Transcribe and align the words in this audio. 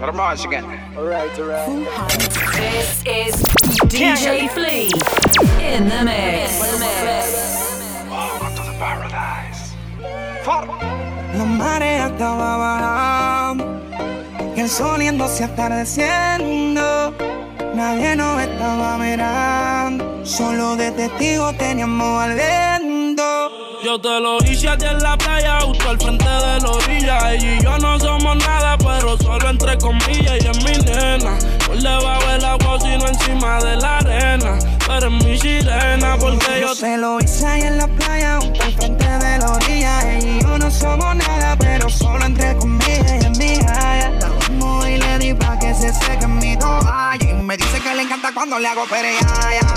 Let 0.00 0.10
him 0.10 0.16
rise 0.16 0.44
again. 0.44 0.64
Alright, 0.96 1.36
alright. 1.40 1.66
This 2.54 3.02
is 3.04 3.34
DJ 3.90 4.48
Flea 4.50 4.86
in 5.60 5.88
the 5.88 6.04
mix. 6.04 6.60
Welcome 8.08 8.54
to 8.54 8.62
the 8.62 8.76
paradise. 8.78 9.74
La 11.34 11.44
marea 11.44 12.06
estaba 12.06 12.56
bajando 12.58 13.64
y 14.56 14.60
el 14.60 14.68
sol 14.68 15.00
yéndose 15.00 15.42
atardeciendo. 15.42 17.12
Nadie 17.74 18.14
nos 18.14 18.40
estaba 18.40 18.98
mirando, 18.98 20.24
solo 20.24 20.76
de 20.76 20.92
testigo 20.92 21.52
teníamos 21.54 22.22
al 22.22 22.34
viento. 22.34 23.50
Yo 23.84 24.00
te 24.00 24.20
lo 24.20 24.38
hice 24.38 24.76
ti 24.76 24.86
en 24.86 24.98
la 25.00 25.16
playa, 25.16 25.60
justo 25.60 25.90
al 25.90 25.98
frente 25.98 26.24
de 26.24 26.60
la 26.60 26.70
orilla. 26.70 27.32
Ella 27.32 27.56
y 27.56 27.62
yo 27.62 27.78
no 27.78 27.98
somos 27.98 28.36
nada, 28.36 28.77
pero 29.08 29.16
solo 29.18 29.50
entre 29.50 29.78
comillas. 29.78 30.44
Y 30.44 30.48
es 30.48 30.64
mi 30.64 30.84
nena, 30.84 31.38
por 31.66 31.78
debajo 31.78 32.26
del 32.30 32.44
agua, 32.44 32.78
sino 32.80 33.06
encima 33.06 33.58
de 33.60 33.76
la 33.76 33.98
arena. 33.98 34.58
Pero 34.86 35.06
es 35.06 35.24
mi 35.24 35.38
sirena, 35.38 36.16
porque 36.18 36.60
yo, 36.60 36.68
Yo 36.68 36.74
se 36.74 36.96
lo 36.98 37.20
hice 37.20 37.46
ahí 37.46 37.62
en 37.62 37.78
la 37.78 37.86
playa, 37.86 38.38
justo 38.40 38.64
al 38.64 38.72
frente 38.74 39.04
de 39.04 39.38
la 39.38 39.52
orilla. 39.52 40.16
Ella 40.16 40.28
y 40.28 40.42
yo 40.42 40.58
no 40.58 40.70
somos 40.70 41.16
nada, 41.16 41.56
pero 41.56 41.88
solo 41.88 42.24
entre 42.24 42.54
comillas. 42.56 43.12
Y 43.12 43.26
es 43.26 43.38
mi 43.38 43.54
haya. 43.54 44.10
La 44.20 44.30
amo 44.46 44.86
y 44.86 44.96
le 44.98 45.18
di 45.18 45.34
pa' 45.34 45.58
que 45.58 45.74
se 45.74 45.92
seque 45.92 46.24
en 46.24 46.38
mi 46.38 46.56
toalla. 46.56 47.18
Y 47.20 47.32
me 47.42 47.56
dice 47.56 47.80
que 47.80 47.94
le 47.94 48.02
encanta 48.02 48.30
cuando 48.34 48.58
le 48.58 48.68
hago 48.68 48.84
pereaya. 48.86 49.74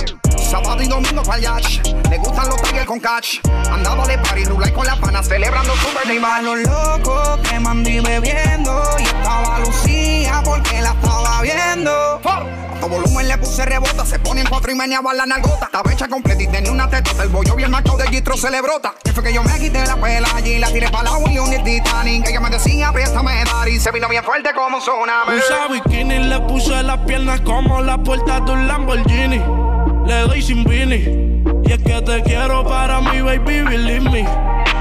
Sábado 0.51 0.83
y 0.83 0.87
domingo 0.87 1.23
pa'l 1.23 1.41
yacht 1.41 1.87
Le 2.09 2.17
gustan 2.17 2.49
los 2.49 2.61
tigres 2.61 2.85
con 2.85 2.99
catch. 2.99 3.39
Andaba 3.71 4.05
de 4.05 4.17
party, 4.17 4.43
rulay 4.43 4.69
con 4.73 4.85
las 4.85 4.99
panas 4.99 5.25
Celebrando 5.25 5.73
su 5.77 5.87
birthday 5.87 6.19
bash 6.19 6.43
los 6.43 6.59
locos 6.63 7.39
que 7.47 7.57
mandí 7.57 8.01
bebiendo. 8.01 8.83
Y 8.99 9.03
estaba 9.03 9.59
Lucía 9.59 10.41
porque 10.43 10.81
la 10.81 10.89
estaba 10.89 11.41
viendo. 11.41 12.19
A 12.25 12.85
volumen 12.85 13.29
le 13.29 13.37
puse 13.37 13.63
rebota. 13.63 14.05
Se 14.05 14.19
pone 14.19 14.41
en 14.41 14.47
cuatro 14.47 14.73
y 14.73 14.75
meneaba 14.75 15.13
la 15.13 15.25
nalgota 15.25 15.67
Estaba 15.67 15.89
hecha 15.89 16.09
completa 16.09 16.43
y 16.43 16.47
tenía 16.47 16.71
una 16.71 16.89
teta 16.89 17.11
El 17.23 17.29
bollo 17.29 17.55
bien 17.55 17.71
macho 17.71 17.95
de 17.95 18.07
Gistro 18.09 18.35
se 18.35 18.51
le 18.51 18.59
brota. 18.61 18.93
Que 19.01 19.13
fue 19.13 19.23
que 19.23 19.33
yo 19.33 19.43
me 19.43 19.57
quité 19.57 19.85
la 19.85 19.95
pela 19.95 20.27
allí 20.35 20.59
La 20.59 20.69
tiré 20.69 20.89
pa' 20.89 21.01
la 21.01 21.11
y 21.31 21.37
el 21.37 21.63
Titanic. 21.63 22.27
Ella 22.27 22.41
me 22.41 22.49
decía, 22.49 22.91
préstame 22.91 23.45
dar 23.45 23.69
Y 23.69 23.79
se 23.79 23.89
vino 23.91 24.09
bien 24.09 24.25
fuerte 24.25 24.49
como 24.53 24.77
un 24.77 24.83
tsunami 24.83 25.37
Usa 25.37 25.67
bikini, 25.69 26.19
le 26.27 26.41
puse 26.41 26.83
las 26.83 26.97
piernas 27.05 27.39
como 27.39 27.81
la 27.81 27.97
puerta 27.97 28.41
de 28.41 28.51
un 28.51 28.67
Lamborghini. 28.67 29.70
Le 30.11 30.27
doy 30.27 30.41
sin 30.41 30.65
vini. 30.65 31.41
Y 31.63 31.71
es 31.71 31.81
que 31.83 32.01
te 32.01 32.21
quiero 32.23 32.65
para 32.65 32.99
mi 32.99 33.21
baby, 33.21 33.61
believe 33.61 34.09
me. 34.09 34.23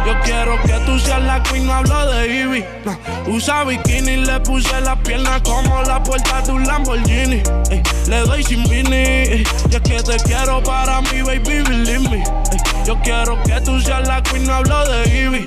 Yo 0.05 0.19
quiero 0.25 0.61
que 0.63 0.73
tú 0.85 0.99
seas 0.99 1.23
la 1.23 1.41
queen, 1.45 1.69
no 1.69 1.75
hablo 1.75 2.07
de 2.07 2.27
Ivy. 2.27 2.65
No. 2.85 2.99
Usa 3.29 3.63
bikini, 3.63 4.17
le 4.27 4.41
puse 4.41 4.81
las 4.81 4.99
piernas 4.99 5.41
como 5.43 5.83
la 5.85 6.03
puerta 6.03 6.43
de 6.43 6.51
un 6.51 6.67
Lamborghini. 6.67 7.43
Ey, 7.71 7.81
le 8.09 8.21
doy 8.23 8.43
sin 8.43 8.65
vini. 8.65 9.05
Y 9.37 9.45
es 9.71 9.81
que 9.83 10.03
te 10.03 10.17
quiero 10.25 10.61
para 10.65 11.01
mi 11.01 11.23
baby, 11.23 11.63
believe 11.63 12.09
me. 12.09 12.25
Yo 12.85 12.99
quiero 12.99 13.41
que 13.45 13.61
tú 13.61 13.81
seas 13.81 14.09
la 14.09 14.21
queen, 14.25 14.45
no 14.49 14.55
hablo 14.55 14.85
de 14.85 15.17
Ivy. 15.17 15.47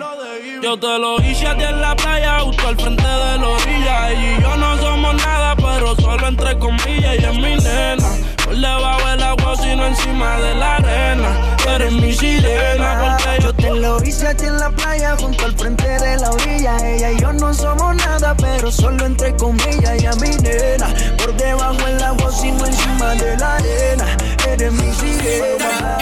Yo 0.63 0.79
te 0.79 0.97
lo 0.97 1.21
hice 1.21 1.45
a 1.45 1.57
ti 1.57 1.65
en 1.65 1.81
la 1.81 1.93
playa, 1.93 2.39
justo 2.39 2.69
al 2.69 2.77
frente 2.77 3.03
de 3.03 3.37
la 3.37 3.47
orilla. 3.49 4.11
Ella 4.11 4.37
y 4.37 4.41
yo 4.41 4.55
no 4.55 4.77
somos 4.77 5.13
nada, 5.15 5.57
pero 5.57 5.93
solo 5.97 6.25
entre 6.25 6.57
comillas. 6.57 7.19
Y 7.19 7.25
es 7.25 7.35
mi 7.35 7.55
nena, 7.55 8.07
por 8.53 8.61
debajo 8.61 9.07
del 9.09 9.23
agua, 9.23 9.55
sino 9.57 9.85
encima 9.87 10.37
de 10.37 10.55
la 10.55 10.75
arena. 10.75 11.55
Eres 11.67 11.91
mi 11.93 12.13
sirena, 12.13 13.17
porque 13.17 13.43
yo 13.43 13.53
te 13.53 13.73
lo 13.73 14.03
hice 14.03 14.27
a 14.27 14.35
ti 14.35 14.45
en 14.45 14.57
la 14.59 14.69
playa 14.69 15.15
junto 15.19 15.45
al 15.45 15.55
frente 15.57 15.87
de 15.87 16.17
la 16.17 16.29
orilla. 16.29 16.77
Ella 16.77 17.11
y 17.11 17.19
yo 17.19 17.33
no 17.33 17.53
somos 17.53 17.95
nada, 17.95 18.35
pero 18.37 18.71
solo 18.71 19.05
entre 19.05 19.35
comillas. 19.37 19.91
Ella 19.91 20.11
mi 20.21 20.29
nena, 20.29 20.87
por 21.17 21.35
debajo 21.35 21.85
del 21.85 22.03
agua, 22.03 22.31
sino 22.31 22.65
encima 22.65 23.15
de 23.15 23.37
la 23.37 23.55
arena. 23.55 24.17
Eres 24.47 24.71
mi 24.71 24.91
sirena. 24.93 25.97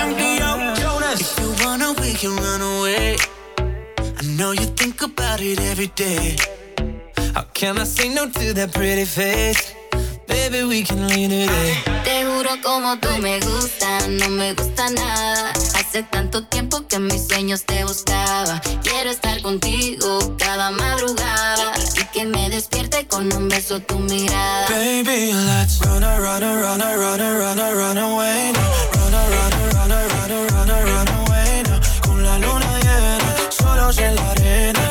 If 1.14 1.38
you 1.40 1.66
wanna, 1.66 1.94
we 2.00 2.14
can 2.14 2.36
run 2.36 2.62
away. 2.62 3.18
I 3.60 4.24
know 4.38 4.54
you 4.54 4.66
think 4.76 5.02
about 5.02 5.42
it 5.42 5.60
every 5.60 5.92
day. 5.96 6.36
How 7.34 7.46
can 7.54 7.78
I 7.78 7.84
say 7.86 8.10
no 8.10 8.30
to 8.30 8.54
that 8.54 8.74
pretty 8.74 9.06
face? 9.06 9.81
Baby, 10.32 10.64
we 10.64 10.84
can 10.84 11.08
leave 11.10 11.30
today. 11.30 11.76
Te 12.06 12.24
juro 12.26 12.52
como 12.64 12.98
tú 12.98 13.10
me 13.20 13.40
gustas, 13.42 14.08
no 14.08 14.30
me 14.30 14.54
gusta 14.54 14.90
nada. 14.90 15.52
Hace 15.76 16.04
tanto 16.04 16.44
tiempo 16.46 16.88
que 16.88 16.96
en 16.96 17.08
mis 17.08 17.28
sueños 17.28 17.64
te 17.66 17.84
buscaba. 17.84 18.62
Quiero 18.82 19.10
estar 19.10 19.42
contigo 19.42 20.36
cada 20.38 20.72
madrugada 20.72 21.74
y 22.00 22.04
que 22.14 22.26
me 22.26 22.50
despierte 22.50 23.08
con 23.08 23.32
un 23.34 23.50
beso 23.50 23.82
tu 23.82 24.00
mirada. 24.00 24.68
Baby, 24.70 25.34
let's 25.34 25.80
run, 25.82 26.04
a, 26.04 26.18
run, 26.18 26.44
a, 26.44 26.56
run, 26.56 26.82
a, 26.82 26.96
run, 26.96 27.20
run, 27.20 27.58
run 27.76 27.98
away 27.98 28.52
now. 28.54 28.62
Run, 28.94 29.12
run, 29.12 29.52
run, 29.74 29.90
run, 29.90 30.48
run, 30.48 30.70
a, 30.72 30.82
run 30.86 31.08
away 31.10 31.64
now. 31.64 31.80
Con 32.08 32.24
la 32.24 32.40
luna 32.40 32.80
llena, 32.80 33.52
solos 33.52 33.98
en 33.98 34.16
la 34.16 34.32
arena. 34.32 34.91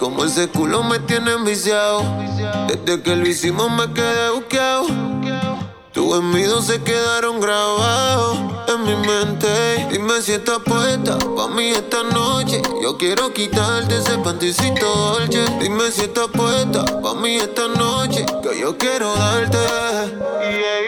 como 0.00 0.24
ese 0.24 0.48
culo 0.48 0.82
me 0.82 0.98
tiene 0.98 1.32
enviciado. 1.32 2.02
Desde 2.68 3.02
que 3.02 3.16
lo 3.16 3.28
hicimos 3.28 3.70
me 3.70 3.92
quedé 3.92 4.30
buqueado. 4.30 4.99
Tus 5.92 6.14
gemidos 6.14 6.66
se 6.66 6.80
quedaron 6.82 7.40
grabados 7.40 8.38
en 8.68 8.84
mi 8.84 8.94
mente. 8.94 9.88
Dime 9.90 10.22
si 10.22 10.32
estás 10.32 10.60
puesta 10.64 11.18
pa' 11.18 11.48
mí 11.48 11.70
esta 11.70 12.04
noche. 12.04 12.62
Yo 12.80 12.96
quiero 12.96 13.32
quitarte 13.32 13.98
ese 13.98 14.16
panticito 14.18 14.86
dolce. 14.86 15.44
Dime 15.58 15.90
si 15.90 16.02
estás 16.02 16.28
puesta 16.28 16.84
pa' 17.02 17.14
mí 17.14 17.38
esta 17.38 17.66
noche. 17.66 18.24
Que 18.40 18.60
yo 18.60 18.78
quiero 18.78 19.16
darte. 19.16 19.58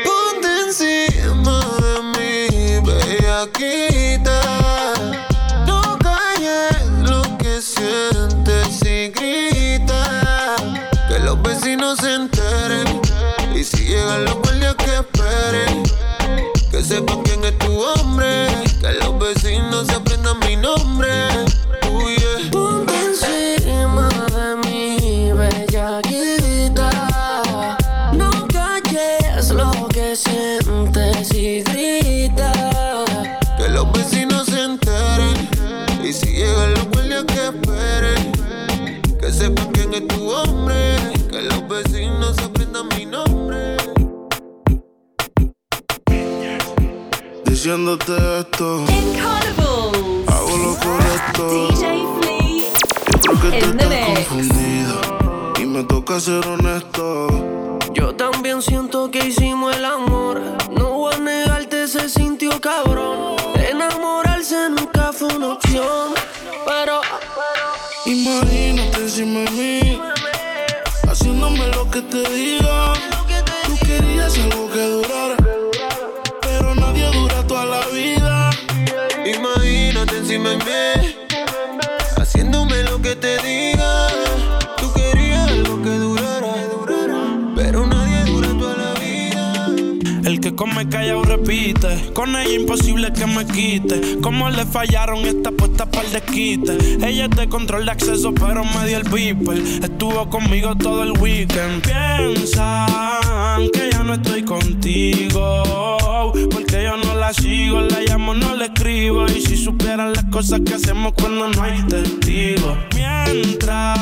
Ponte 0.04 0.49
encima 0.66 1.58
de 1.82 2.02
mí, 2.14 2.81
bellaquita. 2.87 4.40
No 5.66 5.98
calles 5.98 6.87
lo 7.02 7.22
que 7.38 7.60
sientes 7.60 8.81
y 8.84 9.08
grita. 9.08 10.56
Que 11.08 11.19
los 11.19 11.43
vecinos 11.43 11.98
se 11.98 12.14
enteren. 12.14 13.02
Y 13.52 13.64
si 13.64 13.84
llegan 13.84 14.25
los 14.26 14.51
Que 16.70 16.82
sepan 16.82 17.22
quién 17.22 17.44
es 17.44 17.58
tu 17.58 17.81
hombre. 17.81 18.49
Que 18.81 18.93
los 18.94 19.19
vecinos 19.19 19.87
se 19.87 19.94
aprendan 19.94 20.38
mi 20.40 20.56
nombre. 20.56 21.10
Diciéndote 47.64 48.12
esto, 48.41 48.81
Incredibles. 48.88 50.26
hago 50.26 50.56
lo 50.56 50.75
correcto. 50.81 51.69
DJ 51.69 52.05
Flea. 52.19 52.73
Yo 53.25 53.32
creo 53.35 53.53
que 53.53 53.59
tú 53.61 53.67
In 53.70 53.76
the 53.76 53.85
estás 53.85 54.09
mix. 54.09 54.29
confundida. 54.29 55.00
Y 55.61 55.67
me 55.67 55.85
toca 55.85 56.19
ser 56.19 56.44
honesto. 56.44 57.79
Yo 57.94 58.17
también 58.17 58.62
siento 58.62 59.12
que 59.12 59.29
hicimos 59.29 59.76
el 59.76 59.85
amor. 59.85 60.41
No 60.73 60.91
voy 60.91 61.14
a 61.14 61.19
negarte, 61.19 61.87
se 61.87 62.09
sintió 62.09 62.61
cabrón. 62.61 63.37
Enamorarse 63.55 64.69
nunca 64.69 65.12
fue 65.12 65.32
una 65.32 65.50
opción. 65.53 66.15
Pero 66.67 67.00
Imagínate 68.06 69.03
encima 69.03 69.38
de 69.38 69.50
mí, 69.53 70.00
haciéndome 71.08 71.69
lo 71.69 71.88
que 71.88 72.03
te 72.03 72.29
diga. 72.29 72.93
Tú 73.69 73.76
querías 73.87 74.37
algo 74.37 74.69
Haciéndome 82.17 82.83
lo 82.85 83.00
que 83.00 83.15
te 83.15 83.39
diga. 83.43 84.09
Tú 84.77 84.93
querías 84.93 85.49
algo 85.49 85.81
que 85.83 85.91
durara, 85.91 86.55
pero 87.55 87.87
nadie 87.87 88.25
dura 88.25 88.49
toda 88.59 88.77
la 88.77 88.94
vida. 88.99 89.67
El 90.25 90.41
que 90.41 90.55
come 90.55 90.89
callado 90.89 91.23
repite, 91.23 92.12
con 92.12 92.35
ella 92.35 92.55
imposible 92.55 93.12
que 93.12 93.27
me 93.27 93.47
quite. 93.47 94.21
Como 94.21 94.50
le 94.50 94.67
fallaron 94.67 95.25
esta 95.27 95.53
puesta 95.53 95.87
para 95.87 96.06
el 96.06 96.12
desquite. 96.12 96.77
Ella 97.06 97.27
es 97.27 97.31
de 97.31 97.49
control 97.49 97.85
de 97.85 97.93
acceso, 97.93 98.35
pero 98.35 98.65
me 98.65 98.87
dio 98.87 98.99
el 98.99 99.05
beeper. 99.05 99.59
Estuvo 99.59 100.29
conmigo 100.29 100.75
todo 100.77 101.05
el 101.05 101.12
weekend. 101.19 101.83
Piensan 101.83 103.69
que 103.73 103.91
ya 103.93 104.03
no 104.03 104.15
estoy 104.15 104.43
contigo, 104.43 106.33
sigo, 107.32 107.81
la 107.81 108.00
llamo, 108.00 108.34
no 108.34 108.55
la 108.55 108.67
escribo. 108.67 109.26
Y 109.26 109.40
si 109.40 109.56
supieran 109.56 110.12
las 110.12 110.25
cosas 110.25 110.61
que 110.64 110.75
hacemos 110.75 111.12
cuando 111.14 111.49
no 111.49 111.62
hay 111.62 111.82
testigos. 111.82 112.76
Mientras 112.94 113.99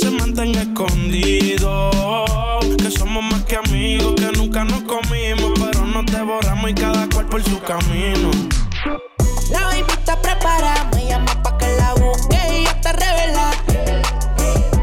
se 0.00 0.10
mantenga 0.10 0.62
escondido, 0.62 1.90
que 2.78 2.90
somos 2.90 3.22
más 3.24 3.42
que 3.44 3.56
amigos, 3.56 4.14
que 4.16 4.30
nunca 4.36 4.64
nos 4.64 4.82
comimos, 4.82 5.52
pero 5.58 5.86
nos 5.86 6.06
devoramos 6.06 6.70
y 6.70 6.74
cada 6.74 7.08
cual 7.08 7.26
por 7.26 7.42
su 7.42 7.60
camino. 7.60 8.30
La 9.50 9.66
baby 9.66 9.84
está 9.88 10.20
preparada, 10.20 10.90
me 10.94 11.06
llama 11.06 11.42
pa' 11.42 11.58
que 11.58 11.66
la 11.76 11.94
busque 11.94 12.38
y 12.52 12.64
ya 12.64 12.70
está 12.70 12.92
revela. 12.92 13.50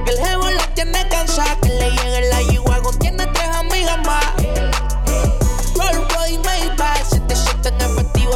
Que 0.05 0.11
el 0.11 0.17
jevo 0.17 0.49
la 0.49 0.73
tiene 0.75 1.07
cansada, 1.09 1.57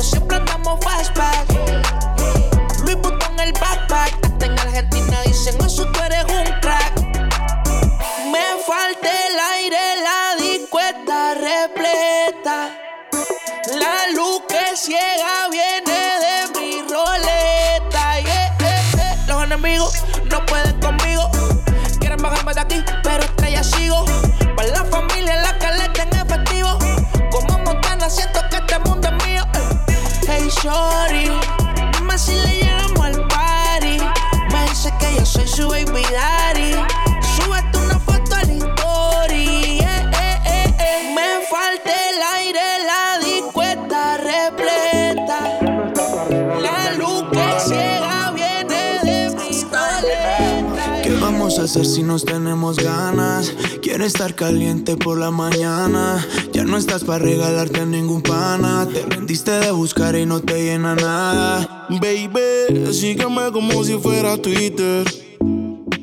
siempre 0.03 0.37
andamos 0.37 0.79
fastback. 0.83 1.47
Louis 2.81 2.95
Vuitton 3.01 3.39
el 3.39 3.53
backpack, 3.53 4.13
hasta 4.23 4.45
en 4.45 4.59
Argentina 4.59 5.21
dicen 5.25 5.55
eso 5.65 5.85
tú 5.85 5.99
eres 6.01 6.32
shorty, 30.63 31.29
dime 31.91 32.17
si 32.17 32.31
le 32.35 32.59
llegamos 32.59 32.99
al 33.01 33.27
party. 33.27 33.97
Me 34.51 34.69
dice 34.69 34.93
que 34.97 35.15
yo 35.17 35.25
soy 35.25 35.47
su 35.47 35.67
baby 35.67 36.03
daddy. 36.11 36.71
Súbete 37.35 37.77
una 37.79 37.99
foto 37.99 38.35
al 38.35 38.49
story. 38.49 39.81
Me 41.15 41.27
falta 41.51 41.91
el 42.09 42.21
aire, 42.37 42.61
la 42.87 43.19
disco 43.25 43.61
está 43.61 44.17
repleta. 44.17 45.59
La 46.61 46.93
luz 46.93 47.25
que 47.33 47.59
ciega 47.59 48.31
viene 48.31 48.99
de 49.03 49.35
mi 49.35 49.63
roleta. 49.63 51.01
¿Qué 51.03 51.17
vamos 51.19 51.59
a 51.59 51.63
hacer 51.63 51.85
si 51.85 52.03
nos 52.03 52.23
tenemos 52.23 52.77
ganas? 52.77 53.51
Quiero 53.93 54.05
estar 54.05 54.33
caliente 54.33 54.97
por 54.97 55.19
la 55.19 55.29
mañana. 55.29 56.27
Ya 56.51 56.63
no 56.63 56.77
estás 56.77 57.03
para 57.03 57.23
regalarte 57.23 57.81
a 57.81 57.85
ningún 57.85 58.23
pana. 58.23 58.87
Te 58.91 59.03
rendiste 59.03 59.51
de 59.51 59.69
buscar 59.69 60.15
y 60.15 60.25
no 60.25 60.41
te 60.41 60.63
llena 60.63 60.95
nada. 60.95 61.85
Baby, 61.89 62.91
sígueme 62.91 63.51
como 63.51 63.83
si 63.83 63.93
fuera 63.99 64.35
Twitter. 64.37 65.05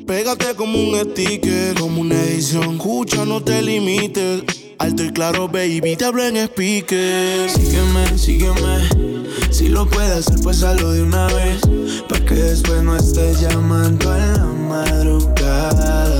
Pégate 0.07 0.55
como 0.55 0.79
un 0.81 0.97
sticker, 1.01 1.77
como 1.77 1.99
una 1.99 2.15
edición. 2.15 2.75
Escucha, 2.75 3.25
no 3.25 3.43
te 3.43 3.61
limites. 3.61 4.43
Alto 4.79 5.03
y 5.03 5.11
claro, 5.11 5.49
baby, 5.49 5.97
te 5.97 6.05
hablo 6.05 6.23
en 6.23 6.37
speaker. 6.37 7.49
Sígueme, 7.49 8.17
sígueme. 8.17 9.27
Si 9.49 9.67
lo 9.67 9.85
puedes 9.85 10.11
hacer, 10.11 10.39
pues 10.41 10.63
hazlo 10.63 10.93
de 10.93 11.03
una 11.03 11.27
vez. 11.27 11.59
Pa' 12.07 12.21
que 12.21 12.35
después 12.35 12.83
no 12.83 12.95
estés 12.95 13.41
llamando 13.41 14.09
a 14.13 14.17
la 14.17 14.45
madrugada. 14.45 16.10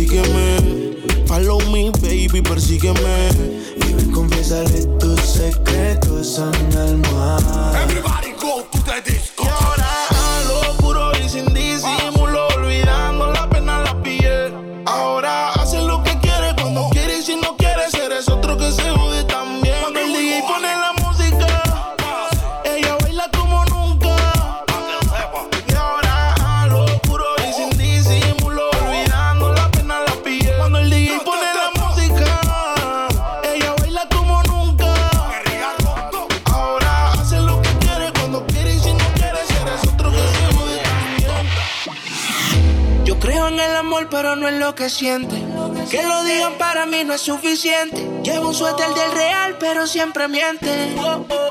Sígueme, 0.00 0.56
sígueme. 0.56 1.26
Follow 1.26 1.60
me, 1.70 1.90
baby, 2.00 2.40
persígueme. 2.40 3.28
Y 3.76 3.92
ven, 3.92 4.10
confiésale 4.10 4.86
tus 4.98 5.20
secretos 5.20 6.38
a 6.38 6.50
mi 6.50 6.74
almohada. 6.74 7.82
Everybody 7.82 8.32
go 8.40 8.62
to 8.72 8.78
the 8.78 9.02
disco. 9.04 9.29
No 44.40 44.48
en 44.48 44.58
lo 44.58 44.74
que 44.74 44.88
siente. 44.88 45.36
Que 45.90 46.02
lo 46.02 46.24
digan 46.24 46.54
para 46.58 46.86
mí 46.86 47.04
no 47.04 47.14
es 47.14 47.20
suficiente. 47.20 48.08
Llevo 48.22 48.48
un 48.48 48.54
suéter 48.54 48.88
del 48.88 49.12
real, 49.12 49.56
pero 49.60 49.86
siempre 49.86 50.28
miente. 50.28 50.94
Oh, 50.98 51.26
oh. 51.28 51.49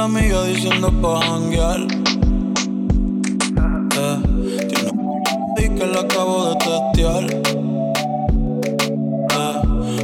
La 0.00 0.06
amiga 0.06 0.44
diciendo 0.44 0.88
pa' 1.02 1.20
janguear. 1.26 1.80
Eh, 4.00 4.18
tiene 4.68 4.90
un 4.92 5.22
que 5.76 5.86
la 5.92 6.00
acabo 6.00 6.36
de 6.48 6.54
testear. 6.66 7.24
Eh, 9.38 9.56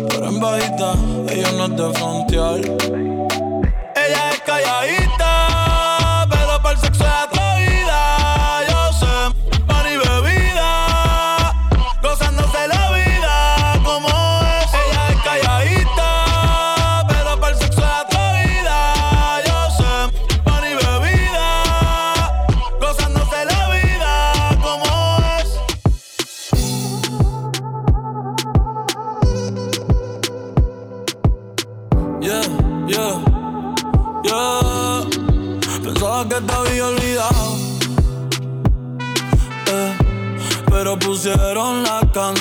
pero 0.08 0.24
en 0.28 0.36
bajita, 0.38 0.88
ella 1.32 1.50
no 1.56 1.64
es 1.64 1.72
de 1.80 1.86
frontear. 1.98 2.60
Ella 4.04 4.22
es 4.32 4.40
calladita, 4.44 5.15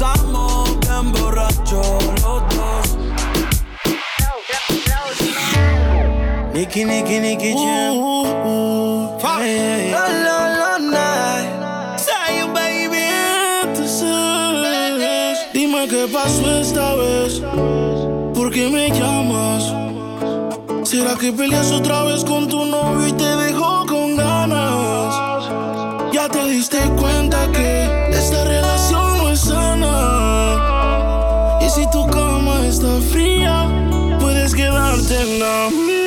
nos 0.00 0.14
besamos 0.14 0.78
bien 0.80 1.12
borracho 1.12 1.82
los 2.22 2.42
dos. 2.56 2.96
Nicky, 6.54 6.84
Nicky, 6.84 7.20
Nicky 7.20 7.54
Jam. 7.54 7.96
Hey, 9.40 9.90
La, 9.92 10.08
la, 10.08 10.48
la, 10.58 10.78
night. 10.78 11.98
Say 11.98 12.38
you, 12.40 12.52
baby, 12.52 12.98
Entonces, 13.64 15.38
dime 15.52 15.86
qué 15.88 16.06
pasó 16.12 16.60
esta 16.60 16.94
vez. 16.94 17.40
¿Por 18.34 18.50
qué 18.50 18.68
me 18.68 18.90
llamas? 18.90 19.74
¿Será 20.88 21.16
que 21.16 21.32
peleas 21.32 21.70
otra 21.72 22.04
vez 22.04 22.24
con 22.24 22.48
tu 22.48 22.64
novio 22.64 23.08
y 23.08 23.12
te 23.12 23.36
dejó 23.36 23.86
con 23.86 24.16
ganas? 24.16 25.14
Ya 26.12 26.28
te 26.28 26.44
diste 26.46 26.78
cuenta 26.98 27.50
que 27.52 28.10
esta 28.10 28.44
relación 28.44 29.07
si 31.78 31.86
tu 31.90 32.06
cama 32.08 32.66
está 32.66 33.00
fría, 33.12 33.68
puedes 34.18 34.52
quedarte 34.54 35.14
en 35.22 35.38
la 35.38 35.70
mía. 35.70 35.97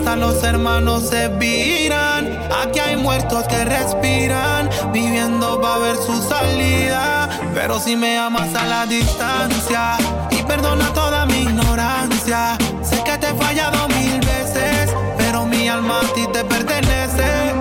Hasta 0.00 0.16
los 0.16 0.42
hermanos 0.42 1.10
se 1.10 1.28
viran. 1.28 2.26
Aquí 2.62 2.78
hay 2.78 2.96
muertos 2.96 3.44
que 3.48 3.64
respiran, 3.64 4.68
viviendo 4.92 5.60
va 5.60 5.74
a 5.74 5.78
ver 5.78 5.96
su 5.96 6.22
salida. 6.22 7.28
Pero 7.54 7.78
si 7.78 7.96
me 7.96 8.16
amas 8.16 8.54
a 8.54 8.64
la 8.64 8.86
distancia 8.86 9.98
y 10.30 10.42
perdona 10.44 10.90
toda 10.94 11.26
mi 11.26 11.42
ignorancia. 11.42 12.56
Sé 12.82 13.02
que 13.04 13.18
te 13.18 13.28
he 13.28 13.34
fallado 13.34 13.88
mil 13.88 14.20
veces, 14.20 14.90
pero 15.18 15.44
mi 15.44 15.68
alma 15.68 16.00
a 16.00 16.14
ti 16.14 16.26
te 16.32 16.44
pertenece. 16.44 17.52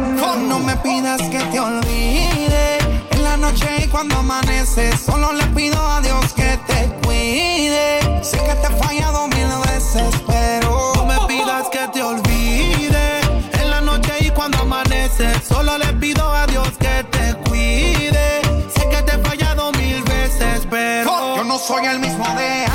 No 0.48 0.60
me 0.60 0.76
pidas 0.78 1.22
que 1.24 1.40
te 1.52 1.60
olvide 1.60 2.78
en 3.12 3.24
la 3.24 3.36
noche 3.36 3.68
y 3.84 3.88
cuando 3.88 4.16
amanece. 4.18 4.96
Solo 4.98 5.34
le 5.34 5.46
pido 5.48 5.78
a 5.78 6.00
Dios 6.00 6.34
que 6.34 6.39
soy 21.60 21.86
el 21.86 22.00
mismo 22.00 22.26
de 22.36 22.69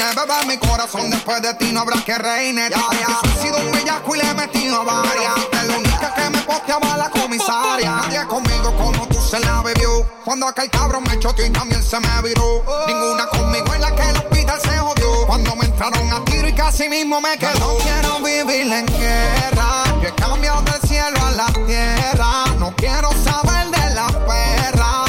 de 0.00 0.14
peine. 0.14 0.26
Bebé, 0.26 0.46
mi 0.46 0.58
corazón 0.58 1.10
después 1.10 1.42
de 1.42 1.54
ti 1.54 1.72
no 1.72 1.80
habrá 1.80 2.02
que 2.04 2.16
reine. 2.16 2.68
Ya, 2.70 2.76
ya, 2.76 3.20
he 3.22 3.42
sido 3.42 3.58
un 3.58 3.72
bellaco 3.72 4.14
y 4.14 4.18
le 4.18 4.24
he 4.24 4.34
metido 4.34 4.84
varias. 4.84 5.34
Es 5.52 5.64
la 5.66 5.76
única 5.76 6.14
que 6.14 6.30
me 6.30 6.38
posteaba 6.38 6.96
la 6.96 7.10
comisaria. 7.10 7.90
Nadie 7.90 8.26
conmigo 8.26 8.74
como 8.76 9.06
tú 9.08 9.20
se 9.20 9.38
la 9.40 9.62
bebió. 9.62 10.06
Cuando 10.24 10.48
aquel 10.48 10.70
cabrón 10.70 11.04
me 11.04 11.18
choteó 11.18 11.46
y 11.46 11.50
también 11.50 11.82
se 11.82 11.98
me 12.00 12.22
viró. 12.22 12.64
Ninguna 12.86 13.26
conmigo 13.26 13.74
en 13.74 13.80
la 13.80 13.94
que 13.94 14.02
el 14.02 14.16
hospital 14.16 14.60
se 14.60 14.78
jodió. 14.78 15.26
Cuando 15.26 15.56
me 15.56 15.64
entraron 15.66 16.12
a 16.12 16.24
tiro 16.24 16.48
y 16.48 16.54
casi 16.54 16.88
mismo 16.88 17.20
me 17.20 17.36
quedó. 17.36 17.58
No 17.58 17.78
quiero 17.78 18.20
vivir 18.20 18.72
en 18.72 18.86
guerra. 18.86 19.84
Yo 20.02 20.08
he 20.08 20.14
cambiado 20.14 20.62
del 20.62 20.80
cielo 20.88 21.18
a 21.24 21.30
la 21.32 21.46
tierra. 21.66 22.44
No 22.58 22.74
quiero 22.76 23.10
saber 23.24 23.68
de 23.70 23.94
la 23.94 24.06
perra. 24.08 25.04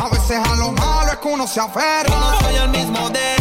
A 0.00 0.08
veces 0.08 0.38
a 0.38 0.54
lo 0.56 0.72
malo 0.72 1.12
es 1.12 1.18
que 1.18 1.28
uno 1.28 1.46
se 1.46 1.60
aferra. 1.60 2.08
No 2.08 2.40
soy 2.40 2.56
el 2.56 2.68
mismo 2.70 3.10
de 3.10 3.37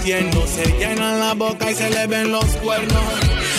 entiendo. 0.00 0.46
Se 0.46 0.64
llenan 0.78 1.20
la 1.20 1.34
boca 1.34 1.70
y 1.70 1.74
se 1.74 1.90
le 1.90 2.06
ven 2.06 2.32
los 2.32 2.44
cuernos. 2.56 3.04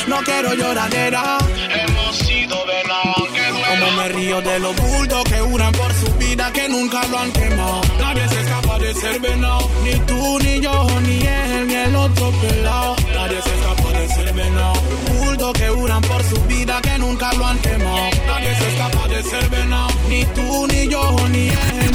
No 0.08 0.17
quiero 0.23 0.54
lloradera. 0.54 1.38
Hemos 1.47 2.17
sido 2.17 2.58
venados. 2.65 3.30
Como 3.69 3.91
me 3.91 4.10
río 4.10 4.41
de 4.41 4.60
los 4.60 4.75
bultos 4.75 5.23
que 5.25 5.39
juran 5.39 5.71
por 5.71 5.93
su 5.93 6.12
vida 6.15 6.51
que 6.51 6.67
nunca 6.67 7.06
lo 7.08 7.19
han 7.19 7.32
quemado. 7.32 7.82
Nadie 7.99 8.27
se 8.27 8.41
escapa 8.41 8.80
de 8.80 8.93
ser 8.93 9.19
venado. 9.21 9.69
Ni 9.84 9.93
tú, 9.99 10.39
ni 10.39 10.60
yo, 10.60 10.88
ni 11.01 11.25
él, 11.25 11.67
ni 11.67 11.75
el 11.75 11.95
otro 11.95 12.32
pelado. 12.32 12.95
Nadie 13.13 13.41
se 13.41 13.54
escapa 13.56 13.99
de 13.99 14.08
ser 14.10 14.34
venado. 14.34 14.73
Bultos 15.19 15.54
que 15.54 15.69
juran 15.69 16.01
por 16.01 16.23
su 16.23 16.41
vida 16.45 16.82
que 16.82 16.97
nunca 16.97 17.32
lo 17.34 17.45
han 17.45 17.60
quemado. 17.60 18.10
Nadie 18.27 18.56
se 18.56 18.67
escapa 18.67 19.08
de 19.08 19.23
ser 19.23 19.49
venado. 19.49 19.89
Ni 20.10 20.25
tú, 20.25 20.67
ni 20.67 20.88
yo, 20.88 21.15
ni 21.30 21.49
él, 21.49 21.91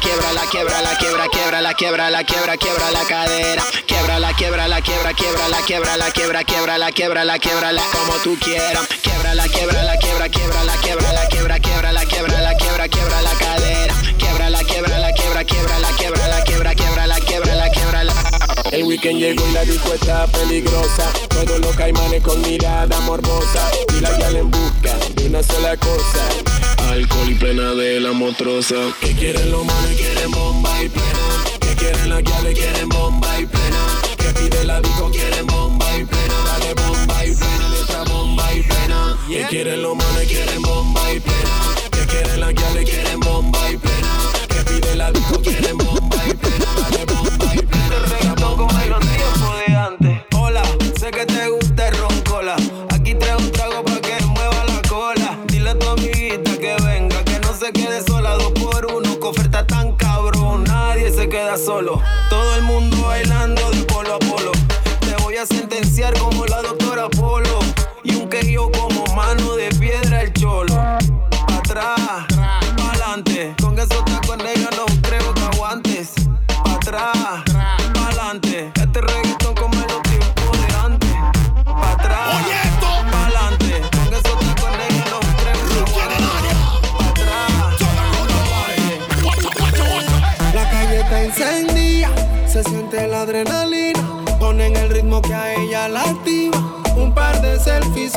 quiebra 0.00 0.32
la 0.32 0.46
quiebra 0.46 0.80
la 0.82 0.96
quiebra 0.96 1.28
quiebra 1.28 1.60
la 1.60 1.74
quiebra 1.74 2.10
la 2.10 2.24
quiebra 2.24 2.56
quiebra 2.56 2.90
la 2.90 3.04
cadera 3.04 3.64
quiebra 3.86 4.18
la 4.18 4.32
quiebra 4.32 4.68
la 4.68 4.80
quiebra 4.80 5.12
quiebra 5.12 5.48
la 5.48 5.62
quiebra 5.62 5.96
la 5.96 6.10
quiebra 6.10 6.44
quiebra 6.44 6.78
la 6.78 6.90
quiebra 6.92 7.24
la 7.24 7.38
quiebra 7.38 7.72
la 7.72 7.82
como 7.92 8.14
tú 8.24 8.38
quieras 8.40 8.86
quiebra 9.02 9.34
la 9.34 9.46
quiebra 9.48 9.82
la 9.84 9.96
quiebra 9.98 10.28
quiebra 10.28 10.64
la 10.64 10.76
quiebra 10.76 11.12
la 11.12 11.28
quiebra 11.28 11.60
quiebra 11.60 11.92
la 11.92 12.04
quiebra 12.04 12.40
la 12.40 12.54
quiebra 12.56 12.88
quiebra 12.88 13.22
la 13.22 13.32
cadera 13.34 13.94
quiebra 14.18 14.50
la 14.50 14.64
quiebra 14.64 14.98
la 14.98 15.12
quiebra 15.12 15.44
quiebra 15.44 15.78
la 15.78 15.88
quiebra 15.92 16.28
la 16.28 16.44
quiebra 16.44 16.74
quiebra 16.74 17.06
la 17.06 17.20
quiebra 17.20 17.54
la 17.54 17.70
quiebra 17.70 18.04
la 18.04 18.14
El 18.72 18.84
weekend 18.84 19.18
llegó 19.18 19.46
y 19.46 19.52
la 19.52 19.64
disco 19.64 19.90
peligrosa. 20.32 21.12
Todos 21.28 21.60
los 21.60 21.76
caimanes 21.76 22.22
con 22.22 22.40
mirada 22.40 23.00
morbosa. 23.00 23.70
Y 23.96 24.00
la 24.00 24.10
gal 24.12 24.36
en 24.36 24.50
busca 24.50 24.96
de 25.14 25.26
una 25.26 25.42
sola 25.42 25.76
cosa. 25.76 26.49
Alcohol 26.90 27.30
y 27.30 27.34
plena 27.34 27.72
de 27.74 28.00
la 28.00 28.12
motrosa. 28.12 28.74
Que 29.00 29.14
quieren 29.14 29.52
los 29.52 29.64
manes, 29.64 29.96
quieren 29.96 30.30
bomba 30.32 30.82
y 30.82 30.88
plena. 30.88 31.44
Que 31.60 31.76
quieren 31.76 32.08
la 32.08 32.20
gales, 32.20 32.58
quieren 32.58 32.88
bomba 32.88 33.40
y 33.40 33.46
plena. 33.46 33.86
Que 34.16 34.24
pide 34.34 34.64
la 34.64 34.80
disco, 34.80 35.08
quieren 35.12 35.46
bomba 35.46 35.86
y 35.96 36.04
plena. 36.04 36.34
Dale 36.46 36.74
bomba 36.74 37.24
y 37.24 37.34
plena, 37.36 37.68
letra 37.68 38.02
bomba 38.04 38.54
y 38.54 38.62
plena. 38.64 39.16
Que 39.28 39.46
quieren 39.48 39.82
los 39.82 39.96
manes, 39.96 40.26
quieren 40.26 40.62
bomba 40.62 41.12
y 41.12 41.20
plena. 41.20 41.74
Que 41.92 42.06
quieren 42.06 42.40
la 42.40 42.52
gales, 42.52 42.90
quieren 42.90 43.20
bomba 43.20 43.70
y 43.70 43.76
plena. 43.76 44.18
Que 44.48 44.64
pide 44.64 44.96
la 44.96 45.12
disco, 45.12 45.40
quieren 45.40 45.78
bomba 45.78 46.16
y 46.26 46.34
plena. 46.34 46.66
Dale 46.90 47.04
bomba 47.04 47.29
solo. 61.60 62.19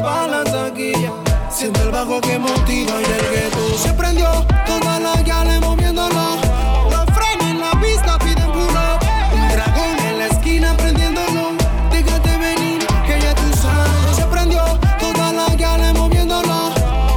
La. 0.01 0.43
Siente 1.49 1.81
el 1.81 1.91
bajo 1.91 2.19
que 2.19 2.39
motiva 2.39 2.93
y 3.01 3.05
el 3.05 3.29
gueto 3.31 3.77
se 3.77 3.93
prendió. 3.93 4.27
Todas 4.65 5.01
las 5.01 5.23
gales 5.23 5.59
moviéndolo. 5.61 6.37
Los 6.89 7.05
frenos 7.15 7.47
en 7.47 7.59
la 7.59 7.71
pista 7.79 8.17
piden 8.19 8.51
pulo. 8.51 8.99
Un 9.35 9.47
dragón 9.49 9.97
en 10.07 10.19
la 10.19 10.27
esquina 10.27 10.75
prendiéndolo. 10.77 11.51
Déjate 11.91 12.37
venir, 12.37 12.79
que 13.05 13.21
ya 13.21 13.35
tú 13.35 13.43
sabes. 13.61 14.15
Se 14.15 14.25
prendió. 14.25 14.63
Todas 14.99 15.33
las 15.33 15.55
gales 15.57 15.93
moviéndolo. 15.93 16.71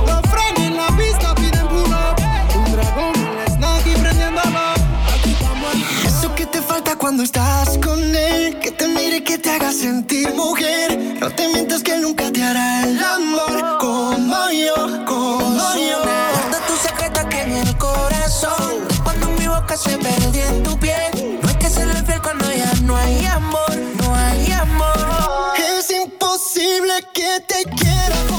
Los 0.06 0.20
frenos 0.30 0.60
en 0.60 0.76
la 0.76 0.88
pista 0.98 1.34
piden 1.34 1.66
pulo. 1.68 2.14
Un 2.56 2.72
dragón 2.72 3.14
en 3.14 3.36
la 3.36 3.46
snack 3.46 3.86
y 3.86 3.94
prendiéndolo. 3.94 4.74
Eso 6.06 6.34
que 6.34 6.46
te 6.46 6.60
falta 6.60 6.96
cuando 6.96 7.22
estás 7.22 7.78
con 7.78 7.98
él, 8.14 8.58
que 8.60 8.70
te 8.70 8.86
mire, 8.86 9.24
que 9.24 9.38
te 9.38 9.50
haga 9.50 9.72
sentir 9.72 10.34
mujer. 10.34 10.85
Se 19.76 19.98
perdió 19.98 20.42
en 20.46 20.62
tu 20.62 20.78
piel, 20.78 21.40
no 21.42 21.48
hay 21.48 21.54
que 21.56 21.68
ser 21.68 21.86
fiel 22.06 22.22
cuando 22.22 22.50
ya 22.50 22.72
no 22.84 22.96
hay 22.96 23.26
amor, 23.26 23.76
no 23.98 24.14
hay 24.14 24.50
amor. 24.52 25.54
Es 25.58 25.90
imposible 25.90 26.94
que 27.12 27.40
te 27.46 27.64
quiera 27.76 28.35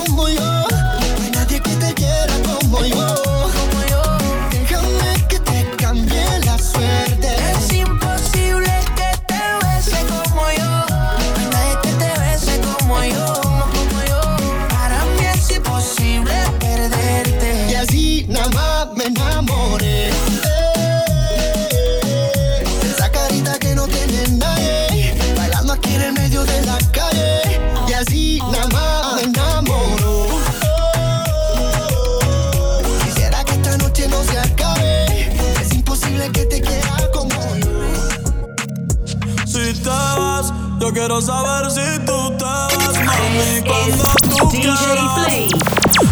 quiero 41.08 41.22
saber 41.22 41.72
si 41.72 42.00
tú 42.06 42.38
te 42.38 42.43
vas, 42.43 43.00
mami, 43.06 43.63
cuando 43.65 44.04
tú 44.30 44.50
DJ 44.50 44.62
quieras. 44.62 45.48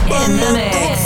Cuando 0.08 0.26
in 0.26 0.38
the 0.38 0.54
mix. 0.54 1.05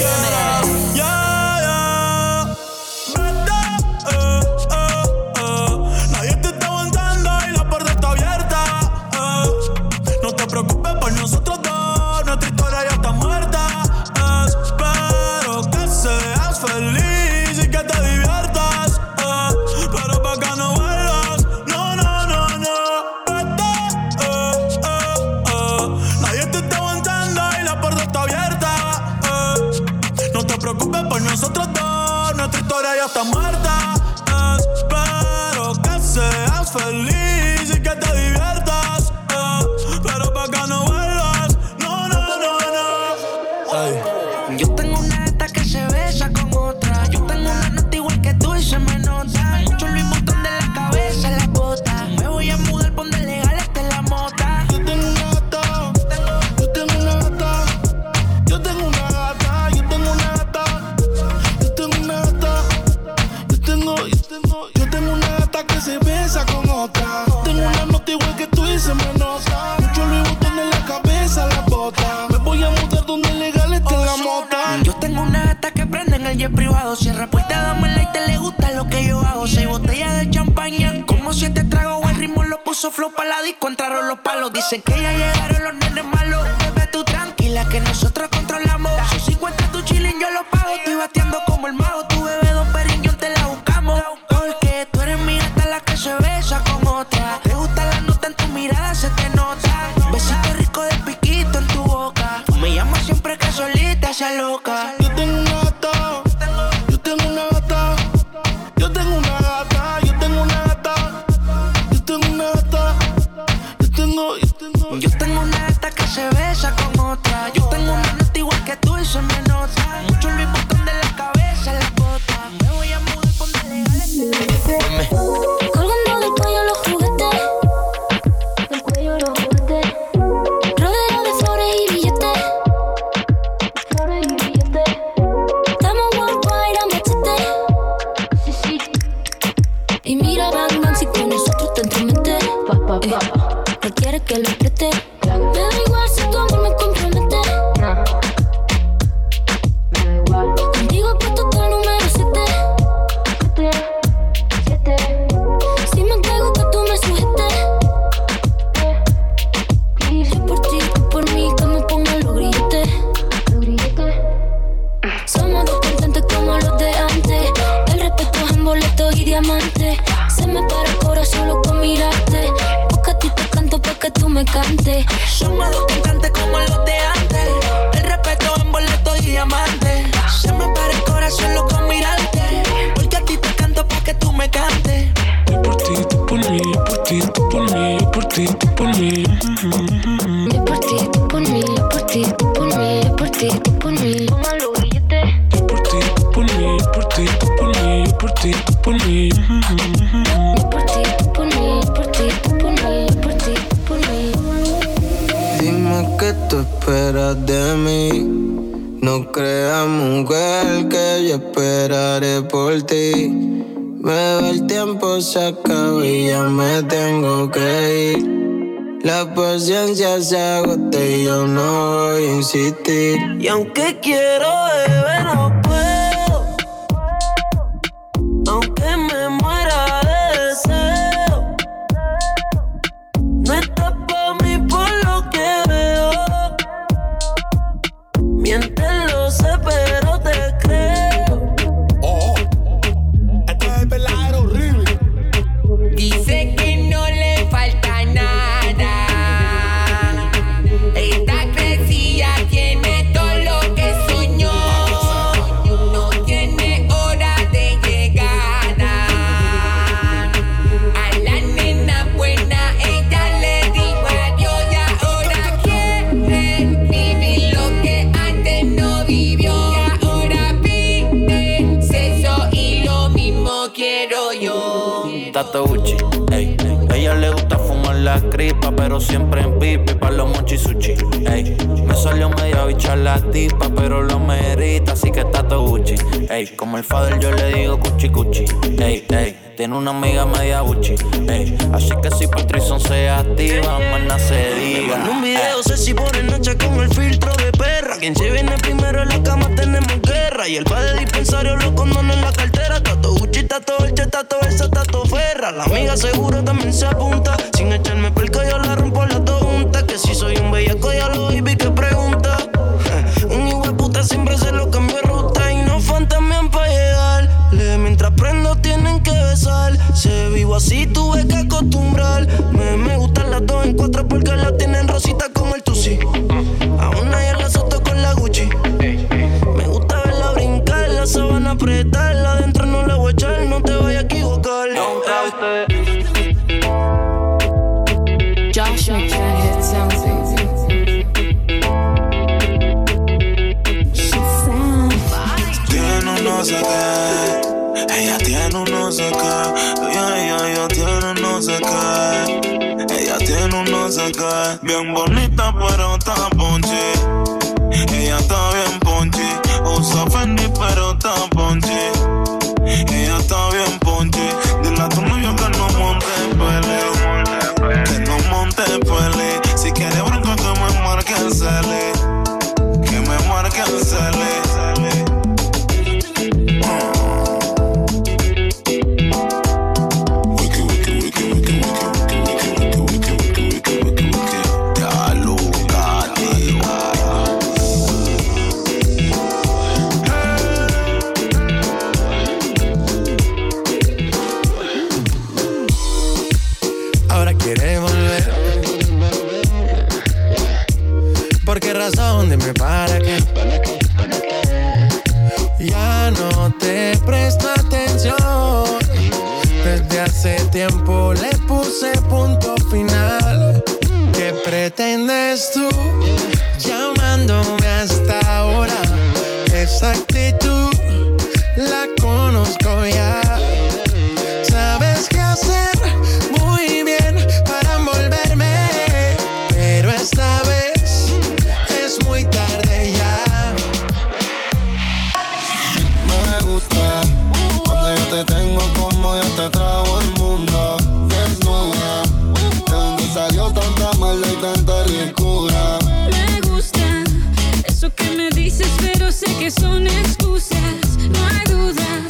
Son 449.52 449.88
excusas. 449.88 450.98
No 450.98 451.26
hay 451.28 451.44
duda. 451.48 452.06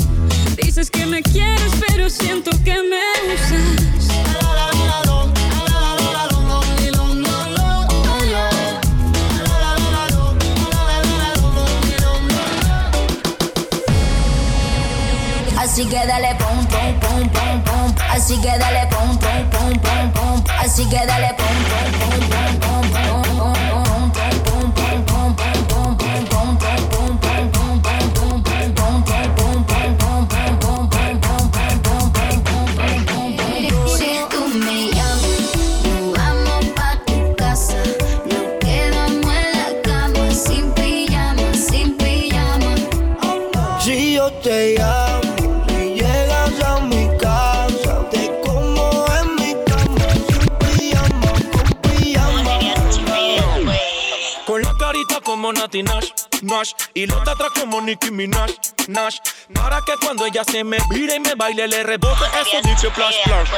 Dices 0.61 0.89
que 0.89 1.05
me 1.05 1.21
quieres, 1.21 1.71
pero 1.87 2.09
siento 2.09 2.51
que 2.63 2.73
me 2.73 3.33
usas. 3.33 4.09
Así 15.57 15.85
que 15.85 16.05
dale 16.05 16.35
pum 16.35 16.65
pum 16.65 16.99
pum 16.99 17.29
pum 17.29 17.63
pum. 17.63 17.95
Así 18.11 18.37
que 18.41 18.57
dale 18.57 18.87
pum 18.87 19.17
pum 19.17 19.49
pum 19.49 19.79
pum 19.79 20.11
pum. 20.11 20.43
Así 20.59 20.85
que 20.89 21.05
dale 21.05 21.33
pum 21.37 21.68
Nash, 56.49 56.73
Y 56.95 57.05
los 57.05 57.23
de 57.23 57.31
atrás 57.31 57.51
como 57.59 57.79
Nicki 57.79 58.09
Minaj, 58.09 58.49
Nash. 58.87 59.17
Para 59.53 59.81
que 59.81 59.93
cuando 60.01 60.25
ella 60.25 60.43
se 60.43 60.63
me 60.63 60.77
vire 60.89 61.15
y 61.15 61.19
me 61.19 61.35
baile 61.35 61.67
Le 61.67 61.83
rebote 61.83 62.25
eso 62.41 62.67
dice 62.67 62.89
flash, 62.91 63.15
flash. 63.23 63.49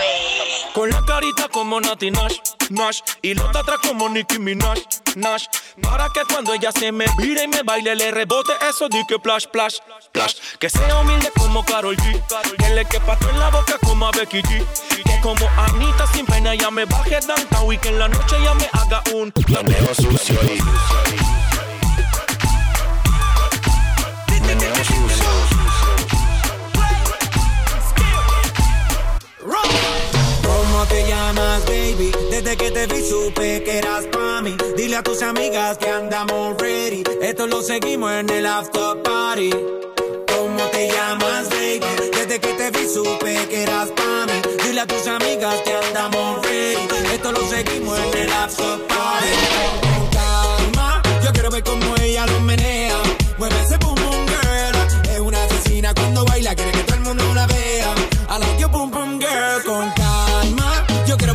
Con 0.74 0.90
la 0.90 1.02
carita 1.06 1.48
como 1.48 1.80
Nati 1.80 2.12
Nash, 2.12 2.38
Nash. 2.70 3.00
Y 3.22 3.34
los 3.34 3.52
de 3.54 3.60
atrás 3.60 3.80
como 3.88 4.10
Nicki 4.10 4.40
Minaj, 4.40 4.78
Nash. 5.16 5.46
Para 5.82 6.10
que 6.10 6.22
cuando 6.32 6.54
ella 6.54 6.72
se 6.74 6.92
me 6.92 7.06
vire 7.18 7.44
y 7.44 7.48
me 7.48 7.64
baile 7.64 7.96
Le 7.96 8.12
rebote 8.12 8.52
eso 8.70 8.90
dice 8.90 9.20
flash, 9.24 9.46
flash, 9.52 9.78
flash. 10.14 10.36
Que 10.60 10.70
sea 10.70 11.00
humilde 11.00 11.32
como 11.38 11.64
Karol 11.64 11.96
G. 11.96 12.22
Que 12.58 12.70
le 12.72 12.86
quepa 12.86 13.18
todo 13.18 13.30
en 13.30 13.40
la 13.40 13.50
boca 13.50 13.78
como 13.86 14.08
a 14.08 14.12
Becky 14.12 14.42
G. 14.42 14.66
Que 15.06 15.22
como 15.22 15.50
Anita 15.58 16.06
sin 16.08 16.26
pena 16.26 16.56
ya 16.56 16.70
me 16.70 16.86
baje 16.86 17.20
downtown 17.22 17.74
Y 17.74 17.78
que 17.78 17.90
en 17.90 18.00
la 18.00 18.08
noche 18.10 18.36
ya 18.44 18.54
me 18.54 18.70
haga 18.74 19.02
un 19.14 19.32
Meneo 19.48 19.96
sucio 19.96 20.36
y 20.44 21.51
¿Cómo 30.82 30.94
te 30.94 31.08
llamas, 31.08 31.64
baby? 31.66 32.12
Desde 32.32 32.58
que 32.58 32.72
te 32.72 32.88
vi 32.88 33.08
supe 33.08 33.64
que 33.64 33.78
eras 33.78 34.04
pa' 34.06 34.42
mí. 34.42 34.58
Dile 34.76 34.96
a 34.96 35.04
tus 35.04 35.22
amigas 35.22 35.78
que 35.78 35.88
andamos 35.88 36.58
ready. 36.60 37.04
Esto 37.22 37.46
lo 37.46 37.62
seguimos 37.62 38.12
en 38.12 38.28
el 38.32 38.48
after 38.48 39.00
party. 39.04 39.52
¿Cómo 39.52 40.64
te 40.72 40.88
llamas, 40.88 41.50
baby? 41.50 41.86
Desde 42.18 42.40
que 42.40 42.54
te 42.54 42.72
vi 42.72 42.88
supe 42.92 43.48
que 43.48 43.62
eras 43.62 43.90
pa' 43.90 44.26
mí. 44.26 44.42
Dile 44.66 44.82
a 44.82 44.88
tus 44.88 45.06
amigas 45.06 45.62
que 45.62 45.72
andamos 45.72 46.44
ready. 46.48 46.88
Esto 47.14 47.32
lo 47.32 47.48
seguimos 47.48 48.00
en 48.00 48.18
el 48.18 48.32
after 48.32 48.88
party. 48.88 49.28
Calma, 50.14 51.04
yo 51.24 51.32
quiero 51.32 51.52
ver 51.52 51.64
cómo 51.64 51.96
ella 52.02 52.26
lo 52.26 52.40
menea. 52.40 52.98
Mueve 53.38 53.56
ese 53.62 53.78
pum 53.78 53.94
pum 53.94 54.26
girl. 54.26 55.12
Es 55.14 55.20
una 55.20 55.44
asesina 55.44 55.94
cuando 55.94 56.26
baila, 56.26 56.56
quiere 56.56 56.72
que 56.72 56.84
todo 56.86 56.96
el 56.96 57.02
mundo 57.02 57.24
la 57.36 57.46
vea. 57.46 57.94
I 58.32 58.40
like 58.40 58.60
your 58.60 58.72
pum 58.72 58.90
pum 58.90 59.20
girl 59.20 59.64
con 59.64 60.01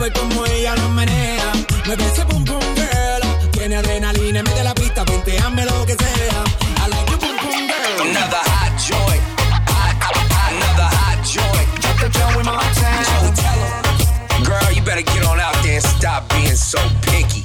ver 0.07 0.13
cómo 0.13 0.47
ella 0.47 0.75
lo 0.77 0.89
menea. 0.91 1.53
Mueve 1.87 2.07
ese 2.07 2.25
pum 2.27 2.45
pum 2.45 2.61
girl. 2.75 3.51
Tiene 3.53 3.77
adrenalina, 3.77 4.43
mete 4.43 4.63
la 4.63 4.75
pista, 4.75 5.03
hazme 5.03 5.65
lo 5.65 5.87
que 5.87 5.95
sea. 5.95 6.45
I 6.79 6.89
like 6.89 7.11
your 7.11 7.19
pum 7.19 7.37
pum 7.39 7.67
girl. 7.67 8.09
Another 8.11 8.43
hot 8.53 8.73
joint. 8.89 9.23
Hot, 9.69 9.95
hot, 10.03 10.17
another 10.53 10.89
hot 10.99 11.19
joint. 11.25 11.69
Drop 11.83 11.97
the 12.01 12.09
joint 12.19 12.37
with 12.37 12.47
my 12.47 12.59
town. 12.83 14.45
Girl, 14.45 14.73
you 14.73 14.83
better 14.83 15.03
get 15.03 15.25
on 15.25 15.41
out 15.41 15.57
there 15.63 15.75
and 15.75 15.85
stop 15.85 16.29
being 16.31 16.57
so 16.57 16.79
picky. 17.03 17.45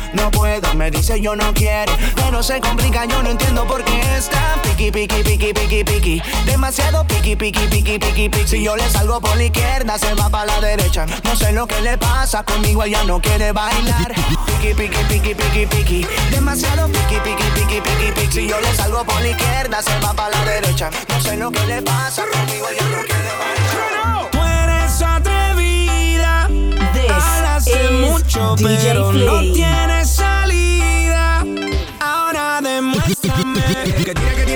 No 0.13 0.29
puedo, 0.31 0.73
me 0.75 0.91
dice 0.91 1.19
yo 1.21 1.35
no 1.35 1.53
quiero. 1.53 1.93
Pero 2.15 2.43
se 2.43 2.59
complica, 2.59 3.05
yo 3.05 3.21
no 3.23 3.29
entiendo 3.29 3.65
por 3.65 3.83
qué 3.83 4.01
está 4.17 4.55
piqui, 4.63 4.91
piqui, 4.91 5.23
piqui, 5.23 5.53
piqui, 5.53 5.83
piqui. 5.83 6.21
Demasiado 6.45 7.05
piqui, 7.07 7.35
piqui, 7.35 7.67
piqui, 7.67 7.99
piqui, 7.99 8.29
piqui. 8.29 8.47
Si 8.47 8.63
yo 8.63 8.75
le 8.75 8.89
salgo 8.89 9.19
por 9.21 9.35
la 9.37 9.43
izquierda, 9.45 9.97
se 9.97 10.13
va 10.15 10.29
para 10.29 10.45
la 10.45 10.61
derecha. 10.61 11.05
No 11.23 11.35
sé 11.35 11.51
lo 11.51 11.65
que 11.67 11.79
le 11.81 11.97
pasa 11.97 12.43
conmigo, 12.43 12.83
ella 12.83 13.03
no 13.05 13.21
quiere 13.21 13.51
bailar. 13.51 14.13
Piqui, 14.45 14.73
piqui, 14.73 15.03
piqui, 15.09 15.35
piqui, 15.35 15.65
piqui. 15.65 16.07
Demasiado 16.31 16.87
piqui, 16.87 17.15
piqui, 17.23 17.43
piqui, 17.55 17.81
piqui, 17.81 18.11
piqui. 18.11 18.31
Si 18.31 18.47
yo 18.47 18.59
le 18.59 18.73
salgo 18.75 19.03
por 19.05 19.21
la 19.21 19.29
izquierda, 19.29 19.81
se 19.81 19.97
va 19.99 20.13
para 20.13 20.29
la 20.29 20.45
derecha. 20.45 20.89
No 21.09 21.21
sé 21.21 21.37
lo 21.37 21.51
que 21.51 21.65
le 21.65 21.81
pasa 21.81 22.23
conmigo, 22.31 22.67
ella 22.69 22.85
no 22.89 23.03
quiere 23.05 23.31
bailar. 23.39 24.29
Tú 24.31 24.39
eres 24.43 25.01
atrevida. 25.01 26.49
Hace 27.55 27.71
is 27.71 27.91
mucho, 27.91 28.55
DJ 28.55 28.77
pero 28.81 29.11
no 29.13 29.39
Flea. 29.39 29.53
tienes 29.53 30.00
Tira 33.71 34.13
que 34.35 34.50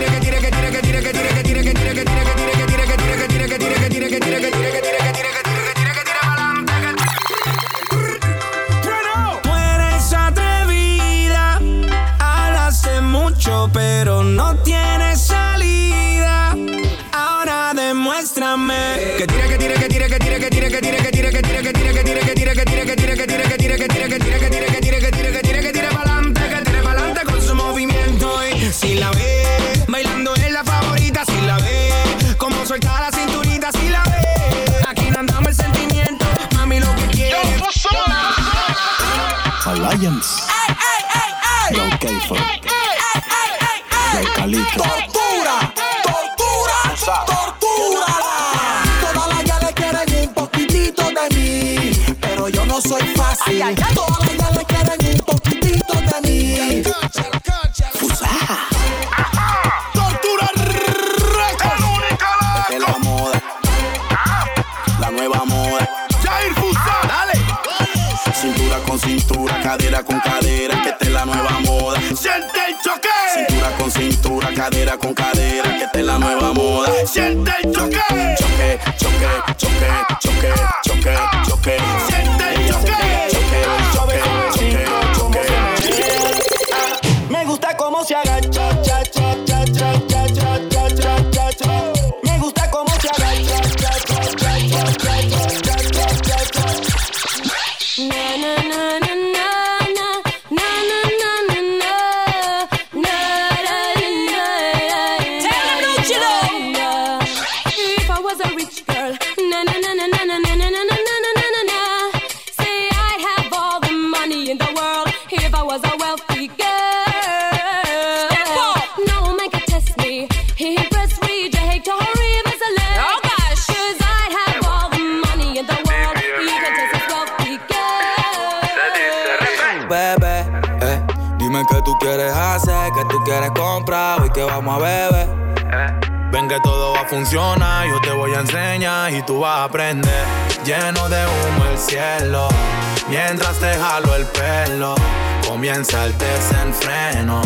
Comienza 145.76 146.06
el 146.06 146.18
desenfreno, 146.18 147.42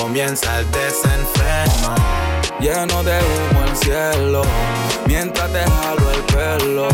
comienza 0.00 0.60
el 0.60 0.70
desenfreno. 0.70 1.96
Lleno 2.60 3.02
de 3.02 3.18
humo 3.18 3.64
el 3.66 3.76
cielo, 3.76 4.42
mientras 5.04 5.50
te 5.52 5.64
jalo 5.64 6.10
el 6.12 6.22
pelo. 6.32 6.88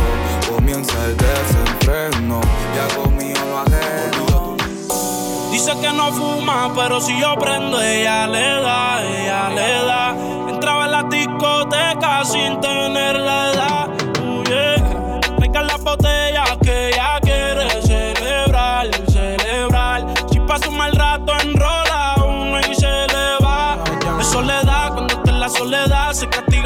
Comienza 0.51 0.95
el 1.05 1.15
desenfreno, 1.15 2.41
ya 2.75 2.97
conmigo 2.97 3.39
lo 3.51 3.59
ajeno. 3.59 4.57
Dice 5.53 5.79
que 5.79 5.93
no 5.93 6.11
fuma, 6.11 6.73
pero 6.75 7.03
si 7.03 7.21
yo 7.21 7.35
prendo, 7.39 7.83
ella 7.83 8.27
le 8.27 8.63
da, 8.63 9.03
ella 9.03 9.51
le 9.51 9.85
da. 9.85 10.17
Entraba 10.49 10.87
en 10.87 10.93
la 10.93 11.03
discoteca 11.03 12.25
sin 12.25 12.59
tener 12.63 13.15
la 13.17 13.53
edad. 13.53 13.68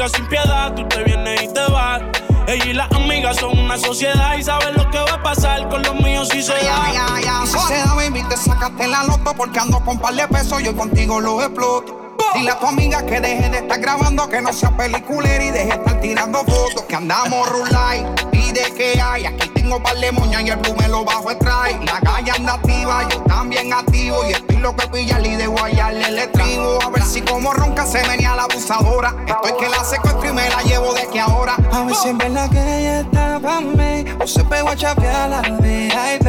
Sin 0.09 0.25
piedad. 0.27 0.73
Tú 0.73 0.87
te 0.87 1.03
vienes 1.03 1.43
y 1.43 1.47
te 1.47 1.65
vas. 1.71 2.01
Ella 2.47 2.65
y 2.65 2.73
las 2.73 2.91
amigas 2.91 3.37
son 3.37 3.57
una 3.57 3.77
sociedad 3.77 4.35
y 4.37 4.43
saben 4.43 4.75
lo 4.75 4.89
que 4.91 4.99
va 4.99 5.13
a 5.13 5.23
pasar 5.23 5.69
con 5.69 5.81
los 5.81 5.95
míos 5.95 6.27
si 6.29 6.43
se 6.43 6.53
da. 6.53 7.39
Y 7.43 7.47
si 7.47 7.57
se 7.59 7.75
da, 7.75 7.93
baby, 7.93 8.23
te 8.23 8.35
sacaste 8.35 8.87
la 8.87 9.03
loto 9.03 9.33
porque 9.35 9.59
ando 9.59 9.79
con 9.79 9.97
par 9.99 10.13
de 10.13 10.27
pesos, 10.27 10.61
yo 10.61 10.75
contigo 10.75 11.21
los 11.21 11.41
exploto. 11.43 12.03
Dile 12.35 12.51
a 12.51 12.59
tu 12.59 12.65
amiga 12.65 13.05
que 13.05 13.19
deje 13.21 13.49
de 13.49 13.59
estar 13.59 13.79
grabando, 13.79 14.27
que 14.27 14.41
no 14.41 14.51
sea 14.51 14.75
peliculera 14.75 15.43
y 15.43 15.51
deje 15.51 15.65
de 15.65 15.75
estar 15.75 16.01
tirando 16.01 16.39
fotos. 16.39 16.83
Que 16.87 16.95
andamos 16.95 17.47
rulay, 17.49 18.05
pide 18.31 18.73
que 18.75 18.99
hay. 18.99 19.25
Aquí 19.25 19.49
tengo 19.49 19.81
par 19.81 19.95
de 19.97 20.11
moñas 20.11 20.41
y 20.41 20.49
el 20.49 20.57
blue 20.57 20.75
me 20.79 20.87
lo 20.87 21.05
bajo 21.05 21.31
extrae. 21.31 21.79
La 21.85 21.99
calle 22.01 22.31
anda 22.31 22.55
activa, 22.55 23.07
yo 23.09 23.21
también 23.21 23.71
activo. 23.71 24.17
Y 24.27 24.31
estoy 24.33 24.42
lo 24.63 24.73
que 24.77 24.87
pilla 24.87 25.19
y 25.19 25.35
de 25.35 25.45
guayarle 25.45 26.07
el 26.07 26.17
estribo. 26.17 26.79
A 26.81 26.89
ver 26.89 27.03
si 27.03 27.21
como 27.21 27.53
ronca 27.53 27.85
se 27.85 28.01
venía 28.07 28.33
la 28.33 28.43
abusadora. 28.43 29.13
Estoy 29.27 29.51
que 29.59 29.69
la 29.69 29.83
secuestro 29.83 30.29
y 30.29 30.33
me 30.33 30.49
la 30.49 30.61
llevo 30.63 30.93
de 30.93 31.05
que 31.09 31.19
ahora. 31.19 31.57
A 31.71 31.83
ver 31.83 31.93
si 31.93 32.09
es 32.09 32.17
verdad 32.17 32.49
que 32.49 32.59
ella 32.59 33.01
está 33.01 33.39
pa' 33.39 33.59
mí 33.59 34.05
O 34.23 34.27
se 34.27 34.43
pegó 34.45 34.69
a 34.69 34.75
chapear 34.75 35.29
la 35.29 35.41
VIP 35.41 36.27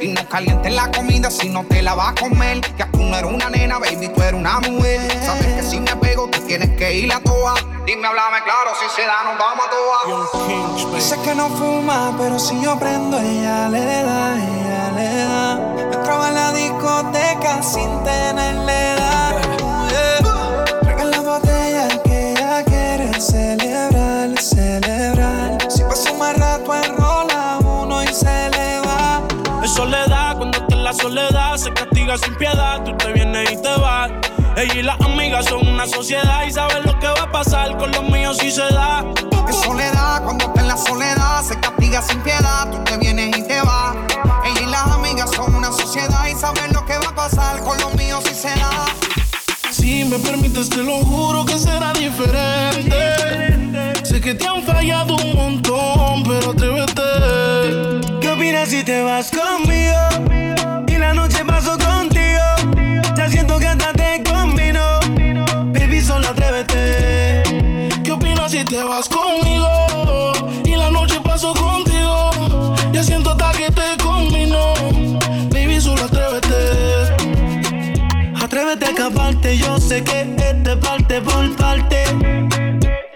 Y 0.00 0.12
no 0.12 0.28
calientes 0.28 0.72
la 0.72 0.90
comida 0.92 1.30
si 1.30 1.48
no 1.48 1.64
te 1.64 1.82
la 1.82 1.94
vas 1.94 2.10
a 2.10 2.14
comer. 2.14 2.60
Que 2.60 2.84
tú 2.84 3.02
no 3.02 3.16
eres 3.16 3.32
una 3.32 3.50
nena, 3.50 3.78
baby, 3.78 4.08
tú 4.14 4.22
eres 4.22 4.34
una 4.34 4.60
mujer. 4.60 5.00
Sabes 5.24 5.46
que 5.56 5.62
si 5.62 5.80
me 5.80 5.96
pego, 5.96 6.28
tú 6.28 6.40
tienes 6.46 6.70
que 6.78 6.94
ir 6.94 7.12
a 7.12 7.20
toa. 7.20 7.54
Dime, 7.84 8.06
háblame 8.06 8.42
claro, 8.44 8.70
si 8.80 8.88
se 8.94 9.06
da, 9.06 9.24
nos 9.24 9.38
vamos 9.38 9.66
a 9.66 9.70
toa. 9.70 10.94
Dice 10.94 11.18
que 11.24 11.34
no 11.34 11.48
fuma, 11.48 12.14
pero 12.16 12.38
si 12.38 12.60
yo 12.62 12.78
prendo, 12.78 13.18
ella 13.18 13.68
le 13.68 14.02
da, 14.02 14.36
ella 14.36 14.92
le 14.94 15.16
da. 15.24 15.85
En 16.24 16.34
la 16.34 16.50
discoteca 16.52 17.62
sin 17.62 18.02
tenerle 18.02 18.92
edad. 18.94 19.34
Yeah. 19.90 20.64
Traigan 20.82 21.10
la 21.10 21.20
botella 21.20 21.88
que 22.02 22.32
ella 22.32 22.64
quiere 22.64 23.20
celebrar, 23.20 24.36
celebrar. 24.38 25.58
Si 25.68 25.82
pasa 25.84 26.12
mal 26.14 26.34
rato, 26.34 26.74
enrola 26.74 27.58
uno 27.60 28.02
y 28.02 28.08
se 28.08 28.50
le 28.50 28.80
va. 28.80 29.22
Es 29.62 29.70
soledad, 29.72 30.36
cuando 30.36 30.58
está 30.58 30.74
en 30.74 30.84
la 30.84 30.92
soledad, 30.92 31.56
se 31.56 31.72
castiga 31.72 32.18
sin 32.18 32.34
piedad. 32.36 32.82
Tú 32.82 32.96
te 32.96 33.12
vienes 33.12 33.52
y 33.52 33.62
te 33.62 33.76
vas. 33.78 34.10
Ella 34.56 34.74
y 34.74 34.82
las 34.82 35.00
amigas 35.02 35.44
son 35.44 35.68
una 35.68 35.86
sociedad 35.86 36.44
y 36.46 36.50
saben 36.50 36.82
lo 36.84 36.98
que 36.98 37.08
va 37.08 37.22
a 37.22 37.30
pasar 37.30 37.76
con 37.76 37.92
los 37.92 38.02
míos 38.04 38.38
si 38.40 38.50
se 38.50 38.62
da. 38.62 39.04
Es 39.48 39.56
soledad, 39.56 40.24
cuando 40.24 40.46
está 40.46 40.60
en 40.62 40.68
la 40.68 40.76
soledad, 40.76 41.42
se 41.42 41.60
castiga 41.60 42.02
sin 42.02 42.20
piedad. 42.22 42.68
Tú 42.70 42.82
te 42.84 42.96
vienes 42.96 43.36
y 43.36 43.42
te 43.42 43.60
vas. 43.60 43.94
Ella 44.44 44.60
y 44.62 44.66
las 44.66 44.86
amigas 44.86 45.30
son 45.32 45.54
una 45.54 45.65
sociedad 45.96 46.26
y 46.26 46.38
saben 46.38 46.72
lo 46.72 46.84
que 46.84 46.92
va 46.98 47.08
a 47.08 47.14
pasar 47.14 47.60
con 47.60 47.78
los 47.80 47.94
míos 47.94 48.22
si 48.28 48.34
se 48.34 48.48
da. 48.48 48.86
Si 49.70 50.04
me 50.04 50.18
permites, 50.18 50.68
te 50.68 50.82
lo 50.82 50.96
juro 51.04 51.44
que 51.44 51.58
será 51.58 51.92
diferente. 51.92 52.96
Sé 54.04 54.20
que 54.20 54.34
te 54.34 54.46
han 54.46 54.62
fallado 54.62 55.16
un 55.16 55.34
montón, 55.34 56.22
pero 56.24 56.50
atrévete. 56.52 58.20
¿Qué 58.20 58.28
opinas 58.28 58.68
si 58.68 58.84
te 58.84 59.02
vas 59.02 59.30
conmigo? 59.30 60.55
Dice 79.96 80.04
que 80.04 80.20
este 80.20 80.76
parte 80.76 81.22
por 81.22 81.56
parte. 81.56 82.04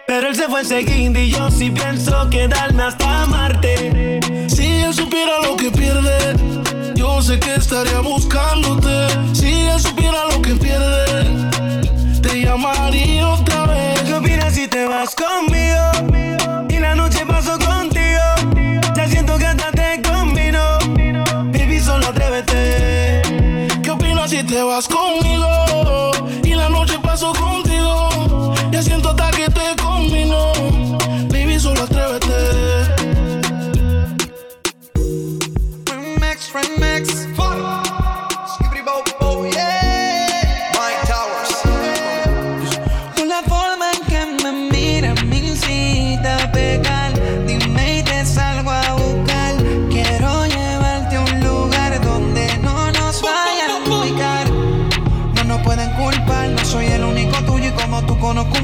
Pero 0.06 0.28
él 0.28 0.34
se 0.34 0.48
fue 0.48 0.64
seguindo 0.64 1.18
y 1.18 1.30
yo 1.30 1.50
sí 1.50 1.70
pienso 1.70 2.30
quedarme 2.30 2.84
hasta 2.84 3.26
Marte. 3.26 4.20
Si 4.48 4.66
él 4.66 4.94
supiera 4.94 5.42
lo 5.42 5.56
que 5.56 5.70
pierde, 5.70 6.36
yo 6.94 7.20
sé 7.20 7.38
que 7.38 7.56
estaría 7.56 8.00
buscándote. 8.00 9.08
Si 9.34 9.52
él 9.52 9.78
supiera 9.78 10.24
lo 10.32 10.40
que 10.40 10.54
pierde, 10.54 11.50
te 12.22 12.40
llamaría 12.40 13.28
otra 13.28 13.66
vez. 13.66 14.00
¿Qué 14.00 14.14
opinas 14.14 14.54
si 14.54 14.66
te 14.66 14.86
vas 14.86 15.14
conmigo? 15.14 16.09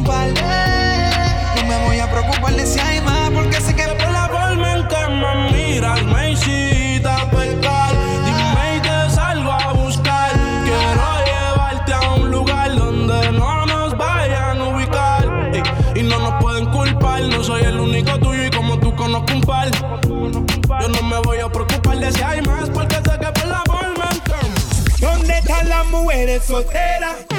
No 0.07 1.64
me 1.66 1.84
voy 1.84 1.98
a 1.98 2.09
preocuparle 2.09 2.64
si 2.64 2.78
hay 2.78 3.00
más, 3.00 3.28
porque 3.30 3.61
sé 3.61 3.74
que 3.74 3.82
por 3.82 4.09
la 4.12 4.28
forma 4.28 4.72
en 4.74 4.86
que 4.86 5.09
me 5.09 5.50
miras 5.50 6.04
me 6.04 6.30
hiciste 6.30 7.11
pecar. 7.32 7.92
Dime 8.24 8.76
y 8.76 8.80
te 8.80 9.11
salgo 9.11 9.50
a 9.50 9.72
buscar. 9.72 10.30
Quiero 10.64 11.24
llevarte 11.24 11.92
a 11.92 12.12
un 12.14 12.30
lugar 12.30 12.76
donde 12.76 13.32
no 13.32 13.66
nos 13.66 13.96
vayan 13.96 14.61
a 14.61 14.64
ubicar. 14.68 15.52
Y 15.96 16.02
no 16.04 16.20
nos 16.20 16.40
pueden 16.40 16.66
culpar, 16.66 17.22
no 17.22 17.42
soy 17.42 17.64
el 17.64 17.80
único 17.80 18.16
tuyo 18.20 18.44
y 18.44 18.50
como 18.50 18.78
tú 18.78 18.94
conozco 18.94 19.32
un 19.34 19.40
par. 19.40 19.70
Yo 19.72 20.88
no 20.88 21.02
me 21.02 21.18
voy 21.18 21.38
a 21.40 21.48
preocupar 21.48 21.98
de 21.98 22.12
si 22.12 22.22
hay 22.22 22.42
más, 22.42 22.70
porque 22.70 22.94
sé 22.94 23.18
que 23.18 23.40
por 23.40 23.46
la 23.46 23.62
forma 23.66 24.09
en 24.12 24.20
que. 24.20 25.04
¿Dónde 25.04 25.38
están 25.38 25.68
las 25.68 25.84
mujeres 25.86 26.44
solteras? 26.44 27.36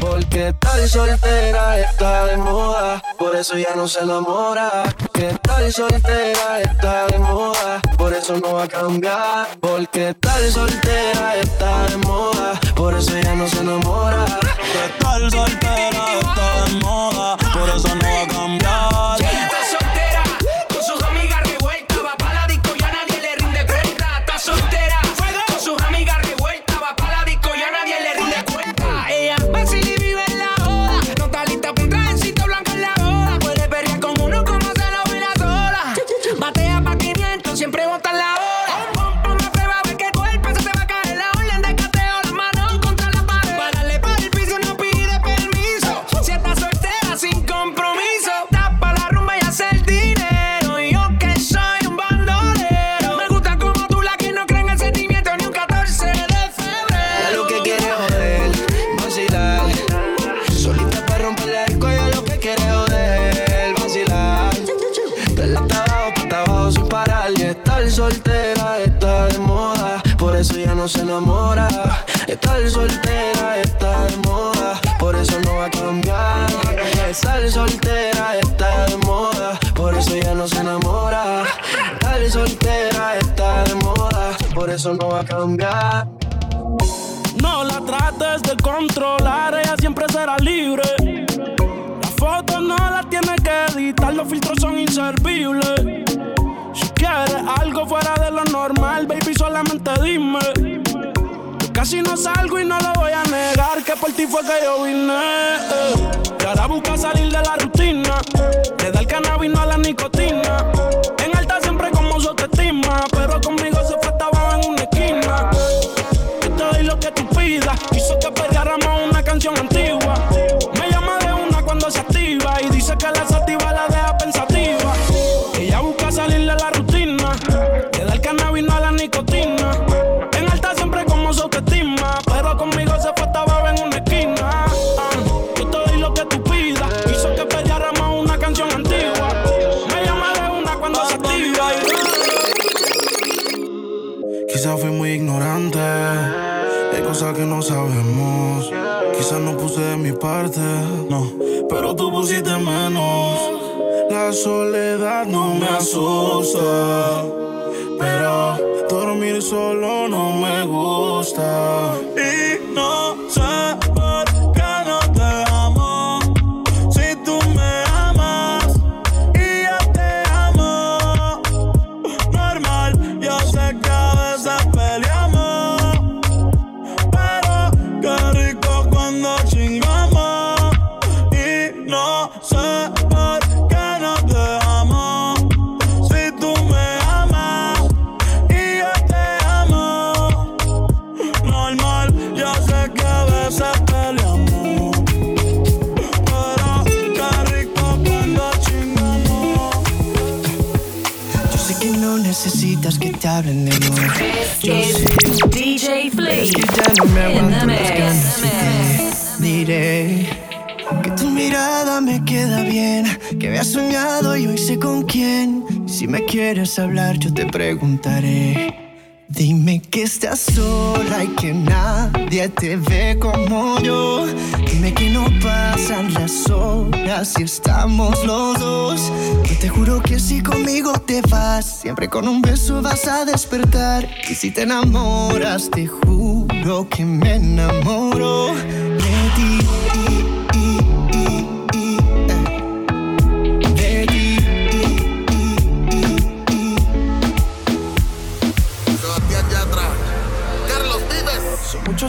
Porque 0.00 0.54
tal 0.58 0.88
soltera 0.88 1.78
está 1.80 2.26
de 2.26 2.36
moda, 2.36 3.02
por 3.18 3.36
eso 3.36 3.56
ya 3.58 3.74
no 3.74 3.86
se 3.86 4.00
enamora. 4.00 4.84
Que 5.12 5.36
tal 5.42 5.72
soltera 5.72 6.60
está 6.60 7.06
de 7.06 7.18
moda, 7.18 7.80
por 7.96 8.12
eso 8.12 8.36
no 8.38 8.54
va 8.54 8.64
a 8.64 8.68
cambiar. 8.68 9.48
Porque 9.60 10.14
tal 10.14 10.50
soltera 10.50 11.36
está 11.36 11.86
de 11.88 11.96
moda, 11.98 12.60
por 12.74 12.94
eso 12.94 13.18
ya 13.18 13.34
no 13.34 13.46
se 13.48 13.60
enamora. 13.60 14.24
Que 14.24 15.04
tal 15.04 15.30
soltera 15.30 16.04
está 16.20 16.64
de 16.64 16.80
moda, 16.80 17.36
por 17.52 17.68
eso 17.68 17.94
no 17.94 18.04
va 18.04 18.22
a 18.22 18.26
cambiar. 18.26 19.13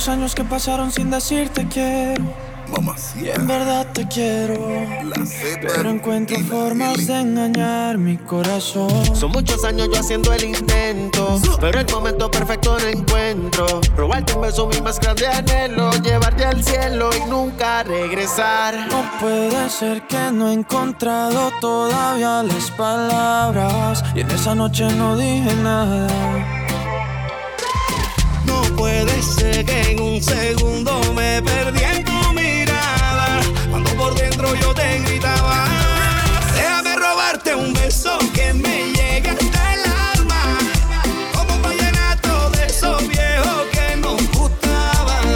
los 0.05 0.13
años 0.13 0.35
que 0.35 0.43
pasaron 0.43 0.91
sin 0.91 1.09
decirte 1.09 1.67
quiero. 1.67 2.23
Mamacía. 2.69 3.33
En 3.33 3.47
verdad 3.47 3.87
te 3.91 4.07
quiero. 4.07 4.53
Pero 5.61 5.89
encuentro 5.89 6.37
formas 6.41 7.07
de 7.07 7.21
engañar 7.21 7.97
mi 7.97 8.15
corazón. 8.17 9.15
Son 9.15 9.31
muchos 9.31 9.63
años 9.63 9.89
yo 9.91 9.99
haciendo 9.99 10.31
el 10.33 10.43
intento. 10.43 11.39
Pero 11.59 11.79
el 11.79 11.87
momento 11.91 12.29
perfecto 12.29 12.77
no 12.77 12.87
encuentro. 12.87 13.81
Robarte 13.97 14.33
un 14.33 14.41
beso, 14.41 14.67
mi 14.67 14.79
más 14.81 14.99
grande 14.99 15.25
anhelo. 15.25 15.89
Llevarte 16.03 16.45
al 16.45 16.63
cielo 16.63 17.09
y 17.15 17.27
nunca 17.27 17.81
regresar. 17.81 18.75
No 18.91 19.03
puede 19.19 19.69
ser 19.71 20.05
que 20.05 20.31
no 20.31 20.49
he 20.49 20.53
encontrado 20.53 21.51
todavía 21.61 22.43
las 22.43 22.69
palabras. 22.71 24.03
Y 24.13 24.19
en 24.19 24.29
esa 24.29 24.53
noche 24.53 24.85
no 24.95 25.17
dije 25.17 25.55
nada. 25.63 26.64
Puede 29.05 29.21
ser 29.21 29.65
que 29.65 29.91
en 29.91 30.01
un 30.01 30.23
segundo 30.23 30.99
me 31.13 31.39
perdí 31.39 31.83
en 31.83 32.03
tu 32.03 32.33
mirada. 32.33 33.39
Cuando 33.69 33.91
por 33.91 34.15
dentro 34.15 34.55
yo 34.55 34.73
te 34.73 34.99
gritaba. 35.01 35.67
Déjame 36.55 36.95
robarte 36.95 37.53
un 37.53 37.71
beso 37.73 38.17
que 38.33 38.51
me 38.51 38.91
llegue 38.93 39.29
hasta 39.29 39.73
el 39.75 39.81
alma. 40.17 40.57
Como 41.35 41.53
un 41.53 41.61
vallenato 41.61 42.49
de 42.49 42.65
esos 42.65 43.07
viejos 43.07 43.65
que 43.73 43.95
nos 43.97 44.17
gustaban. 44.31 45.27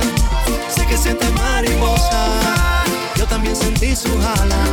Sé 0.76 0.88
que 0.88 0.98
sientes 0.98 1.32
mariposa. 1.34 2.84
Yo 3.18 3.26
también 3.28 3.56
sentí 3.56 3.96
su 3.96 4.10
jala. 4.20 4.64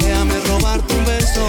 Déjame 0.00 0.38
robarte 0.46 0.94
un 0.94 1.04
beso 1.04 1.48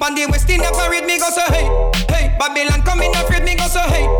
Bandy 0.00 0.24
West 0.24 0.48
in 0.48 0.62
a 0.62 0.70
parade 0.72 1.04
me 1.04 1.18
go 1.18 1.28
so 1.28 1.42
hey. 1.52 1.68
Hey, 2.08 2.34
Babylon 2.38 2.82
come 2.82 3.02
in 3.02 3.14
afraid 3.14 3.44
me 3.44 3.54
go 3.54 3.68
so 3.68 3.80
hey. 3.80 4.19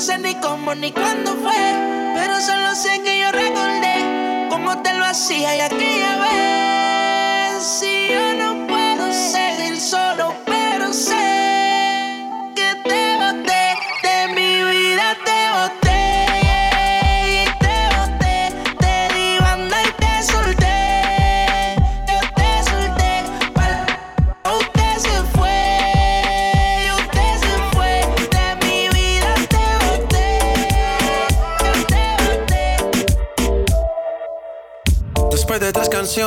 Sé 0.00 0.16
ni 0.18 0.34
cómo 0.36 0.74
ni 0.74 0.92
cuándo 0.92 1.36
fue. 1.36 1.52
Pero 2.14 2.40
solo 2.40 2.74
sé 2.74 3.02
que 3.02 3.20
yo 3.20 3.30
recordé 3.32 4.48
cómo 4.48 4.80
te 4.82 4.94
lo 4.94 5.04
hacía 5.04 5.56
y 5.56 5.60
aquella 5.60 6.16
vez. 6.16 7.62
Si 7.62 8.08
yo 8.08 8.34
no 8.34 8.49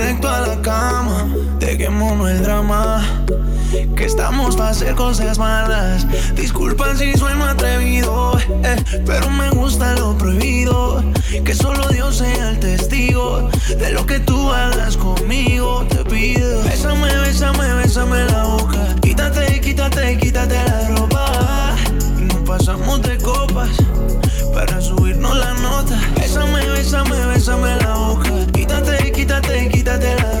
directo 0.00 0.28
a 0.30 0.40
la 0.40 0.62
cama, 0.62 1.28
dejémonos 1.58 2.30
el 2.30 2.42
drama. 2.42 3.04
Que 3.96 4.06
estamos 4.06 4.56
para 4.56 4.70
hacer 4.70 4.94
cosas 4.94 5.38
malas. 5.38 6.06
Disculpa 6.34 6.96
si 6.96 7.12
sueno 7.16 7.44
atrevido, 7.44 8.36
eh, 8.64 8.76
pero 9.06 9.30
me 9.30 9.50
gusta 9.50 9.94
lo 9.96 10.16
prohibido. 10.16 11.04
Que 11.44 11.54
solo 11.54 11.86
Dios 11.88 12.16
sea 12.16 12.50
el 12.50 12.58
testigo 12.58 13.48
de 13.78 13.90
lo 13.92 14.06
que 14.06 14.18
tú 14.20 14.50
hagas 14.50 14.96
conmigo. 14.96 15.84
Te 15.88 16.04
pido, 16.04 16.62
bésame, 16.62 17.14
bésame, 17.18 17.74
bésame 17.74 18.24
la 18.24 18.44
boca. 18.44 18.96
Quítate, 19.02 19.60
quítate, 19.60 20.16
quítate 20.18 20.54
la 20.64 20.88
ropa. 20.88 21.76
Y 22.18 22.22
nos 22.22 22.48
pasamos 22.48 23.02
de 23.02 23.18
copas 23.18 23.70
para 24.54 24.80
subirnos 24.80 25.36
la 25.36 25.52
nota. 25.54 26.00
Bésame, 26.16 26.66
bésame, 26.70 27.26
bésame 27.26 27.76
la 27.76 27.94
boca. 27.94 28.29
Quítate, 28.70 29.10
quítate, 29.10 29.68
quítate 29.68 30.39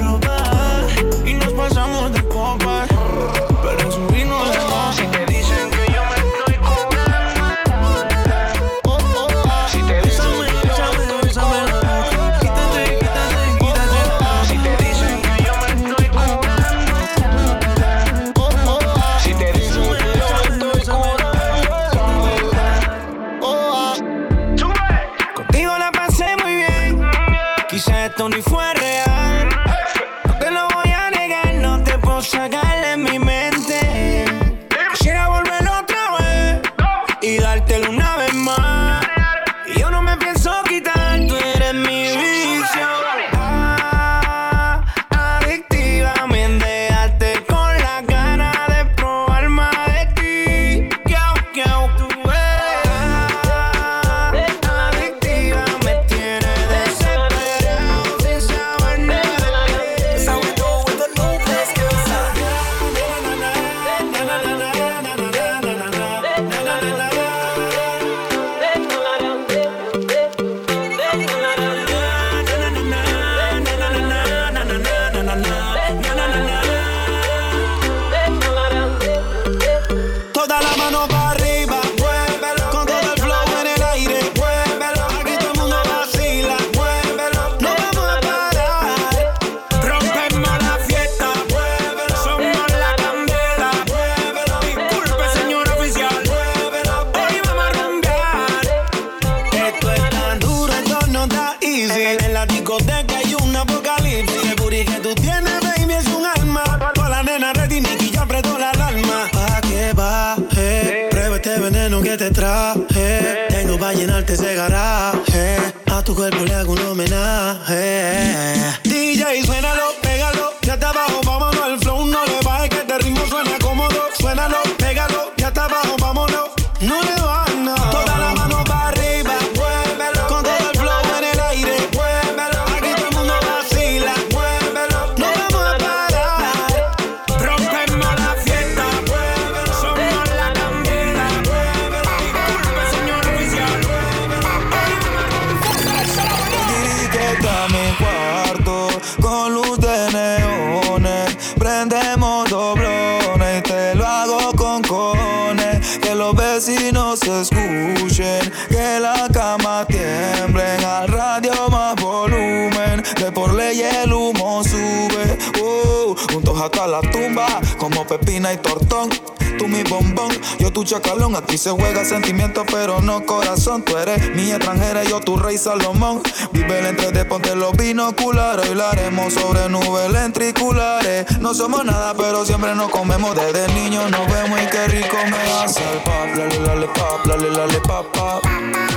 tu 170.80 170.84
chacalón. 170.84 171.36
Aquí 171.36 171.58
se 171.58 171.70
juega 171.70 172.04
sentimiento, 172.04 172.64
pero 172.64 173.00
no 173.00 173.24
corazón. 173.26 173.82
Tú 173.82 173.98
eres 173.98 174.34
mi 174.34 174.50
extranjera, 174.50 175.04
yo 175.04 175.20
tu 175.20 175.36
rey 175.36 175.58
Salomón. 175.58 176.22
Vive 176.52 176.78
el 176.78 176.86
entre 176.86 177.12
de 177.12 177.24
ponte 177.24 177.54
los 177.54 177.72
binoculares. 177.72 178.68
Hoy 178.68 178.74
la 178.74 178.90
sobre 179.30 179.68
nubes 179.68 180.10
lentriculares. 180.10 181.38
No 181.40 181.52
somos 181.54 181.84
nada, 181.84 182.14
pero 182.14 182.46
siempre 182.46 182.74
nos 182.74 182.90
comemos. 182.90 183.36
Desde 183.36 183.68
niño 183.74 184.08
nos 184.08 184.26
vemos 184.32 184.58
y 184.60 184.66
qué 184.66 184.86
rico 184.88 185.16
me 185.30 185.52
hace 185.52 185.80
el 185.92 185.98
pop. 185.98 186.28
Lale, 186.36 186.60
lale, 186.60 186.86
pop, 186.88 187.26
lale, 187.26 187.50
lale, 187.50 187.80
pop, 187.80 188.06
pop. 188.12 188.42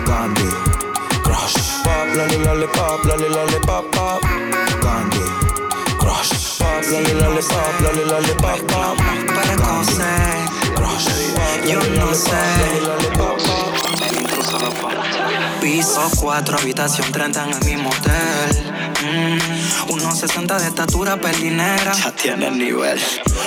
Candy, 0.05 0.49
crush. 1.23 1.57
Pop, 1.83 2.15
lale, 2.15 2.39
lale, 2.45 2.67
pop, 2.67 3.05
lale, 3.05 3.29
lale, 3.29 3.59
pop, 3.65 3.85
pop. 3.91 4.21
Candy, 4.81 5.19
crush. 5.99 6.59
Pop, 6.59 6.83
lale, 6.91 7.13
lale, 7.15 7.41
pop, 7.41 7.81
lale, 8.07 8.33
pop. 8.35 8.97
Para 9.35 9.55
coser, 9.57 10.62
yo 11.67 11.79
no 11.99 12.13
sé. 12.13 12.31
Piso 15.61 16.09
4, 16.19 16.57
habitación 16.57 17.11
30 17.11 17.43
en 17.45 17.53
el 17.53 17.65
mismo 17.65 17.89
hotel. 17.89 18.73
Mm, 19.03 19.91
unos 19.91 20.17
60 20.19 20.59
de 20.59 20.67
estatura, 20.67 21.17
pelinera. 21.17 21.93
Ya 21.93 22.11
tiene 22.11 22.51
nivel. 22.51 22.99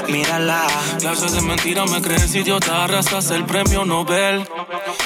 Mírala. 0.09 0.67
Clases 0.99 1.33
de 1.33 1.43
mentira 1.43 1.85
me 1.87 2.01
crees 2.01 2.35
idiota, 2.35 2.85
arrastras 2.85 3.31
el 3.31 3.45
premio 3.45 3.85
Nobel. 3.85 4.49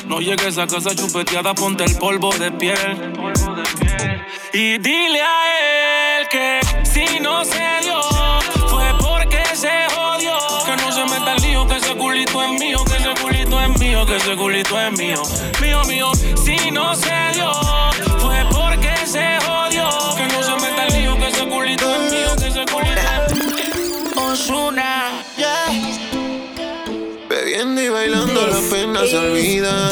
No 0.07 0.21
llegues 0.21 0.59
a 0.59 0.67
casa 0.67 0.95
chupeteada, 0.95 1.55
ponte 1.55 1.85
el 1.85 1.97
polvo 1.97 2.33
de 2.35 2.53
piel. 2.53 3.13
Y 4.53 4.79
dile 4.79 5.23
a 5.23 6.19
él 6.19 6.29
que 6.29 6.61
si 6.85 7.21
no 7.21 7.45
se 7.45 7.59
dio, 7.83 8.00
ese 14.31 14.39
culito 14.39 14.81
es 14.81 14.93
mío. 14.93 15.23
Mío, 15.61 15.83
mío, 15.87 16.13
si 16.45 16.71
no 16.71 16.95
se 16.95 17.11
dio, 17.35 17.51
fue 18.19 18.45
porque 18.53 18.95
se 19.05 19.39
jodió. 19.45 19.89
Que 20.17 20.27
no 20.29 20.43
se 20.43 20.55
meta 20.55 20.87
el 20.87 20.93
lío, 20.95 21.17
que 21.17 21.29
ese 21.29 21.49
culito 21.49 21.95
es 21.97 22.13
mío, 22.13 22.37
que 22.39 22.47
ese 22.47 22.65
culito 22.67 23.01
es 23.27 23.35
mío. 23.35 24.25
Osuna, 24.31 25.11
Bebiendo 27.29 27.81
y 27.81 27.89
bailando 27.89 28.47
la 28.47 28.61
pena 28.71 29.01
se 29.01 29.19
olvida. 29.19 29.91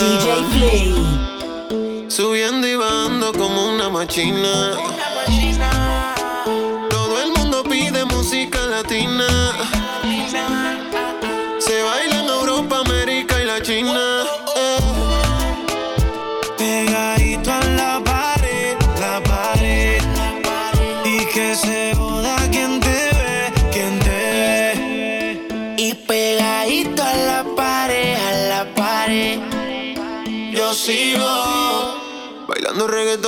Subiendo 2.09 2.67
y 2.69 2.77
bajando 2.77 3.33
como 3.33 3.75
una 3.75 3.89
machina. 3.89 4.98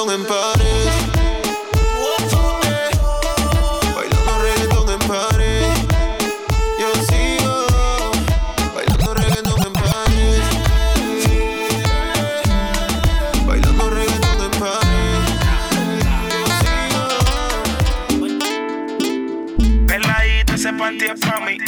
En 0.09 0.25
pared. 0.25 0.89
Bailando 3.95 4.39
reggaetón 4.43 4.89
en 4.89 4.99
pared. 5.07 5.67
Yo 6.79 6.89
sigo 7.09 7.67
bailando 8.75 9.15
reggaetón 9.15 9.61
en 9.67 9.73
pared. 9.75 10.43
Bailando 13.47 13.91
reggaetón 13.91 14.41
en 14.43 14.51
pared. 14.59 15.21
Peladita, 19.87 20.55
ese 20.55 20.73
panty 20.73 21.05
es 21.05 21.21
pa' 21.21 21.41
mí. 21.41 21.59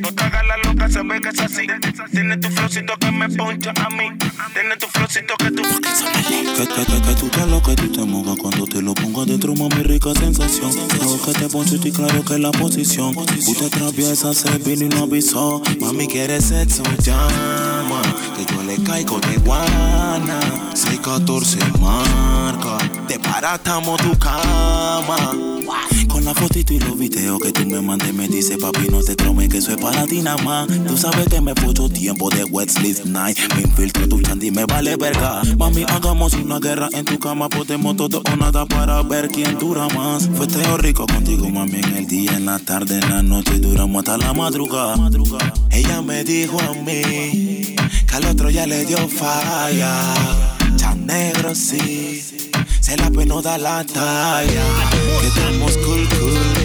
No, 0.00 0.12
te 0.12 0.24
hagas 0.24 0.46
la 0.46 0.56
loca, 0.58 0.88
se 0.88 1.02
ve 1.02 1.20
que 1.20 1.28
es 1.28 1.38
así. 1.40 1.66
Tiene 2.10 2.36
tu 2.38 2.48
flowcito 2.50 2.96
que 2.98 3.12
me 3.12 3.28
poncha 3.28 3.72
a 3.84 3.90
mí. 3.90 4.10
Tiene 4.52 4.76
tu 4.76 4.88
Siento 5.08 5.34
que 5.38 5.50
tú 5.50 5.62
que, 5.62 5.70
que, 5.70 6.84
que, 6.84 7.00
que, 7.00 7.14
tú 7.14 7.28
te 7.28 7.46
lo 7.46 7.62
que 7.62 7.74
tú 7.74 7.90
te 7.90 8.04
mojas 8.04 8.36
cuando 8.36 8.66
te 8.66 8.82
lo 8.82 8.92
pongo 8.92 9.22
adentro, 9.22 9.54
mami, 9.54 9.82
rica 9.82 10.12
sensación. 10.12 10.70
Lo 11.02 11.22
que 11.22 11.32
te 11.32 11.48
pusiste 11.48 11.88
y 11.88 11.92
claro 11.92 12.22
que 12.24 12.38
la 12.38 12.50
posición. 12.50 13.16
Usted 13.16 13.70
traviesa, 13.70 14.34
se 14.34 14.58
vino 14.58 14.84
y 14.84 14.88
no 14.90 15.04
avisó. 15.04 15.62
Mami, 15.80 16.08
quiere 16.08 16.42
sexo, 16.42 16.82
llama. 17.02 18.02
Que 18.36 18.44
yo 18.52 18.62
le 18.64 18.76
caigo 18.84 19.18
de 19.20 19.38
guana. 19.38 20.40
614 20.74 21.58
marca. 21.80 22.76
Te 23.08 23.18
paratamos 23.18 23.98
tu 24.02 24.18
cama 24.18 25.34
la 26.28 26.34
fotito 26.34 26.74
y 26.74 26.78
los 26.78 26.98
videos 26.98 27.40
que 27.40 27.52
tú 27.52 27.64
me 27.64 27.80
mandes 27.80 28.12
me 28.12 28.28
dice 28.28 28.58
papi 28.58 28.88
no 28.90 29.02
te 29.02 29.16
tromes 29.16 29.48
que 29.48 29.58
eso 29.58 29.72
es 29.72 29.78
para 29.78 30.04
ti 30.06 30.20
nada 30.20 30.36
más 30.42 30.68
Tú 30.86 30.94
sabes 30.98 31.26
que 31.26 31.40
me 31.40 31.54
fue 31.54 31.72
tiempo 31.88 32.28
de 32.28 32.44
wet 32.44 32.68
sleep 32.68 33.06
night. 33.06 33.38
Me 33.54 33.62
infiltro 33.62 34.06
tu 34.06 34.20
chandy 34.20 34.50
me 34.50 34.66
vale 34.66 34.96
verga. 34.96 35.40
Mami 35.56 35.84
hagamos 35.88 36.34
una 36.34 36.58
guerra 36.58 36.88
en 36.92 37.06
tu 37.06 37.18
cama 37.18 37.48
Podemos 37.48 37.96
todo 37.96 38.20
o 38.30 38.36
nada 38.36 38.66
para 38.66 39.02
ver 39.02 39.28
quién 39.28 39.58
dura 39.58 39.88
más. 39.88 40.28
Fue 40.34 40.46
teo 40.46 40.76
rico 40.76 41.06
contigo 41.06 41.48
mami 41.48 41.78
en 41.78 41.96
el 41.96 42.06
día, 42.06 42.36
en 42.36 42.44
la 42.44 42.58
tarde, 42.58 42.98
en 42.98 43.08
la 43.08 43.22
noche 43.22 43.58
Duramos 43.58 44.00
hasta 44.00 44.18
la 44.18 44.34
madrugada. 44.34 45.10
Ella 45.70 46.02
me 46.02 46.24
dijo 46.24 46.58
a 46.60 46.74
mí 46.74 47.74
que 48.06 48.14
al 48.16 48.26
otro 48.26 48.50
ya 48.50 48.66
le 48.66 48.84
dio 48.84 49.08
falla. 49.08 50.14
Tan 50.78 51.06
negro 51.06 51.54
sí. 51.54 52.37
Se 52.88 52.96
la 52.96 53.10
penoda 53.10 53.50
da 53.50 53.58
la 53.58 53.84
talla. 53.84 54.64
Quedamos 55.20 55.76
cool, 55.76 56.08
cool. 56.08 56.57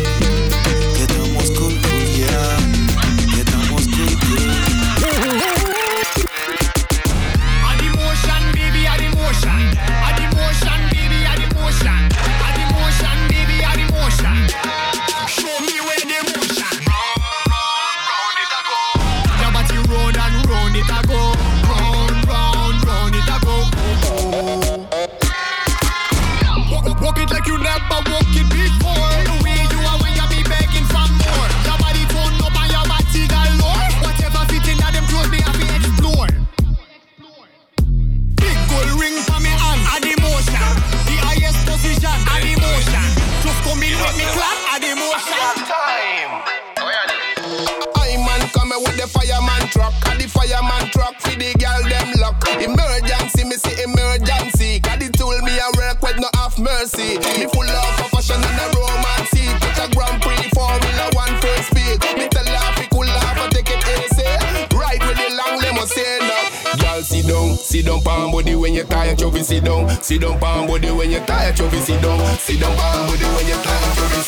Sit 70.02 70.22
down, 70.22 70.40
palm 70.40 70.68
body 70.68 70.92
when 70.92 71.12
you 71.12 71.20
tired, 71.22 71.58
you'll 71.58 71.70
be 71.70 71.78
sit 71.80 72.02
down. 72.02 72.20
Sit 72.38 72.60
down, 72.60 72.76
palm 72.76 73.08
body 73.08 73.26
when 73.36 73.48
you 73.48 73.56
tired, 73.56 73.98
you'll 73.98 74.10
be 74.10 74.23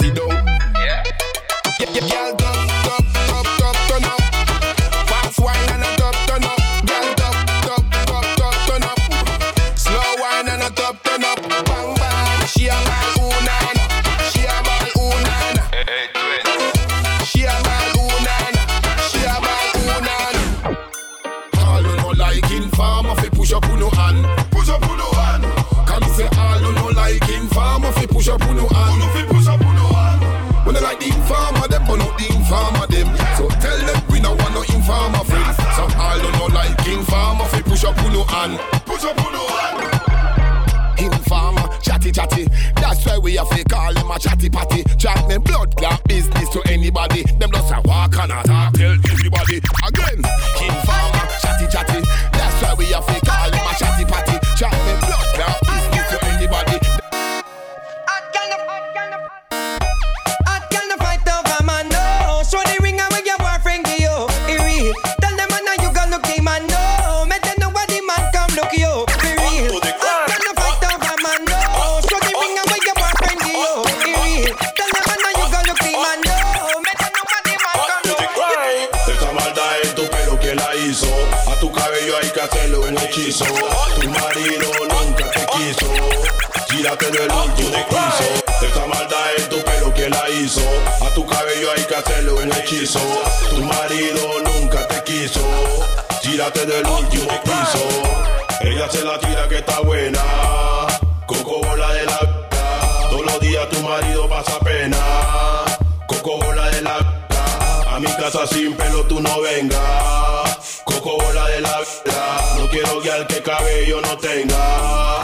casa 108.32 108.48
sin 108.48 108.74
pelo 108.74 109.04
tú 109.04 109.22
no 109.22 109.42
vengas. 109.42 110.82
Coco 110.84 111.16
bola 111.18 111.46
de 111.48 111.62
la 111.62 111.78
vida. 111.80 112.58
No 112.58 112.68
quiero 112.70 113.00
guiar 113.02 113.28
que 113.28 113.42
cabello 113.44 114.02
no 114.02 114.18
tenga. 114.18 115.22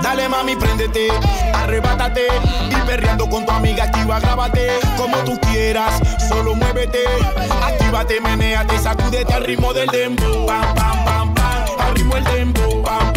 Dale 0.00 0.28
mami, 0.28 0.54
préndete, 0.54 1.08
arrebátate 1.52 2.28
y 2.70 2.86
perreando 2.86 3.28
con 3.28 3.44
tu 3.44 3.50
amiga 3.50 3.84
activa, 3.84 4.20
grábate 4.20 4.78
como 4.96 5.16
tú 5.24 5.36
quieras, 5.50 5.98
solo 6.28 6.54
muévete, 6.54 7.04
actívate, 7.62 8.20
meneate, 8.20 8.78
sacúdete 8.78 9.32
al 9.32 9.44
ritmo 9.44 9.72
del 9.72 9.88
dembow, 9.88 10.46
pam 10.46 10.74
pam 10.74 11.04
pam 11.04 11.34
pam, 11.34 11.64
al 11.80 11.94
ritmo 11.94 12.14
del 12.14 12.24
dembow, 12.24 12.82
pam 12.82 13.13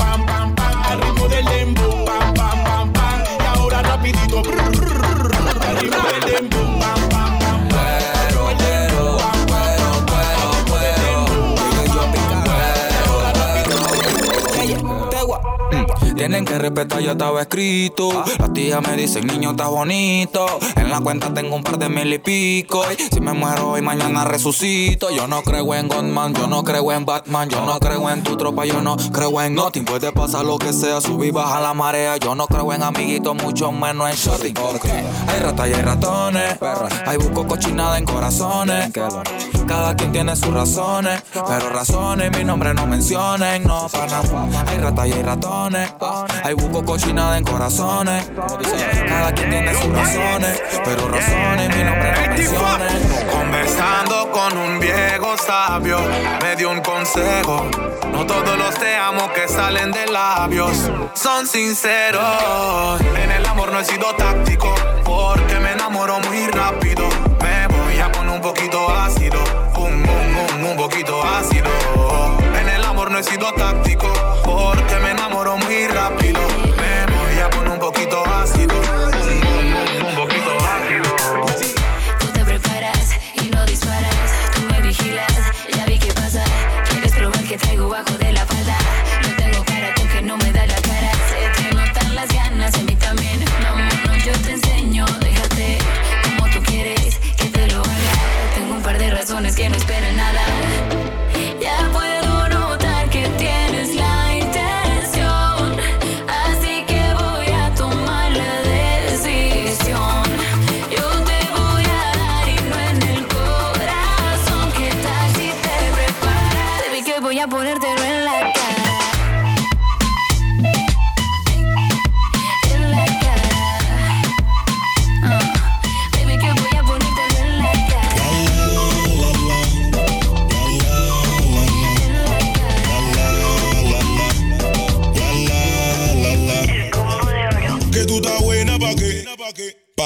Tienen 16.18 16.46
que 16.46 16.58
respetar, 16.58 17.00
yo 17.00 17.12
estaba 17.12 17.42
escrito. 17.42 18.24
Las 18.40 18.52
tías 18.52 18.82
me 18.82 18.98
dicen, 18.98 19.28
niño, 19.28 19.52
estás 19.52 19.70
bonito. 19.70 20.48
En 20.76 20.90
la 20.90 21.00
cuenta 21.00 21.32
tengo 21.32 21.56
un 21.56 21.64
par 21.64 21.78
de 21.78 21.90
mil 21.90 22.12
y 22.12 22.18
pico. 22.18 22.82
Y 22.92 23.04
si 23.14 23.22
me 23.22 23.34
muero 23.34 23.70
hoy, 23.70 23.84
mañana 23.84 24.26
resucito. 24.26 25.12
Yo 25.12 25.28
no 25.28 25.44
creo 25.44 25.76
en 25.76 25.88
Godman, 25.88 26.34
yo 26.34 26.48
no 26.48 26.64
creo 26.64 26.92
en 26.92 27.06
Batman. 27.06 27.50
Yo 27.50 27.64
no 27.64 27.80
creo 27.80 28.10
en 28.10 28.24
tu 28.24 28.36
tropa, 28.36 28.66
yo 28.66 28.82
no 28.82 28.98
creo 29.14 29.40
en 29.42 29.54
nothing. 29.54 29.86
Puede 29.86 30.12
pasar 30.12 30.44
lo 30.44 30.58
que 30.58 30.74
sea, 30.74 31.02
subir, 31.02 31.34
baja 31.34 31.62
la 31.62 31.76
marea. 31.76 32.18
Yo 32.18 32.34
no 32.34 32.48
creo 32.48 32.74
en 32.74 32.82
amiguitos, 32.82 33.36
mucho 33.36 33.72
menos 33.72 34.10
en 34.10 34.16
shorty. 34.16 34.54
Hay 35.28 35.40
ratas 35.40 35.70
y 35.70 35.74
hay 35.74 35.82
ratones. 35.84 36.58
Hay 37.06 37.18
busco 37.18 37.46
cochinada 37.46 37.96
en 38.00 38.06
corazones. 38.06 38.92
Cada 39.68 39.96
quien 39.96 40.12
tiene 40.12 40.36
sus 40.36 40.52
razones. 40.52 41.22
Pero 41.32 41.70
razones, 41.70 42.36
mi 42.36 42.44
nombre 42.44 42.74
no 42.74 42.88
mencionen. 42.88 43.64
No, 43.66 43.88
para. 43.90 44.22
Hay 44.68 44.78
ratas 44.80 45.08
y 45.08 45.14
hay 45.14 45.22
ratones. 45.22 45.92
Hay 46.44 46.54
buco 46.54 46.84
cochinada 46.86 47.38
en 47.38 47.44
corazones. 47.44 48.30
Cada 49.08 49.32
quien 49.34 49.50
tiene 49.50 49.74
sus 49.74 49.92
razones, 49.92 50.62
pero 50.84 51.08
razones 51.08 51.76
mi 51.76 51.84
nombre 51.84 52.12
no 52.12 52.28
menciones. 52.30 52.94
Conversando 53.32 54.32
con 54.32 54.58
un 54.58 54.80
viejo 54.80 55.38
sabio, 55.38 56.00
me 56.42 56.56
dio 56.56 56.72
un 56.72 56.82
consejo. 56.82 57.66
No 58.12 58.26
todos 58.26 58.58
los 58.58 58.76
te 58.76 58.96
amo 58.96 59.32
que 59.34 59.48
salen 59.48 59.92
de 59.92 60.08
labios 60.08 60.90
son 61.14 61.46
sinceros. 61.48 63.02
En 63.02 63.32
el 63.32 63.46
amor 63.46 63.72
no 63.72 63.80
he 63.80 63.86
sido 63.86 64.14
táctico, 64.16 64.74
porque 65.04 65.60
me 65.60 65.74
enamoro 65.74 66.20
muy 66.22 66.48
rápido. 66.48 67.04
Me 67.42 67.68
voy 67.68 68.00
a 68.00 68.12
poner 68.12 68.34
un 68.34 68.42
poquito 68.42 68.90
ácido, 68.90 69.40
un, 69.76 69.94
un, 69.94 70.64
un, 70.64 70.72
un 70.72 70.78
poquito 70.78 71.22
ácido. 71.24 71.70
En 72.60 72.70
el 72.70 72.84
amor 72.84 73.12
no 73.12 73.20
he 73.20 73.24
sido 73.24 73.52
táctico 73.54 74.08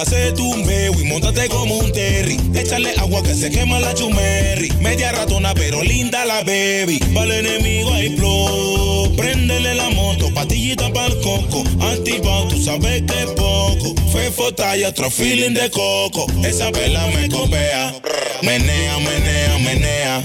Pase 0.02 0.32
tu 0.32 0.56
meo 0.56 0.94
y 1.00 1.04
montate 1.04 1.48
como 1.48 1.78
un 1.78 1.92
terry. 1.92 2.36
Échale 2.56 2.92
agua 2.98 3.22
que 3.22 3.36
se 3.36 3.52
quema 3.52 3.80
la 3.80 3.94
chumerri. 3.94 4.72
Media 4.80 5.12
ratona 5.12 5.54
pero 5.54 5.84
linda 5.84 6.26
la 6.26 6.42
baby. 6.42 6.98
Para 7.14 7.38
el 7.38 7.46
enemigo 7.46 7.94
hay 7.94 8.18
flow. 8.18 9.16
Préndele 9.16 9.76
la 9.76 9.92
moto, 9.92 10.34
patillita 10.34 10.92
pa'l 10.92 11.22
coco. 11.22 11.64
Antipao, 11.82 12.48
tú 12.48 12.60
sabes 12.60 13.04
que 13.04 13.28
poco. 13.38 13.94
Fefo 14.12 14.52
talla, 14.52 14.90
otro 14.90 15.12
feeling 15.12 15.54
de 15.54 15.70
coco. 15.70 16.26
Esa 16.44 16.72
vela 16.72 17.06
me 17.14 17.30
copea. 17.30 17.94
Menea, 18.42 18.98
menea, 18.98 19.58
menea. 19.60 20.24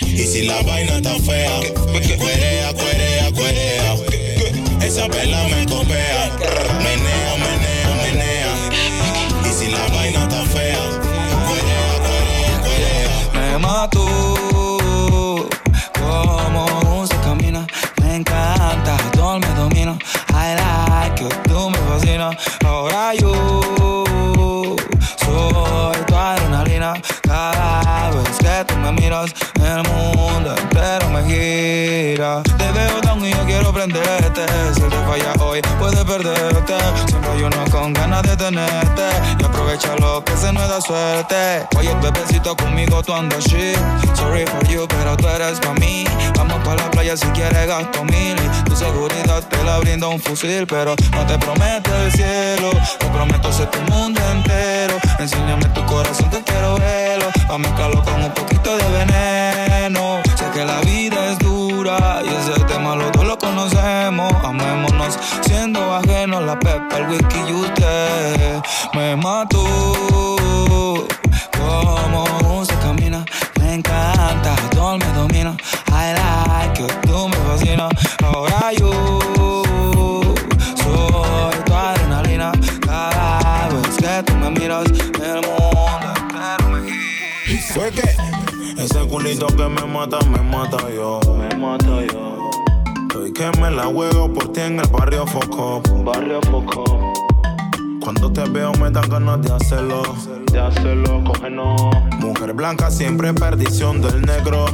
Y 0.00 0.24
si 0.24 0.46
la 0.46 0.62
vaina 0.62 0.96
está 0.96 1.16
fea, 1.16 1.60
cuerea, 2.16 2.72
cuerea, 2.72 3.30
cuerea. 3.32 3.96
Esa 4.80 5.06
vela 5.08 5.46
me 5.48 5.66
copea. 5.66 6.81
Como 15.98 17.06
se 17.06 17.16
camina. 17.16 17.66
Me 18.00 18.16
encanta, 18.16 18.96
todo 19.12 19.38
me 19.40 19.48
domina. 19.54 19.98
I 20.30 20.54
like 20.54 21.24
it, 21.24 21.34
tú 21.48 21.70
me 21.70 21.78
fascinas. 21.78 22.36
Ahora 22.64 23.14
yo 23.14 23.32
soy 25.16 25.96
tu 26.06 26.14
adrenalina. 26.14 26.94
Cada 27.22 28.10
vez 28.10 28.38
que 28.38 28.64
tú 28.66 28.76
me 28.78 28.92
miras, 28.92 29.34
el 29.56 29.82
mundo 29.88 30.54
entero 30.56 31.08
me 31.10 31.24
gira. 31.24 32.42
Te 32.42 32.70
veo 32.72 33.11
y 33.20 33.30
yo 33.30 33.44
quiero 33.44 33.72
prenderte. 33.72 34.46
Si 34.74 34.80
te 34.80 34.96
falla 35.06 35.32
hoy, 35.40 35.60
puedes 35.78 36.04
perderte. 36.04 36.74
Siempre 37.06 37.30
hay 37.30 37.42
uno 37.42 37.64
con 37.70 37.92
ganas 37.92 38.22
de 38.22 38.36
tenerte. 38.36 39.02
Y 39.38 39.44
aprovecha 39.44 39.94
lo 39.96 40.24
que 40.24 40.36
se 40.36 40.52
nos 40.52 40.68
da 40.68 40.80
suerte. 40.80 41.66
Oye, 41.76 41.94
bebecito, 42.00 42.56
conmigo 42.56 43.02
tú 43.02 43.12
andas 43.12 43.44
shit. 43.44 43.76
Sorry 44.14 44.46
for 44.46 44.66
you, 44.68 44.86
pero 44.88 45.16
tú 45.16 45.28
eres 45.28 45.60
pa' 45.60 45.74
mí. 45.74 46.04
Vamos 46.36 46.58
pa' 46.64 46.74
la 46.74 46.90
playa 46.90 47.16
si 47.16 47.26
quieres 47.28 47.66
gasto 47.66 48.04
mil. 48.04 48.36
Y 48.38 48.64
tu 48.64 48.74
seguridad 48.74 49.42
te 49.48 49.62
la 49.64 49.78
brinda 49.78 50.08
un 50.08 50.20
fusil. 50.20 50.66
Pero 50.66 50.94
no 51.12 51.26
te 51.26 51.38
prometo 51.38 51.90
el 52.04 52.12
cielo. 52.12 52.70
Te 52.98 53.06
prometo 53.08 53.52
ser 53.52 53.70
tu 53.70 53.80
mundo 53.92 54.20
entero. 54.32 54.98
Enséñame 55.18 55.66
tu 55.66 55.84
corazón, 55.84 56.30
te 56.30 56.42
quiero 56.42 56.76
verlo. 56.76 57.26
Pa' 57.46 57.58
mezclarlo 57.58 58.02
con 58.02 58.24
un 58.24 58.32
poquito 58.32 58.76
de 58.76 58.88
veneno. 58.88 60.20
Sé 60.36 60.44
que 60.54 60.64
la 60.64 60.80
vida 60.80 61.21
Amémonos 64.52 65.18
siendo 65.46 65.80
ajenos 65.94 66.42
la 66.42 66.58
pepa, 66.58 66.98
el 66.98 67.08
whisky 67.08 67.38
y 67.48 67.52
usted. 67.54 68.60
Me 68.92 69.16
mató 69.16 69.64
como 71.56 72.64
se 72.66 72.74
camina. 72.80 73.24
Me 73.58 73.76
encanta, 73.76 74.54
todo 74.72 74.98
me 74.98 75.06
domina. 75.14 75.56
I 75.88 76.12
like 76.12 76.82
it, 76.82 76.92
tú 77.06 77.28
me 77.28 77.36
fascinas. 77.36 77.92
Ahora 78.22 78.74
yo 78.74 78.90
soy 80.76 81.62
tu 81.64 81.74
adrenalina. 81.74 82.52
Cada 82.84 83.68
vez 83.70 83.96
que 83.96 84.22
tú 84.24 84.36
me 84.36 84.50
miras, 84.50 84.84
el 84.84 85.40
mundo 85.46 86.12
entero 86.20 86.68
me 86.68 86.90
gira. 86.90 87.72
Fue 87.72 87.90
que 87.90 88.82
ese 88.82 89.00
culito 89.08 89.46
que 89.46 89.66
me 89.66 89.86
mata, 89.86 90.18
me 90.28 90.42
mata 90.42 90.76
yo. 90.94 91.20
Me 91.38 91.56
mata 91.56 92.04
yo. 92.12 92.41
Estoy 93.12 93.30
que 93.30 93.50
me 93.60 93.70
la 93.70 93.84
juego 93.84 94.32
por 94.32 94.52
ti 94.52 94.62
en 94.62 94.80
el 94.80 94.86
barrio 94.88 95.26
Foco. 95.26 95.82
Barrio 96.02 96.40
Foco. 96.50 97.12
Cuando 98.00 98.32
te 98.32 98.42
veo 98.48 98.72
me 98.80 98.90
dan 98.90 99.06
ganas 99.06 99.42
de 99.42 99.52
hacerlo. 99.52 100.02
De 100.50 100.58
hacerlo, 100.58 101.22
cógenos. 101.22 101.78
Mujer 102.20 102.54
blanca 102.54 102.90
siempre 102.90 103.34
perdición 103.34 104.00
del 104.00 104.22
negro. 104.22 104.64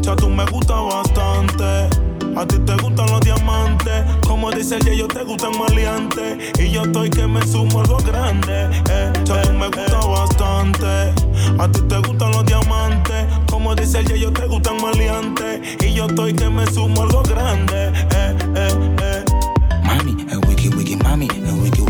Ya 0.00 0.16
tú 0.16 0.28
me 0.28 0.44
gusta 0.46 0.74
bastante. 0.74 2.11
A 2.36 2.46
ti 2.46 2.58
te 2.60 2.74
gustan 2.76 3.06
los 3.10 3.20
diamantes. 3.20 4.04
Como 4.26 4.50
dice 4.50 4.76
el 4.76 4.96
yo 4.96 5.06
te 5.06 5.22
gustan 5.22 5.52
maleantes. 5.58 6.52
Y 6.58 6.70
yo 6.70 6.82
estoy 6.82 7.10
que 7.10 7.26
me 7.26 7.46
sumo 7.46 7.80
algo 7.80 7.98
grande. 7.98 8.70
Eh. 8.90 9.12
Tú 9.24 9.34
me 9.52 9.66
gusta 9.66 9.98
bastante. 10.06 11.12
A 11.58 11.68
ti 11.70 11.80
te 11.82 11.98
gustan 11.98 12.32
los 12.32 12.44
diamantes. 12.44 13.26
Como 13.50 13.74
dice 13.74 14.00
el 14.00 14.14
yo 14.14 14.32
te 14.32 14.46
gustan 14.46 14.80
maleantes. 14.80 15.60
Y 15.84 15.92
yo 15.92 16.06
estoy 16.06 16.32
que 16.32 16.48
me 16.48 16.66
sumo 16.66 17.02
algo 17.02 17.22
grande. 17.22 17.88
Eh, 17.88 18.36
eh, 18.56 18.96
eh. 19.02 19.24
Mami, 19.84 20.26
a 20.32 20.38
wiki 20.48 20.68
wiki 20.70 20.96
mami, 20.96 21.28
a 21.28 21.52
wiki 21.54 21.81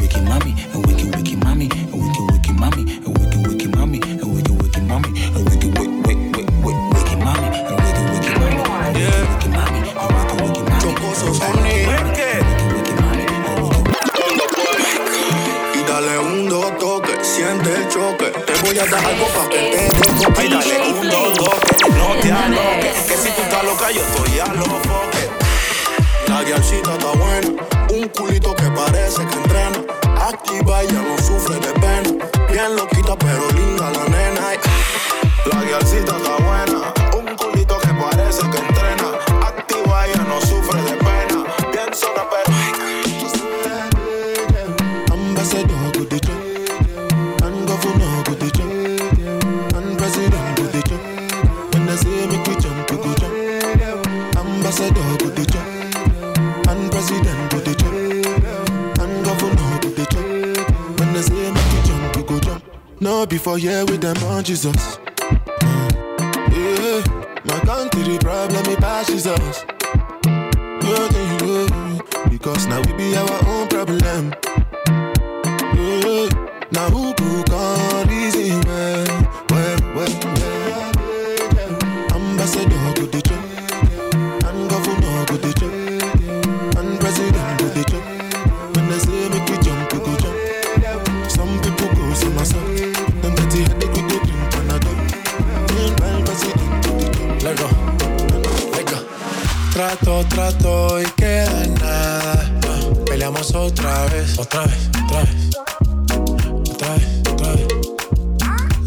siente 17.23 17.75
el 17.75 17.89
choque. 17.89 18.27
Te 18.27 18.53
voy 18.64 18.79
a 18.79 18.85
dar 18.87 19.05
algo 19.05 19.27
pa' 19.29 19.49
que 19.49 19.70
te 19.70 19.89
toque. 19.89 20.41
Ay, 20.41 20.49
dale 20.49 20.81
un, 20.91 21.09
dos, 21.09 21.35
toque, 21.35 21.91
no 21.91 22.20
te 22.20 22.33
aloques. 22.33 22.97
Que 23.09 23.16
si 23.16 23.31
tú 23.31 23.43
estás 23.43 23.64
loca, 23.64 23.91
yo 23.91 24.03
estoy 24.03 24.41
a 24.41 24.47
los 24.55 24.66
foques. 24.66 25.29
La 26.29 26.43
guialcita 26.43 26.93
está 26.93 27.12
buena, 27.12 27.62
un 27.91 28.09
culito 28.09 28.55
que 28.55 28.70
parece 28.70 29.25
que 29.27 29.35
entrena. 29.37 29.79
Activa, 30.20 30.83
ella 30.83 31.03
no 31.03 31.18
sufre 31.23 31.57
de 31.57 31.73
pena. 31.75 32.27
Bien 32.51 32.77
loquita, 32.77 33.16
pero 33.16 33.51
linda 33.53 33.91
la 33.91 34.05
nena. 34.05 34.53
La 35.53 35.62
guialcita 35.62 36.16
está 36.16 36.37
buena, 36.37 36.93
un 37.16 37.37
culito 37.37 37.79
que 37.79 37.89
parece 37.89 38.43
que 38.51 38.59
entrena. 38.59 39.11
Before 63.29 63.57
here 63.57 63.85
with 63.87 64.01
them 64.03 64.16
on 64.25 64.43
Jesus. 64.45 64.99
Yeah, 66.51 67.03
my 67.45 67.61
country 67.64 68.18
problem 68.18 68.66
it 68.66 68.79
passes 68.79 69.27
us. 69.27 69.64
Yeah, 70.27 71.09
yeah, 71.12 71.39
yeah. 71.43 72.29
Because 72.29 72.66
now 72.66 72.81
we 72.83 72.93
be 72.93 73.16
our 73.16 73.49
own 73.49 73.68
problem. 73.68 74.35
Yeah, 75.79 76.29
now 76.73 76.91
who 76.91 77.11
Trato, 100.03 100.26
trato 100.26 101.00
y 101.00 101.05
queda 101.12 101.64
nada. 101.80 102.50
Ah, 102.66 102.80
Peleamos 103.07 103.55
otra 103.55 104.05
vez, 104.07 104.36
otra 104.36 104.66
vez, 104.66 104.90
otra 105.05 105.20
vez. 105.22 105.57
Otra 106.72 106.94
vez, 106.94 107.22
otra 107.30 107.53
vez. 107.53 107.68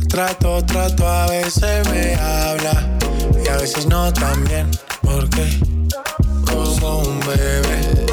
Trato, 0.10 0.66
trato, 0.66 1.08
a 1.08 1.28
veces 1.28 1.90
me 1.90 2.16
habla 2.16 2.98
y 3.42 3.48
a 3.48 3.56
veces 3.56 3.86
no 3.86 4.12
también. 4.12 4.70
Porque 5.02 5.58
como 6.46 7.00
un 7.00 7.20
bebé. 7.22 8.06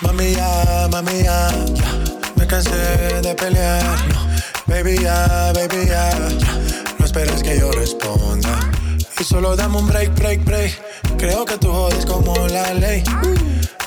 Mami 0.00 0.32
ya, 0.34 0.88
mami 0.90 1.22
ya, 1.22 1.50
ya. 1.72 1.86
Me 2.34 2.48
cansé 2.48 3.20
de 3.22 3.32
pelear. 3.36 4.08
No. 4.08 4.26
Baby 4.66 4.98
ya, 5.00 5.52
baby 5.54 5.86
ya, 5.86 6.10
ya. 6.10 6.58
No 6.98 7.04
esperes 7.06 7.44
que 7.44 7.60
yo 7.60 7.70
responda. 7.70 8.58
Y 9.20 9.22
solo 9.22 9.54
dame 9.54 9.78
un 9.78 9.86
break, 9.86 10.16
break, 10.16 10.44
break. 10.44 10.93
Creo 11.24 11.46
que 11.46 11.56
tú 11.56 11.72
jodes 11.72 12.04
como 12.04 12.36
la 12.48 12.74
ley. 12.74 13.02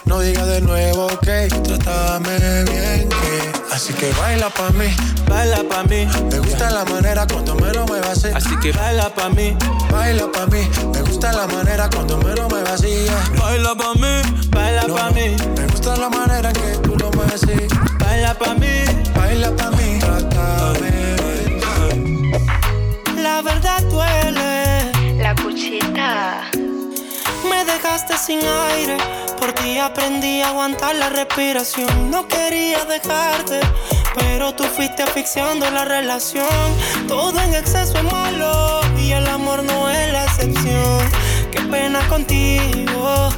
No 0.05 0.21
diga 0.21 0.43
de 0.47 0.59
nuevo 0.59 1.07
que 1.19 1.47
trátame 1.63 2.63
bien 2.63 3.07
que 3.09 3.75
Así 3.75 3.93
que 3.93 4.11
baila 4.13 4.49
pa' 4.49 4.71
mí, 4.71 4.87
baila 5.29 5.61
pa' 5.69 5.83
mí. 5.83 6.07
Me 6.31 6.39
gusta 6.39 6.71
la 6.71 6.83
manera 6.85 7.27
cuando 7.27 7.53
me 7.53 7.71
lo 7.73 7.85
muevas 7.85 8.25
así 8.25 8.29
Así 8.33 8.57
que 8.59 8.71
baila 8.71 9.13
pa' 9.13 9.29
mí, 9.29 9.55
baila 9.91 10.31
pa' 10.31 10.47
mí. 10.47 10.67
Me 10.91 11.01
gusta 11.03 11.31
la 11.31 11.45
manera 11.45 11.87
cuando 11.93 12.17
me 12.17 12.33
lo 12.33 12.49
muevas 12.49 12.71
así 12.71 13.05
Baila 13.39 13.75
pa' 13.75 13.93
mí, 13.93 14.47
baila 14.49 14.87
pa' 14.87 15.11
mí. 15.11 15.35
Me 15.55 15.67
gusta 15.67 15.95
la 15.95 16.09
manera 16.09 16.51
que 16.51 16.75
tú 16.81 16.97
lo 16.97 17.11
mueves 17.11 17.43
así 17.43 17.67
Baila 17.99 18.33
pa' 18.33 18.55
mí, 18.55 18.83
baila 19.15 19.55
pa' 19.55 19.69
mí. 19.69 19.99
Trátame 19.99 21.15
La 23.21 23.43
verdad 23.43 23.83
duele. 23.83 24.91
La 25.21 25.35
cuchita. 25.35 26.56
Dejaste 27.77 28.17
sin 28.17 28.39
aire. 28.39 28.97
Por 29.39 29.53
ti 29.53 29.77
aprendí 29.77 30.41
a 30.41 30.47
aguantar 30.47 30.95
la 30.95 31.09
respiración. 31.09 32.09
No 32.09 32.27
quería 32.27 32.83
dejarte, 32.85 33.59
pero 34.15 34.55
tú 34.55 34.63
fuiste 34.63 35.03
asfixiando 35.03 35.69
la 35.69 35.85
relación. 35.85 36.47
Todo 37.07 37.39
en 37.39 37.53
exceso 37.53 37.95
es 37.99 38.03
malo 38.05 38.81
y 38.97 39.11
el 39.11 39.27
amor 39.27 39.61
no 39.61 39.91
es 39.91 40.11
la 40.11 40.23
excepción. 40.25 40.99
Qué 41.51 41.61
pena 41.69 41.99
contigo, 42.07 43.29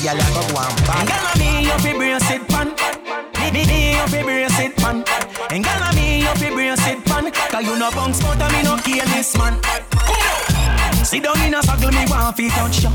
Gyal 0.00 0.18
a 0.18 0.26
go 0.32 0.58
and 0.60 0.76
bad. 0.86 1.06
Girl, 1.08 1.26
me 1.38 1.64
you 1.66 1.78
fi 1.78 1.92
brace 1.92 2.30
it 2.30 2.48
pan. 2.48 2.68
Me 3.38 3.50
me 3.52 3.92
you 3.98 4.06
fi 4.08 4.22
brace 4.22 4.58
it 4.58 4.76
pan. 4.76 5.04
And 5.50 5.64
girl, 5.64 5.92
me 5.94 6.20
you 6.20 6.34
fi 6.36 6.50
brace 6.50 6.86
it 6.86 7.04
pan. 7.04 7.30
Cause 7.32 7.64
you 7.64 7.78
no 7.78 7.90
bounce 7.90 8.20
but 8.22 8.38
me 8.52 8.62
no 8.62 8.76
kill 8.78 9.04
this 9.12 9.36
man. 9.36 9.60
Sit 11.04 11.24
down 11.24 11.40
in 11.42 11.54
a 11.54 11.62
circle, 11.62 11.90
me 11.90 12.06
want 12.08 12.36
fi 12.36 12.48
touch 12.48 12.82
you. 12.84 12.90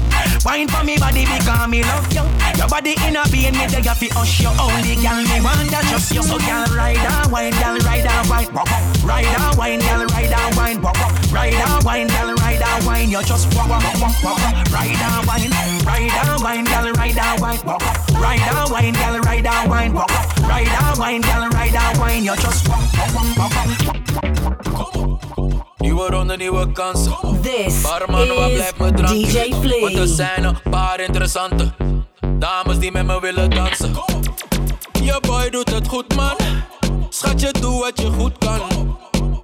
Wine 0.45 0.67
for 0.67 0.83
me 0.83 0.97
body 0.97 1.25
because 1.25 1.67
me 1.69 1.83
love 1.83 2.11
you. 2.11 2.23
Your 2.57 2.67
body 2.67 2.95
in 3.05 3.15
a 3.15 3.23
being 3.29 3.53
me 3.53 3.67
there 3.67 3.83
fi 3.95 4.07
hush 4.11 4.41
you. 4.41 4.49
Only 4.57 4.95
girl 4.95 5.21
me 5.21 5.41
want 5.41 5.69
that 5.69 5.85
just 5.89 6.11
you. 6.13 6.23
So 6.23 6.39
girl 6.39 6.65
ride 6.75 6.97
and 6.97 7.31
wine, 7.31 7.53
girl 7.53 7.77
ride 7.85 8.07
and 8.07 8.29
wine, 8.29 8.57
up. 8.57 8.96
Ride 9.07 9.25
and 9.25 9.57
wine, 9.57 9.79
girl 9.79 10.05
ride 10.05 10.33
and 10.33 10.55
wine, 10.57 10.81
walk 10.81 10.99
up. 10.99 11.31
Ride 11.31 11.53
and 11.53 11.83
wine, 11.85 12.07
girl 12.07 12.33
ride 12.35 12.61
and 12.61 12.85
wine. 12.85 13.09
You 13.09 13.23
just 13.23 13.55
walk 13.55 13.69
walk 13.69 13.83
walk 14.01 14.23
walk 14.23 14.39
up. 14.41 14.71
Ride 14.73 14.99
and 14.99 15.25
wine, 15.27 15.51
ride 15.85 16.11
and 16.11 16.43
wine, 16.43 16.65
girl 16.65 16.91
ride 16.91 17.17
and 17.17 17.41
wine, 17.41 17.59
walk 17.65 17.83
up. 17.83 18.09
Ride 18.19 18.41
and 18.41 18.69
wine, 18.69 18.93
girl 18.93 19.19
ride 19.21 19.47
and 19.47 19.69
wine, 19.69 19.93
walk 19.93 20.11
up. 20.11 20.37
Ride 20.39 20.67
and 20.67 20.99
wine, 20.99 21.21
girl 21.21 21.47
ride 21.49 21.75
and 21.75 21.97
wine. 21.99 22.23
You 22.25 22.35
just 22.35 22.67
walk 22.67 22.81
walk 22.97 23.37
walk 23.37 23.51
walk. 23.55 23.97
You 25.79 25.93
Nieuwe 25.95 26.09
ronde, 26.09 26.37
nieuwe 26.37 26.71
kansen. 26.71 27.13
This 27.41 27.81
Barman, 27.81 28.27
waar 28.27 28.49
is 28.49 28.53
blijft 28.53 28.77
mijn 28.77 28.95
drank? 28.95 29.13
DJ 29.13 29.53
Flea. 29.61 29.79
Want 29.79 29.97
er 29.97 30.07
zijn 30.07 30.43
een 30.43 30.57
paar 30.69 30.99
interessante 30.99 31.73
dames 32.37 32.79
die 32.79 32.91
met 32.91 33.05
me 33.05 33.19
willen 33.19 33.49
dansen. 33.49 33.91
Je 35.03 35.17
boy 35.21 35.49
doet 35.49 35.73
het 35.73 35.87
goed, 35.87 36.15
man. 36.15 36.35
Schatje, 37.09 37.51
doe 37.51 37.79
wat 37.79 38.01
je 38.01 38.11
goed 38.11 38.37
kan. 38.37 38.86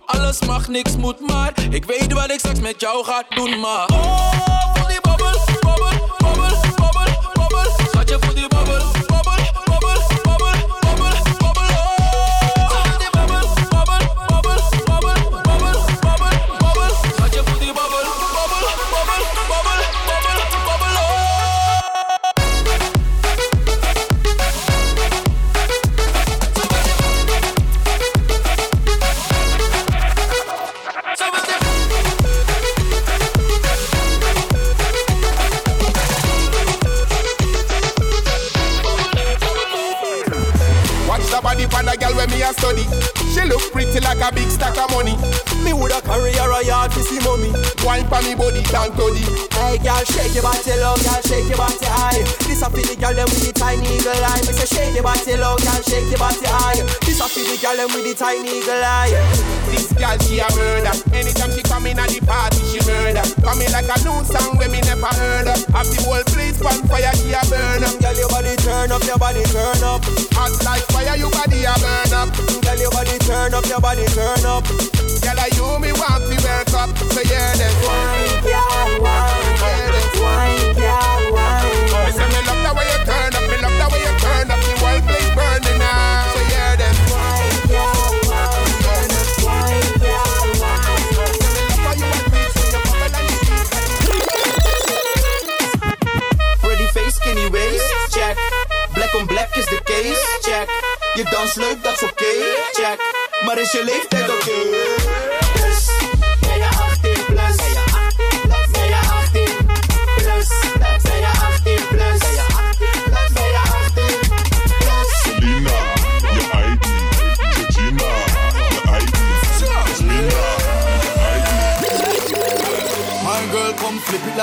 Alles 0.05 0.39
mag, 0.41 0.67
niks 0.67 0.95
moet, 0.97 1.19
maar 1.19 1.53
ik 1.69 1.85
weet 1.85 2.13
wat 2.13 2.31
ik 2.31 2.39
straks 2.39 2.59
met 2.59 2.79
jou 2.81 3.05
ga 3.05 3.23
doen, 3.29 3.59
maar. 3.59 3.87
Oh, 3.87 4.73
voel 4.75 4.87
die 4.87 5.01
babbel, 5.01 5.39
babbel, 5.61 5.89
babbel, 6.17 6.55
babbel, 6.75 7.13
babbel. 7.33 7.71
Schatje, 7.91 8.17
voel 8.19 8.33
die 8.33 8.47
babbel, 8.47 8.85
babbel, 9.07 9.51
babbel, 9.65 10.01
study. 42.53 42.83
She 43.33 43.41
look 43.47 43.61
pretty 43.71 43.99
like 43.99 44.21
a 44.21 44.33
big 44.33 44.49
stack 44.49 44.77
of 44.77 44.91
money. 44.91 45.15
Me 45.63 45.71
woulda 45.71 46.01
carry 46.03 46.35
her 46.35 46.51
a 46.51 46.59
yard 46.65 46.91
to 46.91 46.99
see 46.99 47.23
mommy. 47.23 47.47
Wine 47.87 48.03
for 48.11 48.19
me 48.19 48.35
body 48.35 48.59
to 48.59 49.05
the. 49.15 49.23
Hey 49.55 49.79
girl, 49.79 50.03
shake 50.03 50.35
your 50.35 50.43
body 50.43 50.75
low, 50.83 50.99
girl, 50.99 51.21
shake 51.23 51.47
your 51.47 51.55
body 51.55 51.87
high. 51.87 52.19
This 52.43 52.59
a 52.59 52.67
for 52.67 52.83
the 52.83 52.95
girl 52.99 53.15
them 53.15 53.31
with 53.31 53.47
the 53.47 53.51
tiny 53.55 53.87
eagle 53.95 54.11
eye. 54.11 54.43
Me 54.43 54.51
say 54.51 54.67
shake 54.67 54.93
your 54.93 55.07
body 55.07 55.39
low, 55.39 55.55
girl, 55.55 55.79
shake 55.87 56.11
your 56.11 56.19
body 56.19 56.43
high. 56.43 56.83
This 57.07 57.23
a 57.23 57.27
for 57.31 57.39
the 57.47 57.55
girl 57.63 57.79
them 57.79 57.89
with 57.95 58.03
the 58.03 58.11
tiny 58.11 58.59
eagle 58.59 58.83
eye. 58.83 59.15
This 59.71 59.87
girl 59.95 60.19
she 60.27 60.43
a 60.43 60.47
murder. 60.51 60.93
Anytime 61.15 61.51
she 61.55 61.63
come 61.63 61.87
in 61.87 61.95
at 61.95 62.11
the 62.11 62.19
party 62.27 62.59
she 62.67 62.83
murder. 62.83 63.23
Coming 63.39 63.71
like 63.71 63.87
a 63.87 63.97
new 64.03 64.19
song 64.27 64.59
when 64.59 64.67
me 64.67 64.83
never 64.83 65.11
heard 65.15 65.47
of. 65.47 65.63
Have 65.71 65.87
the 65.87 66.03
whole 66.03 66.27
place 66.35 66.59
on 66.59 66.83
fire 66.91 67.15
she 67.23 67.31
a 67.31 67.39
burn 67.47 67.87
up. 67.87 67.95
Girl, 68.03 68.15
your 68.19 68.27
body 68.27 68.51
turn 68.59 68.91
up, 68.91 69.03
your 69.07 69.15
body 69.15 69.47
turn 69.47 69.79
up. 69.79 70.03
Hot 70.35 70.51
like 70.67 70.83
fire, 70.91 71.15
your 71.15 71.31
body 71.31 71.63
a 71.63 71.73
burn 71.79 72.11
up. 72.11 72.29
Girl, 72.67 72.79
your 72.83 72.91
body 72.91 73.15
turn 73.23 73.55
up, 73.55 73.63
your 73.71 73.79
body 73.79 74.03
turn 74.11 74.43
up. 74.43 74.67
Girl, 75.23 75.39
I 75.39 75.47
you 75.55 75.67
me 75.79 75.91
want 76.01 76.23
to 76.27 76.35
work 76.43 76.73
up. 76.81 76.89
So 77.13 77.21
yeah, 77.31 77.55
then 77.59 77.75
wine, 77.85 78.43
girl, 78.43 78.89
wine, 79.03 79.55
yeah, 79.63 79.91
then 79.95 80.09
wine, 80.21 80.75
girl, 80.75 81.21
wine. 81.35 81.71
Me 82.05 82.11
say 82.17 82.27
me 82.33 82.39
love 82.47 82.61
the 82.65 82.71
way 82.77 82.87
you 82.91 82.99
turn 83.07 83.31
up, 83.37 83.43
me 83.49 83.57
love 83.63 83.77
the 83.79 83.87
way 83.91 84.01
you 84.03 84.13
turn 84.23 84.51
up. 84.53 84.59
The 84.67 84.73
whole 84.81 85.01
place 85.07 85.29
burning 85.37 85.79
now. 85.79 86.27
So 86.33 86.39
yeah, 86.53 86.71
then 86.81 86.95
wine, 87.11 87.55
girl, 87.71 88.11
wine, 88.29 88.71
wine, 89.47 89.87
girl, 90.03 90.43
wine. 90.59 90.93
Pretty 96.61 96.87
face, 96.95 97.15
skinny 97.15 97.47
waist, 97.49 97.87
check. 98.11 98.35
Black 98.93 99.13
on 99.15 99.25
black 99.27 99.55
is 99.57 99.65
de 99.67 99.79
case, 99.85 100.23
check. 100.41 100.67
Je 101.15 101.23
dans 101.31 101.55
leuk, 101.55 101.83
dat 101.83 101.93
is 101.95 102.03
oké, 102.03 102.33
check. 102.73 102.99
Maar 103.45 103.57
is 103.57 103.71
je 103.71 103.83
leeftijd 103.83 104.29
oké? 104.29 104.41
Plus, 104.43 105.02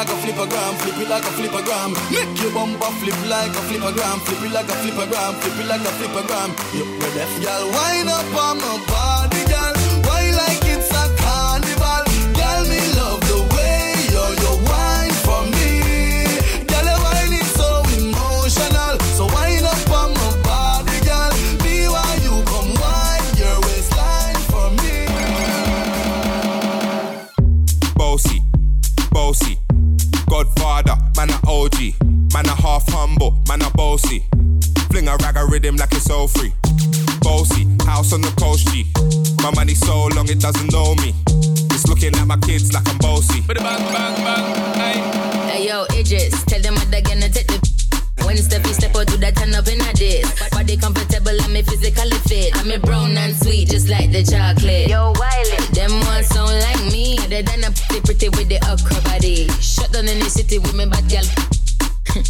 like 0.01 0.09
a 0.09 0.17
flippergram, 0.25 0.75
flip 0.81 0.97
it 0.97 1.09
like 1.11 1.25
a 1.25 1.33
flippergram. 1.37 1.93
Make 2.11 2.41
your 2.41 2.53
bumper 2.55 2.91
flip 3.01 3.21
like 3.29 3.51
a 3.51 3.61
flippergram, 3.69 4.19
flip 4.25 4.43
it 4.45 4.53
like 4.53 4.69
a 4.69 4.77
flippergram, 4.81 5.35
flip 5.43 5.61
it 5.61 5.67
like 5.69 5.81
a 5.83 5.93
flippergram. 5.99 6.51
You 6.73 6.85
ready? 7.01 7.45
Girl, 7.45 7.67
wind 7.69 8.09
up 8.09 8.35
on 8.35 8.57
my 8.59 8.83
body, 8.89 9.45
girl. 9.45 9.80
Godfather, 30.41 30.97
man 31.19 31.29
a 31.29 31.39
OG. 31.47 32.01
Man 32.33 32.47
a 32.47 32.55
half 32.55 32.89
humble, 32.89 33.37
man 33.47 33.61
a 33.61 33.69
bossy. 33.77 34.25
Fling 34.91 35.07
a 35.07 35.17
rag 35.19 35.37
a 35.37 35.45
rhythm 35.45 35.77
like 35.77 35.93
it's 35.93 36.09
all 36.09 36.29
free. 36.29 36.51
Bossy, 37.21 37.69
house 37.85 38.15
on 38.15 38.23
the 38.23 38.33
coast 38.41 38.67
G. 38.69 38.89
My 39.43 39.53
money 39.55 39.75
so 39.75 40.07
long 40.17 40.31
it 40.31 40.41
doesn't 40.41 40.73
know 40.73 40.95
me. 40.95 41.13
It's 41.77 41.87
looking 41.89 42.17
at 42.17 42.27
my 42.27 42.39
kids 42.39 42.73
like 42.73 42.89
I'm 42.89 42.97
bossy. 42.97 43.43
Bang, 43.43 43.57
bang, 43.59 43.85
bang, 43.93 44.75
hey. 44.81 45.53
Hey 45.53 45.69
yo, 45.69 45.85
Idris, 45.93 46.43
tell 46.45 46.63
them 46.63 46.75
what 46.75 46.91
they're 46.91 47.03
gonna 47.03 47.29
take 47.29 47.47
the. 47.47 47.61
When 48.25 48.37
Steffi 48.37 48.73
step 48.73 48.97
out, 48.97 49.09
do 49.09 49.19
that 49.19 49.37
turn 49.37 49.53
up 49.53 49.69
in 49.69 49.81
a 49.81 49.93
this. 49.93 50.25
Body 50.51 50.79
comfortable, 50.79 51.10
I'm 51.61 51.67
physically 51.67 52.17
fit. 52.25 52.57
I'm 52.57 52.71
a 52.71 52.79
brown 52.79 53.19
and 53.19 53.37
sweet, 53.37 53.69
just 53.69 53.91
like 53.91 54.11
the 54.11 54.25
chocolate. 54.25 54.89
Yo, 54.89 55.13
Wiley. 55.21 55.61
Them 55.77 55.93
ones 56.09 56.29
sound 56.29 56.57
like 56.57 56.81
me. 56.91 57.19
They 57.29 57.43
done 57.43 57.61
a 57.65 57.71
pretty 57.71 58.01
pretty 58.01 58.29
with 58.31 58.49
the 58.49 58.57
okra 58.65 58.97
body. 59.05 59.47
Shut 59.61 59.93
down 59.93 60.09
in 60.09 60.21
the 60.21 60.31
city 60.31 60.59
with 60.59 60.73
me 60.73 60.87
bad 60.87 61.05
girl. 61.13 61.29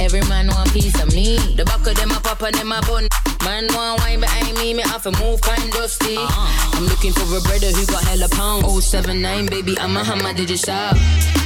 Every 0.00 0.22
man 0.30 0.46
want 0.54 0.70
piece 0.72 0.94
of 1.02 1.12
me. 1.12 1.34
The 1.58 1.64
back 1.64 1.84
of 1.84 1.96
them 1.96 2.12
a 2.12 2.20
pop 2.22 2.40
and 2.42 2.54
them 2.54 2.70
a 2.70 2.80
bun. 2.86 3.08
Man 3.42 3.66
want 3.74 3.98
wine 4.06 4.20
behind 4.20 4.56
me, 4.58 4.72
me 4.72 4.82
have 4.86 5.02
to 5.02 5.10
move 5.18 5.40
kind 5.40 5.66
dusty. 5.72 6.14
Uh-huh. 6.14 6.78
I'm 6.78 6.86
looking 6.86 7.10
for 7.10 7.26
a 7.26 7.42
brother 7.42 7.74
who 7.74 7.86
got 7.86 8.04
hella 8.04 8.28
pounds. 8.28 8.86
079, 8.86 9.46
baby, 9.46 9.76
I'm 9.80 9.96
a 9.96 10.04
hammer, 10.04 10.32
did 10.32 10.48
you 10.48 10.56
shop? 10.56 10.94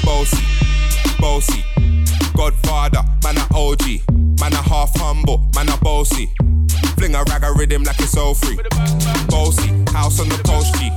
Bossy, 0.04 0.44
bossy. 1.18 1.64
Godfather, 2.36 3.00
man 3.24 3.38
a 3.38 3.48
OG. 3.56 4.04
Man 4.40 4.52
a 4.52 4.60
half 4.60 4.92
humble, 5.00 5.48
man 5.54 5.70
a 5.70 5.76
bossy. 5.78 6.28
Fling 7.00 7.14
a 7.14 7.24
rag 7.30 7.42
a 7.44 7.52
rhythm 7.54 7.82
like 7.82 7.98
it's 7.98 8.14
all 8.14 8.34
free. 8.34 8.58
Bossy, 9.28 9.68
house 9.90 10.20
on 10.20 10.28
the 10.28 10.38
coast 10.44 10.74
G. 10.74 10.90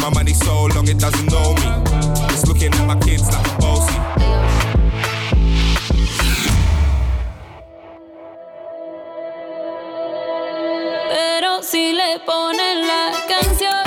My 0.00 0.08
money 0.08 0.32
so 0.32 0.64
long 0.74 0.88
it 0.88 0.98
doesn't 0.98 1.30
know 1.30 1.52
me. 1.52 1.68
It's 2.32 2.46
looking 2.46 2.72
at 2.72 2.86
my 2.86 2.98
kids 3.00 3.28
like 3.28 3.46
I'm 3.46 3.60
bossy. 3.60 3.98
Pero 11.10 11.62
si 11.62 11.92
le 11.92 12.18
ponen 12.24 12.86
la 12.86 13.12
canción, 13.28 13.81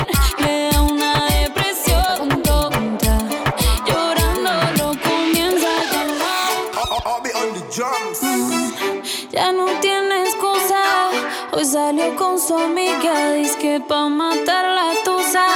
su 12.46 12.56
amiga, 12.56 13.32
dice 13.32 13.58
que 13.58 13.80
pa' 13.80 14.08
matar 14.08 14.66
la 14.66 14.92
tusa. 15.04 15.46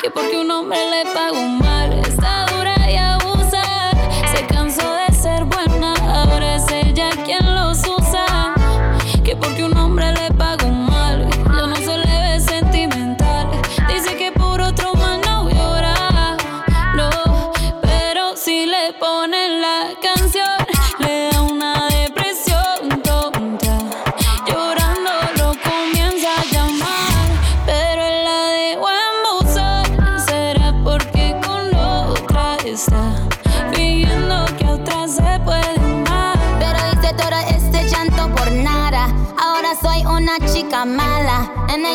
Que 0.00 0.10
porque 0.10 0.38
un 0.38 0.50
hombre 0.50 0.78
le 0.90 1.04
pagó 1.12 1.42
mal, 1.42 2.00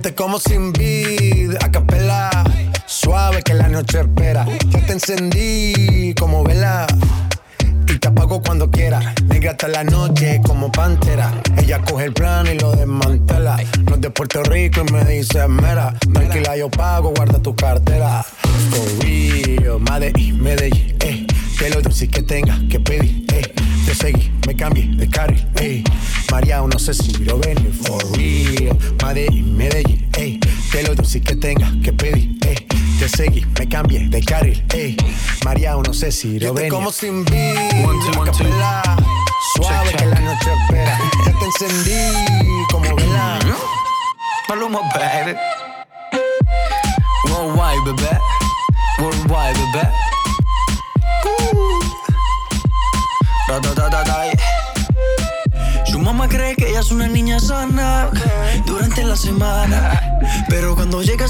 te 0.00 0.14
como 0.14 0.38
sin 0.38 0.72
vid, 0.72 1.54
a 1.60 1.70
capela. 1.70 2.30
Suave 2.86 3.42
que 3.42 3.54
la 3.54 3.68
noche 3.68 4.00
espera. 4.00 4.46
Ya 4.68 4.86
te 4.86 4.92
encendí 4.92 6.14
como 6.18 6.42
vela. 6.42 6.86
Y 7.86 7.98
te 7.98 8.08
apago 8.08 8.42
cuando 8.42 8.70
quiera. 8.70 9.14
Negra 9.26 9.52
hasta 9.52 9.68
la 9.68 9.84
noche 9.84 10.40
como 10.44 10.70
pantera. 10.72 11.32
Ella 11.58 11.80
coge 11.82 12.06
el 12.06 12.12
plan 12.12 12.46
y 12.46 12.58
lo 12.58 12.72
desmantela. 12.72 13.58
No 13.84 13.94
es 13.96 14.00
de 14.00 14.10
Puerto 14.10 14.42
Rico 14.44 14.82
y 14.88 14.92
me 14.92 15.04
dice 15.04 15.46
mera. 15.48 15.94
Tranquila, 16.12 16.56
yo 16.56 16.70
pago, 16.70 17.12
guarda 17.14 17.40
tu 17.40 17.54
cartera. 17.54 18.24
For 18.70 19.04
real, 19.04 19.80
Medellín, 19.80 20.42
Medellín, 20.42 20.96
eh. 21.00 21.26
Que 21.58 21.70
lo 21.70 21.82
dulce 21.82 22.08
que 22.08 22.22
tenga 22.22 22.58
que 22.70 22.80
pedir, 22.80 23.26
eh. 23.34 23.52
Te 23.86 23.94
seguí, 23.94 24.32
me 24.46 24.54
cambié 24.54 24.86
de 24.94 25.08
carril, 25.08 25.46
eh. 25.56 25.82
María, 26.30 26.60
no 26.60 26.78
sé 26.78 26.94
si 26.94 27.12
lo 27.24 27.38
venir, 27.38 27.69
Lo 36.22 36.52
venir. 36.52 36.70
como 36.70 36.92
sin 36.92 37.24
beat, 37.24 37.56
a 37.56 38.24
capela. 38.24 38.82
Suave 39.54 39.90
que 39.96 40.04
la 40.04 40.20
noche 40.20 40.50
espera. 40.52 40.98
Ya 41.24 41.32
te 41.32 41.44
encendí 41.46 41.89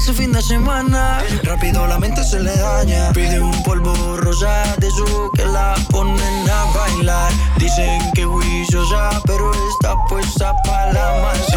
ese 0.01 0.13
fin 0.13 0.31
de 0.31 0.41
semana, 0.41 1.19
rápido 1.43 1.85
la 1.85 1.99
mente 1.99 2.23
se 2.23 2.39
le 2.39 2.55
daña. 2.55 3.13
Pide 3.13 3.39
un 3.39 3.63
polvo 3.63 4.17
rosa 4.17 4.63
de 4.79 4.89
su 4.89 5.29
que 5.35 5.45
la 5.45 5.75
ponen 5.91 6.49
a 6.49 6.65
bailar. 6.73 7.31
Dicen 7.57 8.01
que 8.15 8.25
juiciosa, 8.25 9.21
pero 9.27 9.51
está 9.51 9.95
puesta 10.09 10.55
para 10.63 10.91
la 10.93 11.21
más. 11.21 11.50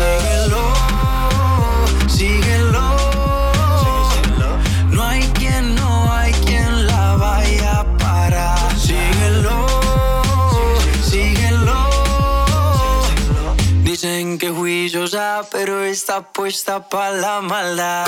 Está 15.94 16.22
puesta 16.22 16.88
para 16.88 17.12
la 17.12 17.40
maldad. 17.40 18.04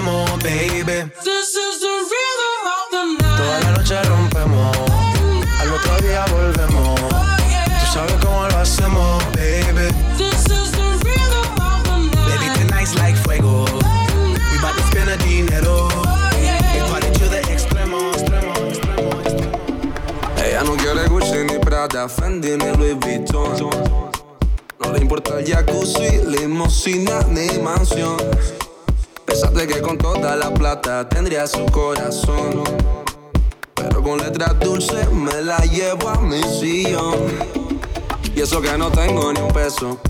The 0.00 0.10
extremo, 0.10 0.24
baby. 0.42 1.10
Toda 3.36 3.60
la 3.60 3.70
noche 3.72 4.02
rompemos, 4.04 4.76
al 5.60 5.72
otro 5.72 5.96
día 6.02 6.24
volvemos. 6.30 7.00
Tú 7.00 7.86
sabes 7.92 8.14
cómo 8.22 8.46
lo 8.48 8.58
hacemos, 8.58 9.24
baby. 9.34 9.92
Baby, 12.26 12.48
tonight's 12.54 12.94
like 12.96 13.16
fuego. 13.16 13.64
We 13.64 14.58
bout 14.60 14.74
to 14.76 14.82
spend 14.88 15.10
a 15.10 15.16
dinero. 15.18 15.88
We 16.34 16.80
party 16.90 17.10
to 17.18 17.28
the 17.28 17.40
extremo, 17.52 18.12
extremo, 18.12 18.52
extremo, 18.68 19.20
extremo. 19.20 20.44
Ella 20.44 20.62
no 20.64 20.76
quiere 20.76 21.08
Gucci 21.08 21.44
ni 21.44 21.58
Prada, 21.58 22.08
Fendi 22.08 22.56
ni 22.56 22.76
Louis 22.76 22.94
Vuitton. 22.94 23.70
No 24.82 24.92
le 24.92 25.00
importa 25.00 25.38
el 25.38 25.44
jacuzzi, 25.46 26.24
limosina 26.26 27.22
ni 27.28 27.58
mansión. 27.58 28.16
Que 29.60 29.82
con 29.82 29.98
toda 29.98 30.36
la 30.36 30.54
plata 30.54 31.06
tendría 31.06 31.46
su 31.46 31.66
corazón. 31.66 32.64
Pero 33.74 34.02
con 34.02 34.18
letras 34.18 34.58
dulces 34.58 35.12
me 35.12 35.42
la 35.42 35.58
llevo 35.58 36.08
a 36.08 36.18
mi 36.18 36.42
sillón. 36.42 37.28
Y 38.34 38.40
eso 38.40 38.62
que 38.62 38.78
no 38.78 38.90
tengo 38.90 39.30
ni 39.34 39.40
un 39.40 39.52
peso. 39.52 40.00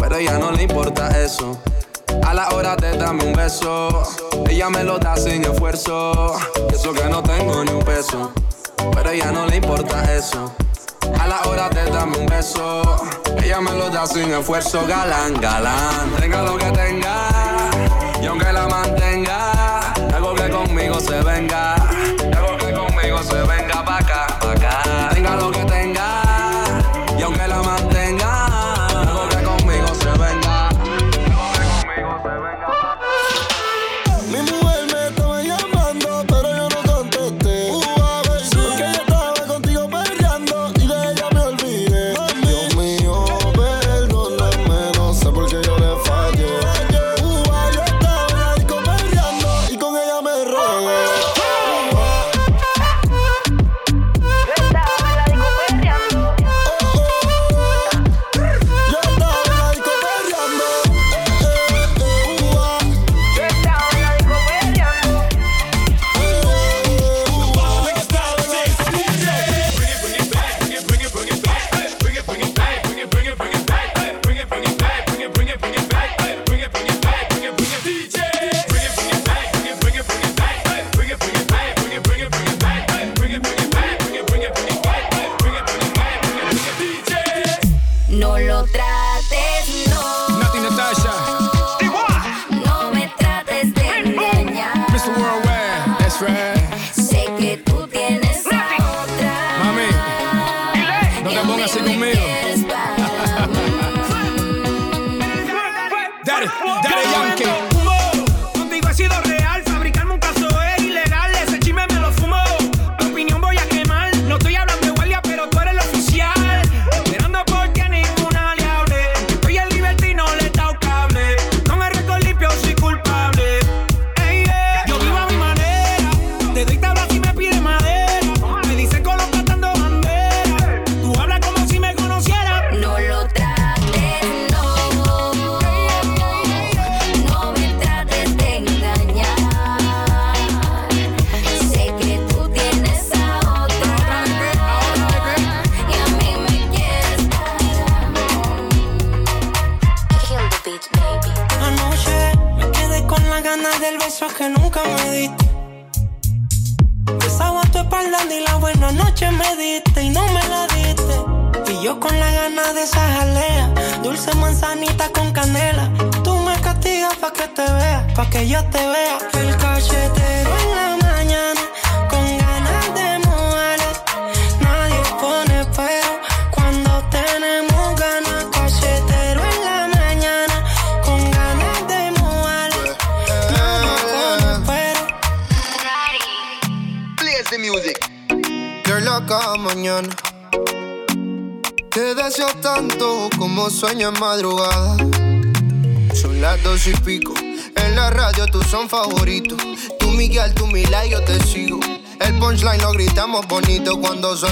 Pero 0.00 0.16
a 0.16 0.18
ella 0.18 0.38
no 0.38 0.50
le 0.50 0.64
importa 0.64 1.08
eso. 1.22 1.56
A 2.26 2.34
la 2.34 2.48
hora 2.48 2.74
de 2.74 2.98
darme 2.98 3.24
un 3.24 3.34
beso, 3.34 4.02
ella 4.50 4.68
me 4.68 4.82
lo 4.82 4.98
da 4.98 5.16
sin 5.16 5.44
esfuerzo. 5.44 6.34
Y 6.68 6.74
eso 6.74 6.92
que 6.92 7.04
no 7.04 7.22
tengo 7.22 7.64
ni 7.64 7.70
un 7.70 7.84
peso. 7.84 8.32
Pero 8.94 9.10
a 9.10 9.12
ella 9.12 9.30
no 9.30 9.46
le 9.46 9.56
importa 9.56 10.12
eso. 10.12 10.52
A 11.20 11.26
la 11.28 11.40
hora 11.44 11.68
de 11.68 11.88
darme 11.88 12.18
un 12.18 12.26
beso, 12.26 12.82
ella 13.40 13.60
me 13.60 13.70
lo 13.72 13.90
da 13.90 14.06
sin 14.08 14.32
esfuerzo. 14.32 14.84
Galán, 14.88 15.40
galán, 15.40 16.10
tenga 16.18 16.42
lo 16.42 16.58
que 16.58 16.66
tenga. 16.72 17.47
Y 18.20 18.26
aunque 18.26 18.52
la 18.52 18.66
mantenga, 18.66 19.57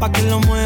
pa' 0.00 0.10
que 0.10 0.22
lo 0.22 0.40
mueva. 0.40 0.59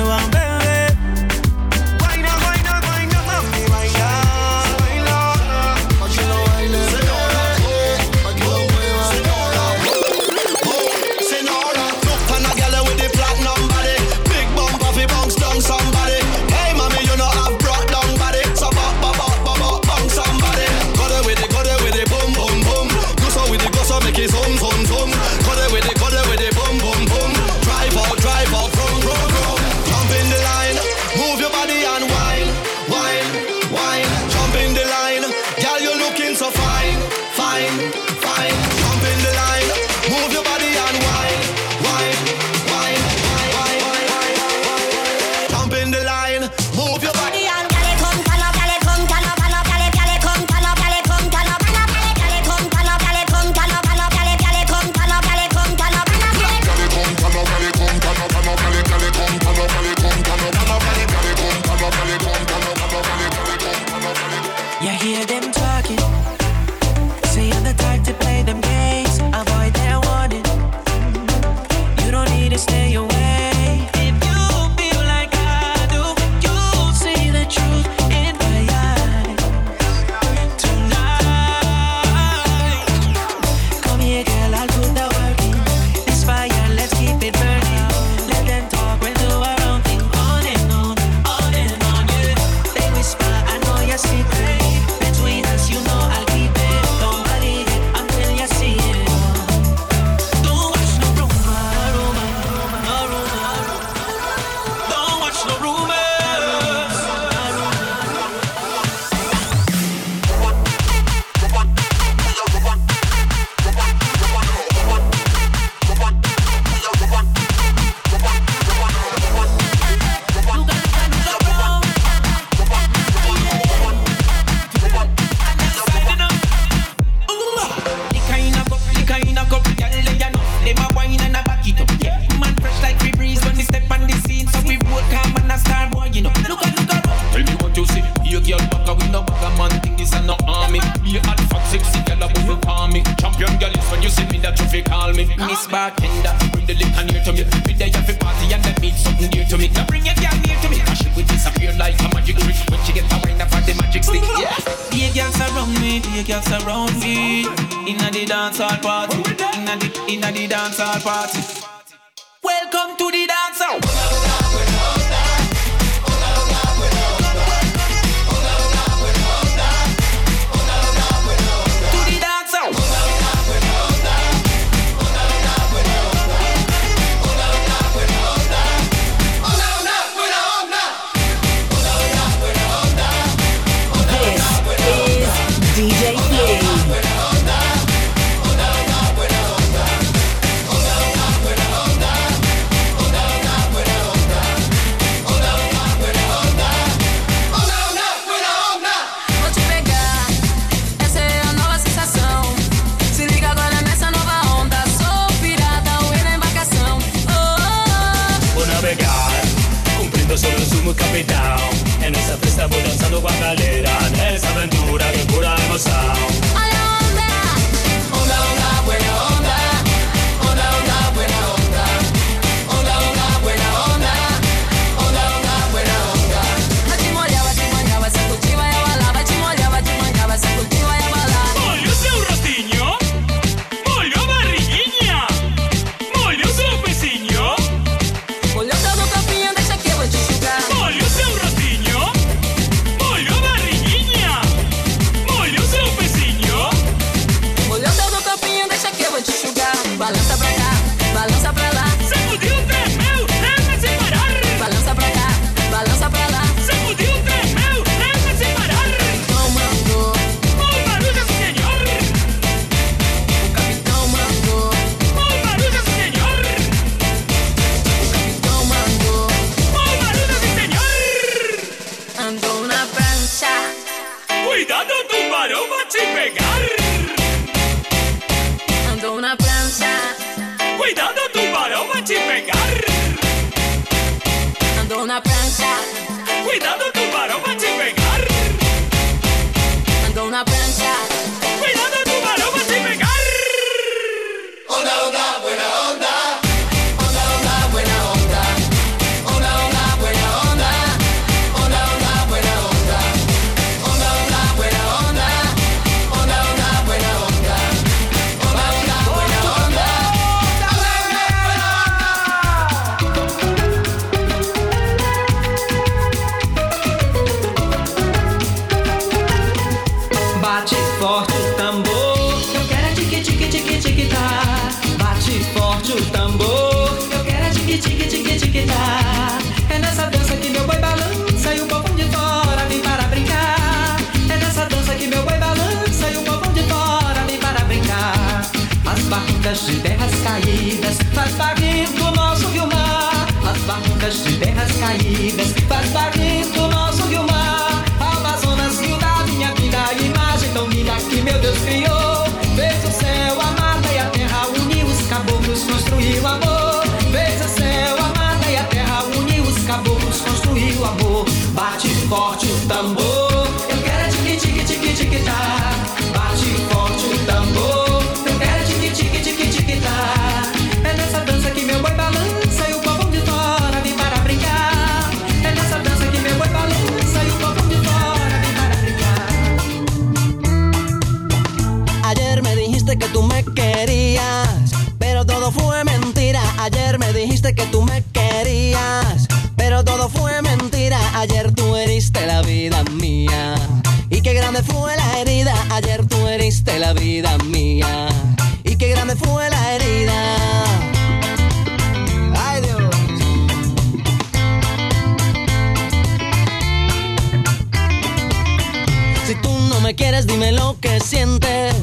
quieres, 409.95 410.27
dime 410.27 410.53
lo 410.53 410.79
que 410.81 411.01
sientes. 411.01 411.75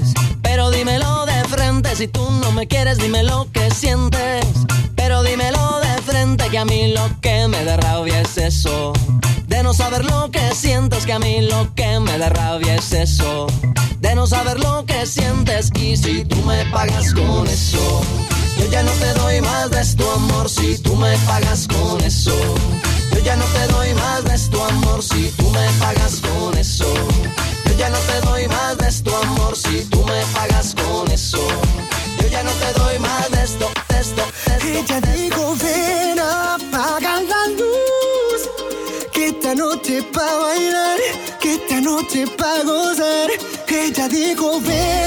Pero 0.42 0.72
dímelo 0.72 1.26
de 1.26 1.44
frente. 1.46 1.96
Si 1.96 2.08
tú 2.08 2.30
no 2.42 2.52
me 2.52 2.68
quieres, 2.68 2.98
dime 2.98 3.24
lo 3.24 3.50
que 3.52 3.72
sientes. 3.72 4.46
Pero 4.96 5.24
dímelo 5.24 5.80
de 5.80 6.02
frente. 6.02 6.50
Que 6.50 6.58
a 6.58 6.66
mí 6.66 6.94
lo 6.94 7.10
que 7.22 7.48
me 7.48 7.64
da 7.64 7.78
rabia 7.78 8.22
es 8.22 8.38
eso. 8.38 8.94
De 9.48 9.64
no 9.64 9.74
saber 9.74 10.06
lo 10.06 10.32
que 10.32 10.54
sientes, 10.54 11.06
que 11.06 11.14
a 11.14 11.20
mí 11.20 11.42
lo 11.42 11.74
que 11.76 12.00
me 12.00 12.18
da 12.18 12.30
rabia 12.30 12.76
es 12.76 12.92
eso. 12.92 13.48
De 14.00 14.16
no 14.16 14.28
saber 14.28 14.60
lo 14.60 14.86
que 14.86 15.06
sientes. 15.06 15.70
Y 15.76 15.98
si 15.98 16.26
tú 16.26 16.38
me 16.44 16.66
pagas 16.66 17.14
con 17.14 17.48
eso. 17.48 18.02
Yo 18.58 18.70
ya 18.70 18.84
no 18.84 18.92
te 18.92 19.14
doy 19.14 19.42
más 19.42 19.72
de 19.72 19.84
tu 19.96 20.10
amor 20.10 20.50
si 20.50 20.78
tú 20.78 20.96
me 20.96 21.18
pagas 21.20 21.68
con 21.68 22.02
eso. 22.02 22.36
Yo 23.14 23.20
ya 23.20 23.36
no 23.36 23.46
te 23.46 23.68
doy 23.68 23.94
más 23.96 24.24
de 24.24 24.38
tu 24.50 24.62
amor 24.62 25.04
si 25.04 25.30
tú 25.38 25.50
me 25.50 25.68
pagas 25.80 26.22
con 26.22 26.58
eso. 26.58 26.86
Yo 27.72 27.78
ya 27.78 27.90
no 27.90 28.00
te 28.00 28.20
doy 28.28 28.48
más 28.50 28.78
de 28.80 28.88
esto, 28.90 29.16
amor, 29.16 29.56
si 29.56 29.86
tú 29.86 30.04
me 30.04 30.22
pagas 30.34 30.76
con 30.76 31.10
eso. 31.10 31.38
Yo 32.22 32.28
ya 32.28 32.44
no 32.44 32.52
te 32.52 32.74
doy 32.78 33.00
más 33.00 33.32
de 33.32 33.44
esto, 33.44 33.72
de 33.88 34.00
esto, 34.00 34.24
de 34.46 34.56
esto. 34.58 34.68
Ella 34.68 35.00
de 35.00 35.14
dijo, 35.14 35.56
ven, 35.56 36.20
apaga 36.20 37.22
la 37.22 37.48
luz. 37.48 38.42
Que 39.14 39.28
esta 39.28 39.56
noche 39.56 40.04
pa' 40.04 40.36
bailar, 40.36 41.00
que 41.40 41.54
esta 41.54 41.80
noche 41.80 42.28
pa' 42.38 42.62
gozar. 42.66 43.30
Que 43.66 43.86
Ella 43.86 44.10
dijo, 44.10 44.60
ven. 44.60 45.01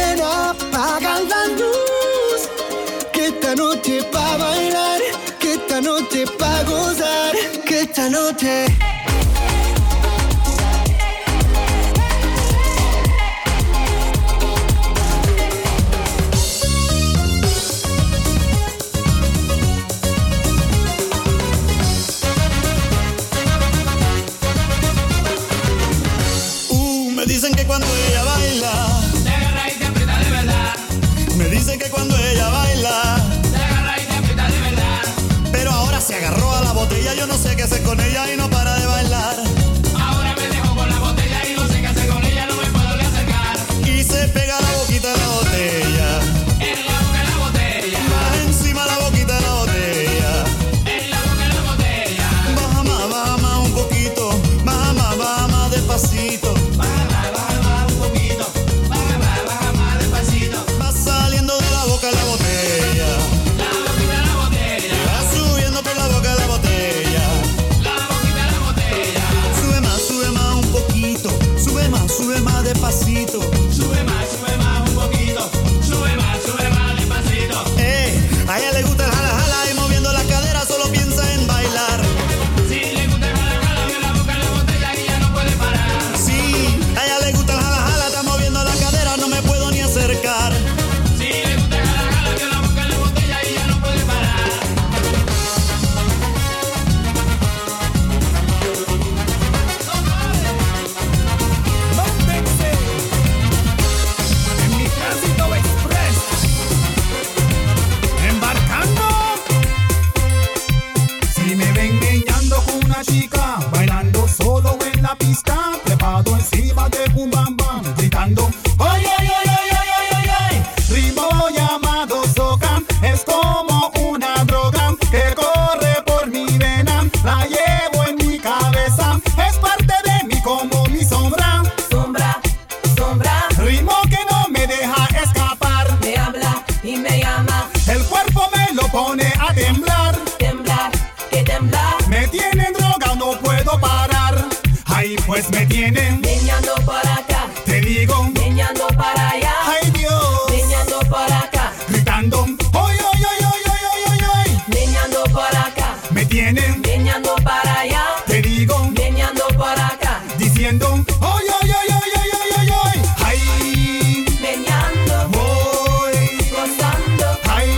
Me 156.10 156.24
tienen. 156.26 156.80
Meñando 156.82 157.34
para 157.36 157.80
allá, 157.80 158.04
Te 158.26 158.40
digo. 158.42 158.78
meñando 158.90 159.46
para 159.58 159.88
acá. 159.88 160.22
Diciendo. 160.38 161.04
¡Ay, 161.20 161.46
ay, 161.62 161.70
ay, 161.70 161.88
ay, 161.90 162.10
ay, 162.20 162.30
ay, 162.40 162.50
ay, 162.58 162.70
ay! 162.84 163.02
¡Ay! 163.24 164.26
Meñando, 164.40 165.28
Voy. 165.30 166.16
gozando, 166.50 167.38
¡Ay! 167.48 167.68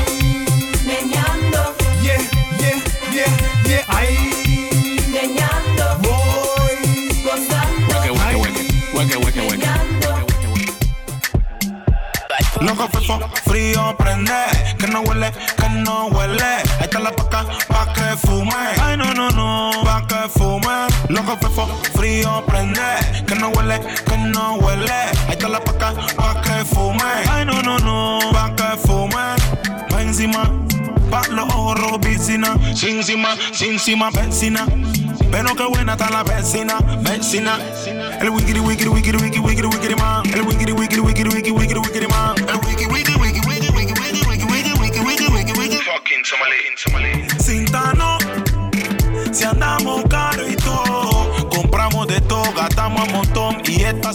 meñando, 0.87 1.75
Yeah, 2.03 2.21
yeah, 2.61 2.79
yeah, 3.13 3.33
yeah. 3.69 3.85
¡Ay! 3.89 4.15
meñando, 5.11 5.99
Voy. 6.01 6.77
gozando, 7.25 7.95
Ay. 8.23 8.37
meñando. 8.95 10.27
Loco 12.61 12.89
fefo, 12.89 13.21
frío 13.45 13.95
prende, 13.99 14.33
que 14.79 14.87
no 14.89 15.01
huele, 15.03 15.31
Fefo, 21.57 21.69
frío 21.95 22.45
prende, 22.47 22.83
que 23.27 23.35
no 23.35 23.49
huele, 23.49 23.81
que 23.81 24.19
no 24.19 24.57
huele. 24.57 24.93
Ahí 24.93 25.31
está 25.31 25.49
la 25.49 25.59
paca, 25.59 25.95
pa' 26.15 26.43
que 26.43 26.65
fume. 26.67 27.03
Ay, 27.31 27.47
no, 27.47 27.63
no, 27.63 27.79
no, 27.79 28.19
pa' 28.31 28.55
que 28.55 28.77
fume. 28.87 29.17
Pa' 29.89 30.03
encima, 30.03 30.53
pa' 31.11 31.23
los 31.31 31.49
ojos 31.55 31.81
rojos, 31.81 31.99
piscina. 32.01 32.59
Sin 32.75 32.99
encima, 32.99 33.37
sin 33.53 33.73
encima, 33.73 34.11
vecina. 34.11 34.67
Pero 35.31 35.57
qué 35.57 35.65
buena 35.65 35.93
está 35.93 36.11
la 36.11 36.25
vecina, 36.25 36.77
vecina. 37.01 37.59
El 38.21 38.29
wikiri, 38.29 38.61
wikiri, 38.61 38.91
wikiri, 38.91 39.17
wikiri, 39.17 39.67
wikiri, 39.69 39.97
man. 39.97 40.27
El 40.35 40.43
wikiri, 40.43 40.73
wikiri, 40.73 41.01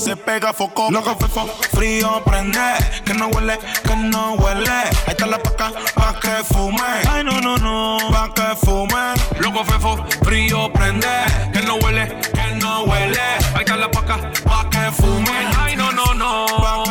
se 0.01 0.15
pega 0.15 0.51
foco. 0.51 0.89
Loco 0.89 1.15
fefo, 1.15 1.47
frío 1.73 2.23
prende, 2.25 2.59
que 3.05 3.13
no 3.13 3.27
huele, 3.27 3.59
que 3.83 3.95
no 3.95 4.33
huele. 4.33 4.69
Ahí 4.69 5.09
está 5.09 5.27
la 5.27 5.37
paca, 5.37 5.71
pa' 5.93 6.19
que 6.19 6.43
fume. 6.43 6.81
Ay, 7.07 7.23
no, 7.23 7.39
no, 7.39 7.57
no, 7.57 7.97
pa' 8.09 8.33
que 8.33 8.55
fume. 8.65 9.13
Loco 9.39 9.63
fefo, 9.63 9.97
frío 10.23 10.71
prende, 10.73 11.07
que 11.53 11.61
no 11.61 11.75
huele, 11.75 12.07
que 12.33 12.55
no 12.55 12.83
huele. 12.83 13.19
Ahí 13.53 13.59
está 13.59 13.75
la 13.75 13.91
paca, 13.91 14.17
pa' 14.43 14.69
que 14.71 14.91
fume. 14.91 15.29
Ay, 15.59 15.75
no, 15.75 15.91
no, 15.91 16.13
no, 16.15 16.45
pa' 16.47 16.83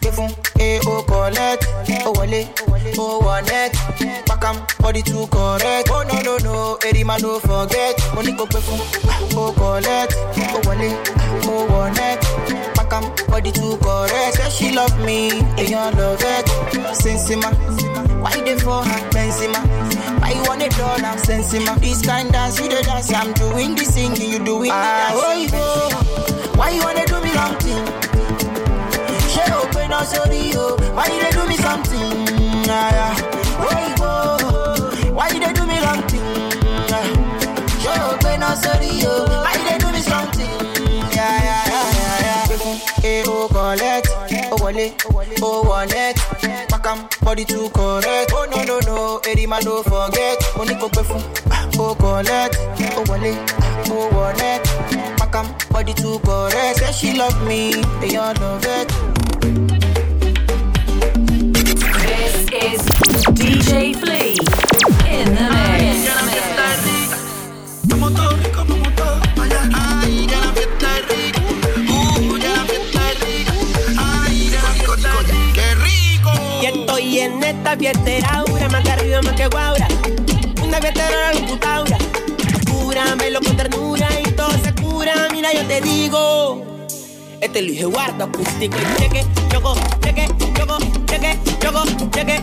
que 0.00 0.10
fume. 0.12 0.34
Eh, 0.58 0.80
oh, 0.86 1.04
collect, 1.06 1.66
oh, 2.04 2.12
wale, 2.16 2.48
oh. 2.98 3.26
Back 4.26 4.44
am, 4.44 4.56
body 4.80 5.02
too 5.02 5.26
correct. 5.28 5.90
Oh, 5.90 6.02
no, 6.02 6.20
no, 6.22 6.36
no, 6.38 6.78
every 6.84 7.04
man 7.04 7.20
no 7.20 7.38
forget. 7.40 7.94
Money 8.14 8.32
go 8.32 8.46
pay 8.46 8.60
for, 8.60 8.78
oh, 9.36 9.52
collect, 9.56 10.14
wọlé 10.64 10.90
mo 11.46 11.66
wọ 11.70 11.90
net. 11.96 12.20
Pakam 12.76 13.04
body 13.28 13.50
to 13.52 13.76
correct 13.78 14.34
say 14.36 14.50
she 14.50 14.72
love 14.74 14.96
me 15.04 15.30
èèyàn 15.56 15.96
love 15.98 16.22
it. 16.22 16.46
Sensima 17.02 17.50
why 18.22 18.40
dey 18.44 18.56
for 18.58 18.82
her 18.82 19.00
benzema? 19.14 19.60
Why 20.20 20.30
you 20.32 20.42
wan 20.48 20.58
dey 20.58 20.68
dull 20.68 21.04
am 21.04 21.18
sensima? 21.18 21.78
This 21.80 22.02
kind 22.02 22.32
dance 22.32 22.58
you 22.60 22.68
dey 22.68 22.82
dance 22.82 23.12
i'm 23.12 23.32
doing 23.34 23.74
the 23.76 23.84
singing 23.84 24.30
you 24.32 24.38
doing 24.38 24.70
the 24.70 24.74
ah, 24.74 25.10
dance. 25.10 25.24
oyibo 25.24 25.62
oh, 25.62 26.52
why 26.58 26.70
you 26.70 26.82
wan 26.82 26.96
dey 26.96 27.04
do 27.06 27.20
me 27.22 27.32
long 27.34 27.54
thing 27.62 27.84
ṣé 29.32 29.44
o 29.58 29.66
pe 29.74 29.82
náà 29.92 30.02
sórí 30.10 30.56
o? 30.56 30.76
Why 30.96 31.06
you 31.12 31.20
dey 31.22 31.30
do 31.36 31.46
me 31.46 31.56
something. 31.56 32.68
Ah, 32.68 32.90
yeah. 32.96 33.45
body 47.26 47.44
too 47.44 47.68
correct. 47.70 48.30
Oh 48.32 48.46
no 48.48 48.62
no 48.62 48.78
no, 48.86 49.20
Eddie 49.26 49.48
man 49.48 49.60
don't 49.64 49.82
forget. 49.84 50.38
Money 50.56 50.74
go 50.74 50.88
pay 50.88 51.02
fun, 51.02 51.20
ah, 51.50 51.68
oh 51.74 51.94
collect, 51.96 52.56
oh 52.94 53.04
wallet, 53.08 53.36
ah, 53.58 53.84
oh 53.90 54.08
wallet. 54.14 54.62
Makam 55.18 55.46
body 55.72 55.92
too 55.92 56.20
correct. 56.20 56.78
Say 56.78 56.92
she 56.92 57.18
love 57.18 57.36
me, 57.48 57.72
they 58.00 58.14
all 58.16 58.32
love 58.34 58.64
it. 58.64 58.88
This 62.06 62.36
is 62.62 62.80
DJ 63.34 63.96
Flea 63.96 64.36
in 65.10 65.34
the 65.34 65.50
mix. 65.50 65.75
en 77.26 77.42
esta 77.42 77.76
fiesta 77.76 78.10
aura, 78.32 78.68
más 78.68 78.82
que 78.82 78.90
arriba, 78.90 79.20
más 79.22 79.34
que 79.34 79.46
guaura. 79.48 79.88
Una 80.62 80.78
fiesta 80.78 81.08
era 81.08 81.32
la 81.32 81.40
computadora. 81.40 81.98
Cúramelo 82.70 83.40
con 83.40 83.56
ternura 83.56 84.08
y 84.20 84.30
todo 84.32 84.50
se 84.62 84.72
cura, 84.74 85.14
mira, 85.32 85.52
yo 85.52 85.66
te 85.66 85.80
digo. 85.80 86.64
Este 87.40 87.62
lo 87.62 87.68
dije 87.68 87.84
guarda 87.84 88.24
acústico 88.24 88.76
y 88.78 89.00
cheque, 89.00 89.24
choco, 89.50 89.74
cheque, 90.02 90.28
choco, 90.56 90.78
cheque, 91.06 91.38
choco, 91.60 91.84
cheque. 92.12 92.42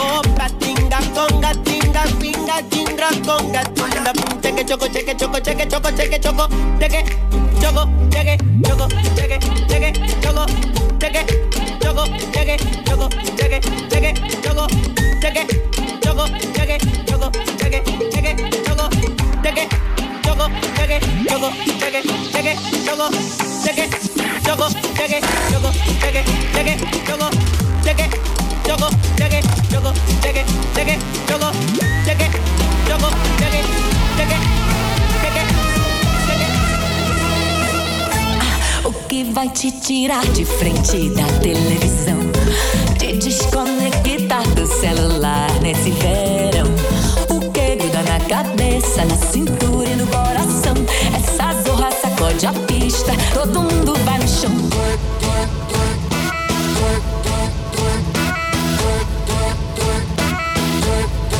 Oh, 0.00 0.20
Opa, 0.20 0.48
tinga, 0.58 0.98
conga, 1.14 1.52
tinga, 1.62 2.02
pinga, 2.18 2.62
tinga, 2.70 3.08
conga, 3.26 3.62
tinga, 3.74 4.12
cheque, 4.40 4.64
choco, 4.64 4.86
cheque, 4.88 5.16
choco, 5.16 5.38
cheque, 5.40 5.68
choco, 5.68 5.90
cheque, 5.90 6.20
choco, 6.20 6.48
cheque, 6.78 7.04
choco, 7.60 7.88
cheque, 8.10 8.38
choco, 8.62 8.88
cheque, 9.14 9.38
cheque, 9.68 9.92
choco, 10.22 10.46
cheque, 10.98 11.26
choco, 11.80 12.04
cheque, 12.32 12.56
choco, 12.84 13.08
cheque, 13.36 13.60
cheque. 13.90 13.99
O 38.82 38.92
que 39.08 39.24
vai 39.24 39.48
te 39.48 39.70
tirar 39.70 40.24
de 40.32 40.44
frente 40.44 41.08
da 41.10 41.26
televisão? 41.40 42.18
Te 42.98 43.16
desconectar 43.16 43.59
nesse 45.70 45.90
verão. 45.90 46.66
O 47.28 47.50
que 47.52 47.76
gruda 47.76 48.02
na 48.02 48.18
cabeça, 48.20 49.04
na 49.04 49.16
cintura 49.16 49.88
e 49.88 49.94
no 49.94 50.06
coração. 50.08 50.74
Essa 51.14 51.62
zorra 51.62 51.90
sacode 51.92 52.44
a 52.44 52.52
pista, 52.66 53.12
todo 53.32 53.62
mundo 53.62 53.94
vai 54.04 54.18
no 54.18 54.28
chão. 54.28 54.50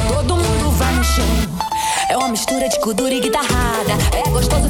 Todo 0.08 0.36
mundo 0.36 0.70
vai 0.76 0.92
no 0.94 1.04
chão. 1.04 1.26
É 2.08 2.16
uma 2.16 2.28
mistura 2.28 2.68
de 2.68 2.78
cudura 2.80 3.12
e 3.12 3.20
guitarrada. 3.20 3.94
É 4.12 4.28
gostoso 4.30 4.69